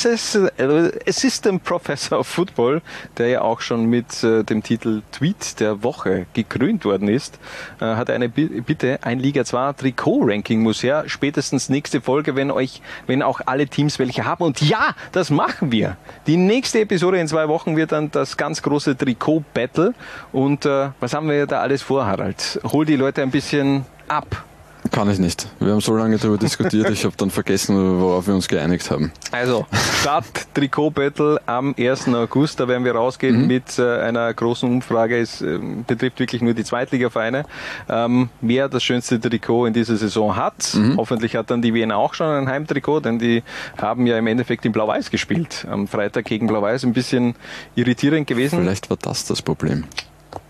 Assistant 1.08 1.64
Professor 1.64 2.20
of 2.20 2.28
Football, 2.28 2.82
der 3.18 3.28
ja 3.28 3.41
auch 3.41 3.62
schon 3.62 3.86
mit 3.86 4.24
äh, 4.24 4.43
dem 4.43 4.64
Titel 4.64 5.04
Tweet 5.12 5.60
der 5.60 5.84
Woche 5.84 6.26
gekrönt 6.34 6.86
worden 6.86 7.08
ist, 7.08 7.38
äh, 7.80 7.86
hat 7.86 8.10
eine 8.10 8.30
Bi- 8.30 8.62
Bitte, 8.62 8.97
ein 9.04 9.20
Liga 9.20 9.45
2 9.45 9.74
Trikot-Ranking 9.74 10.62
muss 10.62 10.82
her, 10.82 11.04
spätestens 11.06 11.70
nächste 11.70 12.02
Folge, 12.02 12.36
wenn 12.36 12.50
euch, 12.50 12.82
wenn 13.06 13.22
auch 13.22 13.41
alle 13.45 13.68
Teams 13.68 14.00
welche 14.00 14.26
haben. 14.26 14.43
Und 14.43 14.60
ja, 14.62 14.95
das 15.12 15.30
machen 15.30 15.72
wir. 15.72 15.97
Die 16.26 16.38
nächste 16.38 16.80
Episode 16.80 17.20
in 17.20 17.28
zwei 17.28 17.47
Wochen 17.47 17.78
wird 17.78 17.91
dann 17.91 18.10
das 18.10 18.38
ganz 18.38 18.64
große 18.64 18.97
Trikot-Battle. 18.97 19.93
Und 20.32 20.66
äh, 20.66 20.89
was 21.00 21.14
haben 21.14 21.30
wir 21.30 21.45
da 21.45 21.62
alles 21.62 21.84
vor, 21.84 22.08
Harald? 22.08 22.60
Hol 22.64 22.86
die 22.86 22.95
Leute 22.95 23.22
ein 23.22 23.30
bisschen 23.30 23.86
ab. 24.08 24.45
Kann 24.91 25.09
ich 25.09 25.19
nicht. 25.19 25.47
Wir 25.59 25.73
haben 25.73 25.82
so 25.82 25.95
lange 25.95 26.17
darüber 26.17 26.38
diskutiert, 26.38 26.89
ich 26.89 27.03
habe 27.03 27.13
dann 27.17 27.30
vergessen, 27.30 27.99
worauf 27.99 28.27
wir 28.27 28.34
uns 28.34 28.47
geeinigt 28.47 28.89
haben. 28.89 29.11
Also, 29.32 29.65
Start 29.99 30.25
Trikot 30.53 30.91
Battle 30.91 31.39
am 31.45 31.75
1. 31.77 32.07
August, 32.07 32.59
da 32.59 32.67
werden 32.67 32.86
wir 32.86 32.95
rausgehen 32.95 33.45
mit 33.45 33.77
äh, 33.77 33.99
einer 33.99 34.34
großen 34.34 34.69
Umfrage. 34.69 35.19
Es 35.19 35.41
ähm, 35.41 35.84
betrifft 35.86 36.19
wirklich 36.19 36.41
nur 36.41 36.53
die 36.53 36.63
Zweitligavereine. 36.63 37.45
Ähm, 37.89 38.30
wer 38.41 38.69
das 38.69 38.84
schönste 38.84 39.19
Trikot 39.19 39.65
in 39.67 39.73
dieser 39.73 39.97
Saison 39.97 40.36
hat. 40.36 40.77
Hoffentlich 40.97 41.36
hat 41.36 41.51
dann 41.51 41.61
die 41.61 41.73
Wiener 41.73 41.97
auch 41.97 42.13
schon 42.13 42.27
ein 42.27 42.47
Heimtrikot, 42.47 43.01
denn 43.01 43.19
die 43.19 43.43
haben 43.77 44.07
ja 44.07 44.17
im 44.17 44.27
Endeffekt 44.27 44.65
in 44.65 44.71
Blau-Weiß 44.71 45.11
gespielt. 45.11 45.65
Am 45.69 45.88
Freitag 45.88 46.25
gegen 46.25 46.47
Blau-Weiß 46.47 46.84
ein 46.84 46.93
bisschen 46.93 47.36
irritierend 47.75 48.27
gewesen. 48.27 48.59
Vielleicht 48.59 48.89
war 48.89 48.97
das 49.01 49.25
das 49.25 49.41
Problem. 49.41 49.86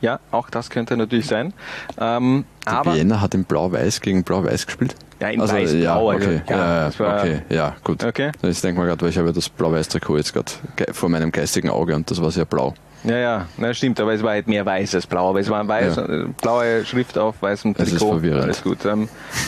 Ja, 0.01 0.19
auch 0.31 0.49
das 0.49 0.69
könnte 0.69 0.97
natürlich 0.97 1.27
sein. 1.27 1.53
Ähm, 1.97 2.45
aber 2.65 2.95
Vienna 2.95 3.21
hat 3.21 3.33
in 3.33 3.43
Blau-Weiß 3.45 4.01
gegen 4.01 4.23
Blau-Weiß 4.23 4.65
gespielt? 4.65 4.95
Ja, 5.19 5.29
in 5.29 5.41
also, 5.41 5.55
ja, 5.55 5.61
Weiß-Blau, 5.95 6.09
also, 6.09 6.27
okay, 6.27 6.41
ja, 6.49 6.57
ja, 6.57 6.85
das 6.85 6.99
war- 6.99 7.19
okay, 7.19 7.41
ja, 7.49 7.75
gut. 7.83 8.03
Okay. 8.03 8.31
Ich 8.41 8.61
denke 8.61 8.79
mal 8.79 8.87
gerade, 8.87 9.01
weil 9.01 9.09
ich 9.09 9.17
habe 9.17 9.33
das 9.33 9.49
Blau-Weiß-Trikot 9.49 10.17
jetzt 10.17 10.33
gerade 10.33 10.51
ge- 10.75 10.93
vor 10.93 11.09
meinem 11.09 11.31
geistigen 11.31 11.69
Auge 11.69 11.95
und 11.95 12.09
das 12.09 12.21
war 12.21 12.31
sehr 12.31 12.45
blau. 12.45 12.73
Ja, 13.03 13.17
ja, 13.17 13.45
na, 13.57 13.73
stimmt, 13.73 13.99
aber 14.01 14.13
es 14.13 14.21
war 14.21 14.31
halt 14.31 14.47
mehr 14.47 14.65
weiß 14.65 14.93
als 14.95 15.07
blau. 15.07 15.29
Aber 15.29 15.39
es 15.39 15.49
war 15.49 15.61
ein 15.61 15.67
weiß, 15.67 15.95
Ja. 15.95 16.05
äh, 16.05 16.25
blaue 16.41 16.85
Schrift 16.85 17.17
auf 17.17 17.35
weißem 17.41 17.73
Es 17.77 17.87
ist 17.87 17.99
Trikot. 17.99 18.09
verwirrend. 18.11 18.43
Alles 18.43 18.61
gut. 18.61 18.83
Ähm, 18.85 19.07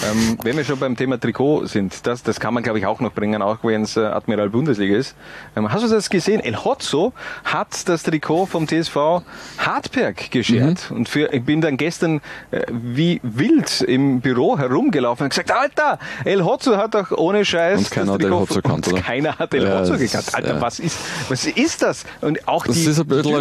ähm, 0.09 0.37
wenn 0.43 0.55
wir 0.55 0.63
schon 0.63 0.79
beim 0.79 0.95
Thema 0.95 1.19
Trikot 1.19 1.65
sind, 1.65 2.07
das, 2.07 2.23
das 2.23 2.39
kann 2.39 2.53
man 2.53 2.63
glaube 2.63 2.79
ich 2.79 2.85
auch 2.85 2.99
noch 3.01 3.11
bringen, 3.11 3.41
auch 3.41 3.57
wenn 3.63 3.81
es 3.83 3.97
äh, 3.97 4.01
Admiral 4.05 4.49
Bundesliga 4.49 4.95
ist. 4.95 5.15
Ähm, 5.57 5.71
hast 5.71 5.83
du 5.83 5.89
das 5.89 6.09
gesehen? 6.09 6.39
El 6.39 6.55
Hotzo 6.63 7.11
hat 7.43 7.87
das 7.89 8.03
Trikot 8.03 8.45
vom 8.45 8.67
TSV 8.67 9.21
Hartberg 9.57 10.31
geschert. 10.31 10.89
Mhm. 10.89 10.95
Und 10.97 11.09
für, 11.09 11.33
ich 11.33 11.43
bin 11.43 11.61
dann 11.61 11.77
gestern 11.77 12.21
äh, 12.51 12.61
wie 12.71 13.19
wild 13.23 13.81
im 13.81 14.21
Büro 14.21 14.57
herumgelaufen 14.57 15.25
und 15.25 15.29
gesagt, 15.29 15.51
Alter, 15.51 15.99
El 16.23 16.43
Hotzo 16.45 16.77
hat 16.77 16.95
doch 16.95 17.11
ohne 17.11 17.43
Scheiß 17.45 17.79
Und 17.79 17.91
keiner 17.91 18.05
das 18.05 18.13
hat 18.13 18.21
El 18.21 18.27
Trikot 18.29 18.39
Hotzo 18.41 18.55
gekannt, 18.61 18.87
oder? 18.87 19.01
Keiner 19.01 19.37
hat 19.37 19.53
El 19.53 19.63
Ja, 19.63 19.79
Hotzo 19.79 19.91
das 19.93 20.01
gekannt. 20.01 20.27
ist, 20.27 20.35
Alter, 20.35 20.55
ja. 20.55 20.61
was 20.61 20.79
ist, 20.79 20.97
was 21.29 21.45
ist 21.45 21.81
das? 21.81 22.05
Und 22.21 22.47
auch 22.47 22.65
Das 22.65 22.75
die 22.75 22.83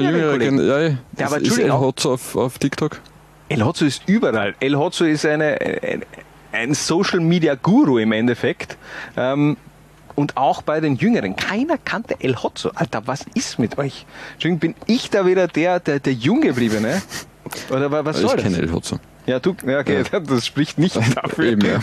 jüngerer, 0.02 0.32
Kollegen. 0.32 0.56
Gen- 0.58 0.68
ja, 0.68 0.80
Ja, 0.80 0.94
das 1.12 1.32
aber 1.32 1.42
ist 1.42 1.58
El 1.58 1.72
Hotzo 1.72 2.14
auf, 2.14 2.36
auf 2.36 2.58
TikTok. 2.58 3.00
El 3.48 3.64
Hotzo 3.64 3.84
ist 3.84 4.02
überall. 4.06 4.54
El 4.60 4.76
Hotzo 4.76 5.04
ist 5.04 5.26
eine, 5.26 5.58
ein, 6.52 6.74
Social 6.74 7.20
Media 7.20 7.54
Guru 7.56 7.98
im 7.98 8.12
Endeffekt. 8.12 8.76
Ähm, 9.16 9.56
und 10.16 10.36
auch 10.36 10.62
bei 10.62 10.80
den 10.80 10.96
Jüngeren. 10.96 11.34
Keiner 11.36 11.78
kannte 11.78 12.16
El 12.20 12.36
Hotzo. 12.36 12.70
Alter, 12.74 13.02
was 13.06 13.24
ist 13.34 13.58
mit 13.58 13.78
euch? 13.78 14.04
Entschuldigung, 14.34 14.58
bin 14.60 14.74
ich 14.86 15.08
da 15.10 15.24
wieder 15.26 15.48
der, 15.48 15.80
der, 15.80 15.98
der 16.00 16.12
Junggebliebene? 16.12 17.00
Oder 17.70 17.90
wa- 17.90 18.04
was 18.04 18.16
ich 18.20 18.26
soll 18.26 18.36
das? 18.36 18.44
kenne 18.44 18.58
El 18.58 18.72
Hotzo. 18.72 18.98
Ja, 19.26 19.38
du, 19.38 19.54
ja, 19.66 19.78
okay, 19.80 20.02
das 20.28 20.46
spricht 20.46 20.78
nicht 20.78 20.96
dafür. 21.16 21.44
Eben, 21.44 21.66
ja. 21.66 21.78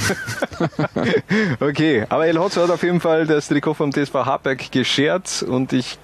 okay, 1.59 2.05
aber 2.09 2.27
El 2.27 2.37
Hotzo 2.39 2.63
hat 2.63 2.69
auf 2.69 2.83
jeden 2.83 2.99
Fall 2.99 3.25
das 3.25 3.47
Trikot 3.47 3.73
vom 3.73 3.91
TSV 3.91 4.13
Hartberg 4.13 4.71
geschert 4.71 5.43
und 5.47 5.73
ich 5.73 5.97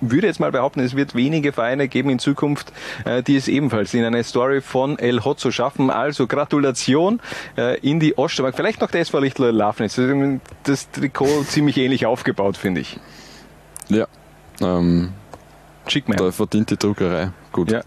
würde 0.00 0.26
jetzt 0.26 0.40
mal 0.40 0.52
behaupten, 0.52 0.80
es 0.80 0.96
wird 0.96 1.14
wenige 1.14 1.52
Vereine 1.52 1.88
geben 1.88 2.10
in 2.10 2.18
Zukunft, 2.18 2.72
äh, 3.04 3.22
die 3.22 3.36
es 3.36 3.48
ebenfalls 3.48 3.94
in 3.94 4.04
eine 4.04 4.22
Story 4.24 4.60
von 4.60 4.98
El 4.98 5.24
Hotzo 5.24 5.50
schaffen. 5.50 5.90
Also 5.90 6.26
Gratulation 6.26 7.20
äh, 7.56 7.78
in 7.80 8.00
die 8.00 8.16
Oststeiermark. 8.16 8.56
Vielleicht 8.56 8.80
noch 8.80 8.90
der 8.90 9.02
SV 9.02 9.18
Lichtler 9.20 9.52
Lafnitz. 9.52 10.00
Das 10.64 10.90
Trikot 10.90 11.44
ziemlich 11.46 11.76
ähnlich 11.78 12.06
aufgebaut, 12.06 12.56
finde 12.56 12.80
ich. 12.80 12.98
Ja. 13.88 14.06
Ähm, 14.60 15.12
Schick 15.86 16.08
mir. 16.08 16.16
da 16.16 16.30
verdient 16.30 16.70
die 16.70 16.76
Druckerei. 16.76 17.30
Gut. 17.52 17.70
Ja, 17.70 17.82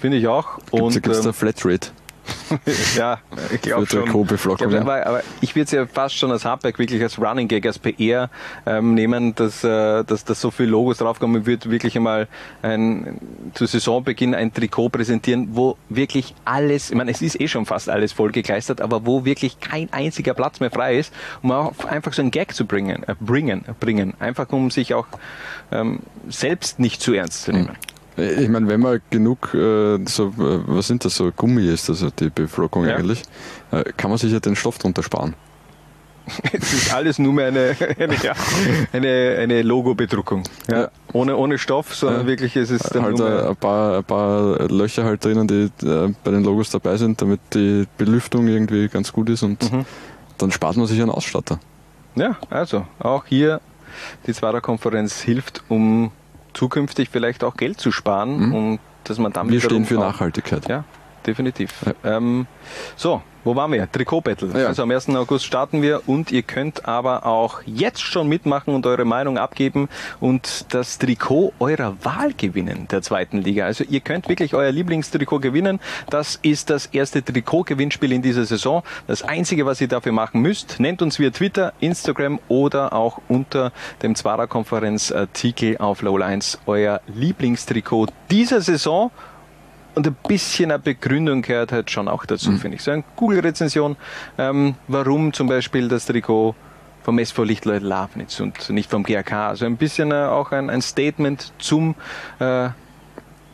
finde 0.00 0.16
ich 0.16 0.26
auch. 0.26 0.58
Und 0.70 0.82
Und 0.82 0.92
gibt 0.94 1.08
es 1.08 1.18
ähm, 1.18 1.24
da 1.24 1.32
Flatrate? 1.32 1.88
ja, 2.96 3.18
ich 3.52 3.60
glaube 3.60 3.86
schon. 3.86 4.04
Trikotbeflockung, 4.04 4.68
Ich 4.68 4.74
glaub, 4.74 4.82
aber, 4.82 5.06
aber 5.06 5.22
ich 5.40 5.54
würde 5.54 5.64
es 5.64 5.70
ja 5.72 5.86
fast 5.86 6.16
schon 6.16 6.30
als 6.30 6.44
Handwerk, 6.44 6.78
wirklich 6.78 7.02
als 7.02 7.18
Running 7.18 7.48
Gag, 7.48 7.66
als 7.66 7.78
PR 7.78 8.30
ähm, 8.66 8.94
nehmen, 8.94 9.34
dass, 9.34 9.64
äh, 9.64 10.04
dass, 10.04 10.24
dass 10.24 10.40
so 10.40 10.50
viele 10.50 10.70
Logos 10.70 10.98
draufkommen. 10.98 11.42
Ich 11.42 11.46
würde 11.46 11.70
wirklich 11.70 11.96
einmal 11.96 12.28
ein, 12.62 13.18
zu 13.54 13.66
Saisonbeginn 13.66 14.34
ein 14.34 14.52
Trikot 14.52 14.90
präsentieren, 14.90 15.48
wo 15.52 15.76
wirklich 15.88 16.34
alles, 16.44 16.90
ich 16.90 16.96
meine, 16.96 17.10
es 17.10 17.22
ist 17.22 17.40
eh 17.40 17.48
schon 17.48 17.66
fast 17.66 17.88
alles 17.88 18.12
vollgekleistert, 18.12 18.80
aber 18.80 19.06
wo 19.06 19.24
wirklich 19.24 19.60
kein 19.60 19.92
einziger 19.92 20.34
Platz 20.34 20.60
mehr 20.60 20.70
frei 20.70 20.98
ist, 20.98 21.12
um 21.42 21.50
auch 21.52 21.72
einfach 21.86 22.12
so 22.12 22.22
einen 22.22 22.30
Gag 22.30 22.54
zu 22.54 22.66
bringen, 22.66 23.02
äh, 23.04 23.14
bringen, 23.18 23.64
bringen. 23.80 24.14
Einfach 24.20 24.50
um 24.50 24.70
sich 24.70 24.94
auch 24.94 25.06
ähm, 25.70 26.00
selbst 26.28 26.78
nicht 26.78 27.00
zu 27.00 27.14
ernst 27.14 27.44
zu 27.44 27.52
nehmen. 27.52 27.76
Ich 28.16 28.48
meine, 28.48 28.68
wenn 28.68 28.80
man 28.80 29.00
genug, 29.10 29.54
äh, 29.54 29.98
so, 30.06 30.28
äh, 30.28 30.32
was 30.66 30.86
sind 30.88 31.04
das, 31.04 31.16
so 31.16 31.30
Gummi 31.34 31.66
ist, 31.66 31.88
also 31.88 32.10
die 32.10 32.28
Beflockung 32.30 32.84
Ja. 32.86 32.96
eigentlich, 32.96 33.22
äh, 33.70 33.84
kann 33.96 34.10
man 34.10 34.18
sich 34.18 34.32
ja 34.32 34.40
den 34.40 34.54
Stoff 34.56 34.78
drunter 34.78 35.02
sparen. 35.02 35.34
Es 36.52 36.72
ist 36.72 36.94
alles 36.94 37.18
nur 37.18 37.32
mehr 37.32 37.48
eine, 37.48 37.74
eine, 37.98 38.14
ja, 38.22 38.32
eine, 38.92 39.36
eine 39.40 39.62
Logo-Bedruckung. 39.62 40.44
Ja. 40.70 40.88
Ohne, 41.12 41.36
ohne 41.36 41.58
Stoff, 41.58 41.94
sondern 41.96 42.26
wirklich 42.26 42.54
es 42.54 42.70
ist 42.70 42.94
dann 42.94 43.02
halt 43.02 43.18
nur 43.18 43.48
ein, 43.48 43.56
paar, 43.56 43.96
ein 43.98 44.04
paar 44.04 44.68
Löcher 44.68 45.04
halt 45.04 45.24
drinnen, 45.24 45.48
die 45.48 45.70
äh, 45.86 46.14
bei 46.22 46.30
den 46.30 46.44
Logos 46.44 46.70
dabei 46.70 46.96
sind, 46.96 47.20
damit 47.20 47.40
die 47.54 47.86
Belüftung 47.98 48.46
irgendwie 48.46 48.88
ganz 48.88 49.12
gut 49.12 49.30
ist 49.30 49.42
und 49.42 49.72
Mhm. 49.72 49.84
dann 50.38 50.52
spart 50.52 50.76
man 50.76 50.86
sich 50.86 51.00
einen 51.00 51.10
Ausstatter. 51.10 51.58
Ja, 52.14 52.36
also 52.50 52.86
auch 53.00 53.24
hier 53.26 53.60
die 54.26 54.32
Zwarer-Konferenz 54.32 55.20
hilft, 55.22 55.64
um 55.68 56.12
zukünftig 56.54 57.08
vielleicht 57.10 57.44
auch 57.44 57.56
Geld 57.56 57.80
zu 57.80 57.92
sparen 57.92 58.48
Mhm. 58.48 58.54
und 58.54 58.80
dass 59.04 59.18
man 59.18 59.32
dann 59.32 59.48
Wir 59.50 59.60
stehen 59.60 59.84
für 59.84 59.94
Nachhaltigkeit. 59.94 60.68
Ja, 60.68 60.84
definitiv. 61.26 61.72
Ähm, 62.04 62.46
so, 62.96 63.22
wo 63.44 63.56
waren 63.56 63.72
wir? 63.72 63.90
Trikot-Battle. 63.90 64.66
Also 64.66 64.82
am 64.82 64.90
1. 64.90 65.08
August 65.10 65.44
starten 65.44 65.82
wir 65.82 66.02
und 66.06 66.30
ihr 66.30 66.42
könnt 66.42 66.86
aber 66.86 67.26
auch 67.26 67.62
jetzt 67.66 68.00
schon 68.00 68.28
mitmachen 68.28 68.74
und 68.74 68.86
eure 68.86 69.04
Meinung 69.04 69.38
abgeben 69.38 69.88
und 70.20 70.66
das 70.70 70.98
Trikot 70.98 71.52
eurer 71.58 71.96
Wahl 72.02 72.32
gewinnen 72.34 72.86
der 72.90 73.02
zweiten 73.02 73.38
Liga. 73.38 73.66
Also 73.66 73.84
ihr 73.84 74.00
könnt 74.00 74.28
wirklich 74.28 74.54
euer 74.54 74.70
Lieblingstrikot 74.70 75.40
gewinnen. 75.40 75.80
Das 76.10 76.38
ist 76.42 76.70
das 76.70 76.86
erste 76.86 77.24
Trikot-Gewinnspiel 77.24 78.12
in 78.12 78.22
dieser 78.22 78.44
Saison. 78.44 78.82
Das 79.06 79.22
Einzige, 79.22 79.66
was 79.66 79.80
ihr 79.80 79.88
dafür 79.88 80.12
machen 80.12 80.40
müsst, 80.40 80.78
nennt 80.78 81.02
uns 81.02 81.18
via 81.18 81.30
Twitter, 81.30 81.72
Instagram 81.80 82.38
oder 82.48 82.92
auch 82.92 83.20
unter 83.28 83.72
dem 84.02 84.14
Zwarer-Konferenz-Artikel 84.14 85.78
auf 85.78 86.02
Low 86.02 86.16
Lines 86.16 86.58
euer 86.66 87.00
Lieblingstrikot 87.06 88.08
dieser 88.30 88.60
Saison. 88.60 89.10
Und 89.94 90.06
ein 90.06 90.16
bisschen 90.26 90.70
eine 90.70 90.78
Begründung 90.78 91.42
gehört 91.42 91.70
halt 91.72 91.90
schon 91.90 92.08
auch 92.08 92.24
dazu, 92.24 92.52
finde 92.52 92.76
ich. 92.76 92.82
So 92.82 92.90
eine 92.92 93.04
Google-Rezension, 93.16 93.96
ähm, 94.38 94.74
warum 94.88 95.32
zum 95.32 95.48
Beispiel 95.48 95.88
das 95.88 96.06
Trikot 96.06 96.54
vom 97.02 97.18
SV 97.18 97.44
Lichtleut 97.44 97.82
Lafnitz 97.82 98.40
und 98.40 98.70
nicht 98.70 98.90
vom 98.90 99.02
GRK. 99.02 99.48
Also 99.48 99.66
ein 99.66 99.76
bisschen 99.76 100.12
äh, 100.12 100.14
auch 100.14 100.52
ein, 100.52 100.70
ein 100.70 100.80
Statement 100.80 101.52
zum 101.58 101.94
äh, 102.38 102.68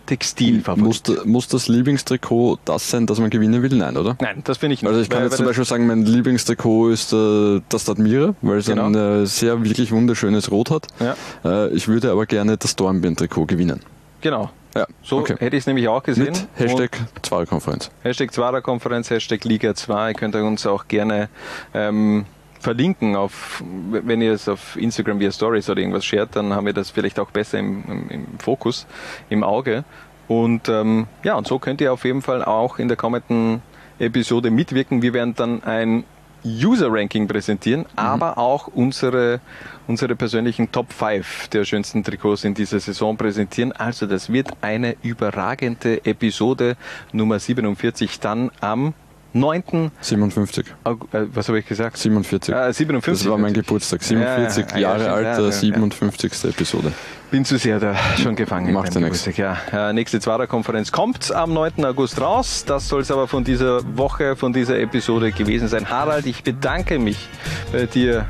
Textil. 0.06 0.62
Muss, 0.76 1.02
muss 1.26 1.48
das 1.48 1.68
Lieblingstrikot 1.68 2.60
das 2.64 2.88
sein, 2.90 3.06
das 3.06 3.18
man 3.20 3.28
gewinnen 3.30 3.62
will? 3.62 3.76
Nein, 3.76 3.96
oder? 3.96 4.16
Nein, 4.20 4.40
das 4.44 4.56
finde 4.58 4.74
ich 4.74 4.82
nicht. 4.82 4.88
Also 4.88 5.00
ich 5.02 5.10
kann 5.10 5.18
Weil- 5.18 5.24
jetzt 5.24 5.32
weil 5.32 5.36
zum 5.38 5.46
Beispiel 5.46 5.64
sagen, 5.66 5.86
mein 5.86 6.02
Lieblingstrikot 6.06 6.90
ist 6.90 7.12
äh, 7.12 7.60
das 7.68 7.88
Admira, 7.90 8.34
weil 8.40 8.58
es 8.58 8.66
Genau. 8.66 8.86
ein 8.86 8.94
äh, 8.94 9.26
sehr 9.26 9.62
wirklich 9.64 9.92
wunderschönes 9.92 10.50
Rot 10.50 10.70
hat. 10.70 10.86
Ja. 11.00 11.14
Äh, 11.44 11.68
ich 11.74 11.88
würde 11.88 12.10
aber 12.10 12.24
gerne 12.26 12.56
das 12.56 12.74
Dornbirn-Trikot 12.76 13.44
gewinnen. 13.46 13.80
Genau. 14.22 14.50
Ja, 14.74 14.86
So 15.02 15.18
okay. 15.18 15.36
hätte 15.38 15.56
ich 15.56 15.62
es 15.62 15.66
nämlich 15.66 15.88
auch 15.88 16.02
gesehen. 16.02 16.26
Mit 16.26 16.48
Hashtag 16.56 16.90
Zwarer-Konferenz. 17.22 17.90
Hashtag 18.02 18.32
Zwarer-Konferenz, 18.32 19.10
Hashtag 19.10 19.44
Liga 19.44 19.74
2. 19.74 20.10
Ihr 20.10 20.14
könnt 20.14 20.34
uns 20.34 20.66
auch 20.66 20.88
gerne 20.88 21.28
ähm, 21.74 22.26
verlinken, 22.60 23.16
auf, 23.16 23.62
wenn 23.90 24.20
ihr 24.20 24.32
es 24.32 24.48
auf 24.48 24.76
Instagram 24.76 25.20
via 25.20 25.30
Stories 25.30 25.70
oder 25.70 25.80
irgendwas 25.80 26.04
shared, 26.04 26.30
dann 26.34 26.52
haben 26.52 26.66
wir 26.66 26.72
das 26.72 26.90
vielleicht 26.90 27.18
auch 27.18 27.30
besser 27.30 27.58
im, 27.58 27.84
im, 27.88 28.10
im 28.10 28.38
Fokus, 28.38 28.86
im 29.30 29.42
Auge. 29.44 29.84
Und 30.26 30.68
ähm, 30.68 31.06
ja, 31.22 31.36
und 31.36 31.46
so 31.46 31.58
könnt 31.58 31.80
ihr 31.80 31.92
auf 31.92 32.04
jeden 32.04 32.22
Fall 32.22 32.44
auch 32.44 32.78
in 32.78 32.88
der 32.88 32.96
kommenden 32.96 33.62
Episode 33.98 34.50
mitwirken. 34.50 35.02
Wir 35.02 35.14
werden 35.14 35.34
dann 35.34 35.62
ein 35.64 36.04
User-Ranking 36.44 37.26
präsentieren, 37.26 37.86
aber 37.96 38.38
auch 38.38 38.68
unsere, 38.68 39.40
unsere 39.88 40.14
persönlichen 40.14 40.70
Top 40.70 40.92
5 40.92 41.48
der 41.48 41.64
schönsten 41.64 42.04
Trikots 42.04 42.44
in 42.44 42.54
dieser 42.54 42.78
Saison 42.78 43.16
präsentieren. 43.16 43.72
Also 43.72 44.06
das 44.06 44.32
wird 44.32 44.50
eine 44.60 44.96
überragende 45.02 46.04
Episode 46.04 46.76
Nummer 47.12 47.38
47 47.38 48.20
dann 48.20 48.50
am 48.60 48.94
9. 49.34 49.90
57. 50.00 50.66
Aug 50.84 51.06
äh, 51.12 51.26
was 51.34 51.48
habe 51.48 51.58
ich 51.58 51.66
gesagt? 51.66 51.96
47. 51.98 52.54
Ah, 52.54 52.72
57. 52.72 53.24
Das 53.24 53.30
war 53.30 53.38
mein 53.38 53.52
Geburtstag. 53.52 54.02
47 54.02 54.64
Ja, 54.70 54.74
ja, 54.74 54.80
Jahre 54.80 55.04
ja, 55.04 55.14
alt, 55.14 55.24
ja, 55.24 55.36
der 55.36 55.44
ja. 55.46 55.52
57. 55.52 56.44
Episode. 56.44 56.92
Bin 57.30 57.44
zu 57.44 57.58
sehr 57.58 57.78
da 57.78 57.94
schon 58.16 58.36
gefangen. 58.36 58.72
Macht 58.72 58.94
ja 58.94 59.00
nichts. 59.02 59.28
Ja. 59.36 59.58
Äh, 59.70 59.92
nächste 59.92 60.18
Zwarer-Konferenz 60.18 60.92
kommt 60.92 61.30
am 61.30 61.52
9. 61.52 61.84
August 61.84 62.20
raus. 62.20 62.64
Das 62.66 62.88
soll 62.88 63.02
es 63.02 63.10
aber 63.10 63.28
von 63.28 63.44
dieser 63.44 63.82
Woche, 63.96 64.34
von 64.34 64.54
dieser 64.54 64.78
Episode 64.78 65.30
gewesen 65.30 65.68
sein. 65.68 65.90
Harald, 65.90 66.24
ich 66.24 66.42
bedanke 66.42 66.98
mich 66.98 67.28
bei 67.70 67.84
dir 67.84 68.26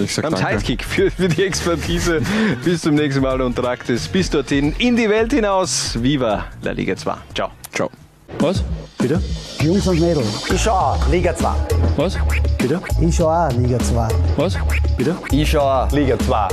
Ich 0.00 0.14
sag 0.14 0.22
beim 0.24 0.34
danke. 0.34 0.58
Sidekick 0.58 0.84
für, 0.84 1.10
für 1.10 1.28
die 1.28 1.44
Expertise. 1.44 2.20
Bis 2.64 2.82
zum 2.82 2.94
nächsten 2.94 3.22
Mal 3.22 3.40
und 3.40 3.56
tragt 3.56 3.88
es 3.90 4.06
bis 4.08 4.30
dorthin 4.30 4.74
in 4.78 4.96
die 4.96 5.08
Welt 5.08 5.32
hinaus. 5.32 5.96
Viva 6.00 6.44
la 6.62 6.72
Liga 6.72 6.96
2. 6.96 7.14
Ciao. 7.34 7.50
Ciao. 7.72 7.90
Was? 8.38 8.62
Bitte? 8.98 9.20
Jungs 9.60 9.86
und 9.86 10.00
Mädels. 10.00 10.50
Ich 10.52 10.60
schau 10.60 10.72
auch 10.72 11.08
Liga 11.10 11.34
2. 11.34 11.48
Was? 11.96 12.18
Bitte? 12.58 12.80
Ich 13.00 13.16
schau 13.16 13.28
auch 13.28 13.52
Liga 13.52 13.78
2. 13.78 14.08
Was? 14.36 14.56
Bitte? 14.96 15.16
Ich 15.30 15.50
schau 15.50 15.60
auch 15.60 15.90
Liga 15.92 16.18
2. 16.18 16.48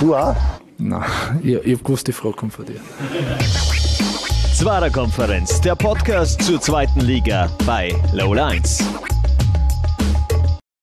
Du 0.00 0.14
auch? 0.14 0.34
Nein, 0.78 1.02
ich, 1.42 1.54
ich 1.54 1.74
hab 1.76 1.84
gewusst, 1.84 2.06
die 2.06 2.12
Frage 2.12 2.34
kommt 2.34 2.52
von 2.54 2.64
dir. 2.64 2.80
Zwarer 4.54 4.90
Konferenz, 4.90 5.60
der 5.60 5.74
Podcast 5.74 6.42
zur 6.42 6.60
zweiten 6.60 7.00
Liga 7.00 7.48
bei 7.66 7.94
Low 8.12 8.34
Lines. 8.34 8.82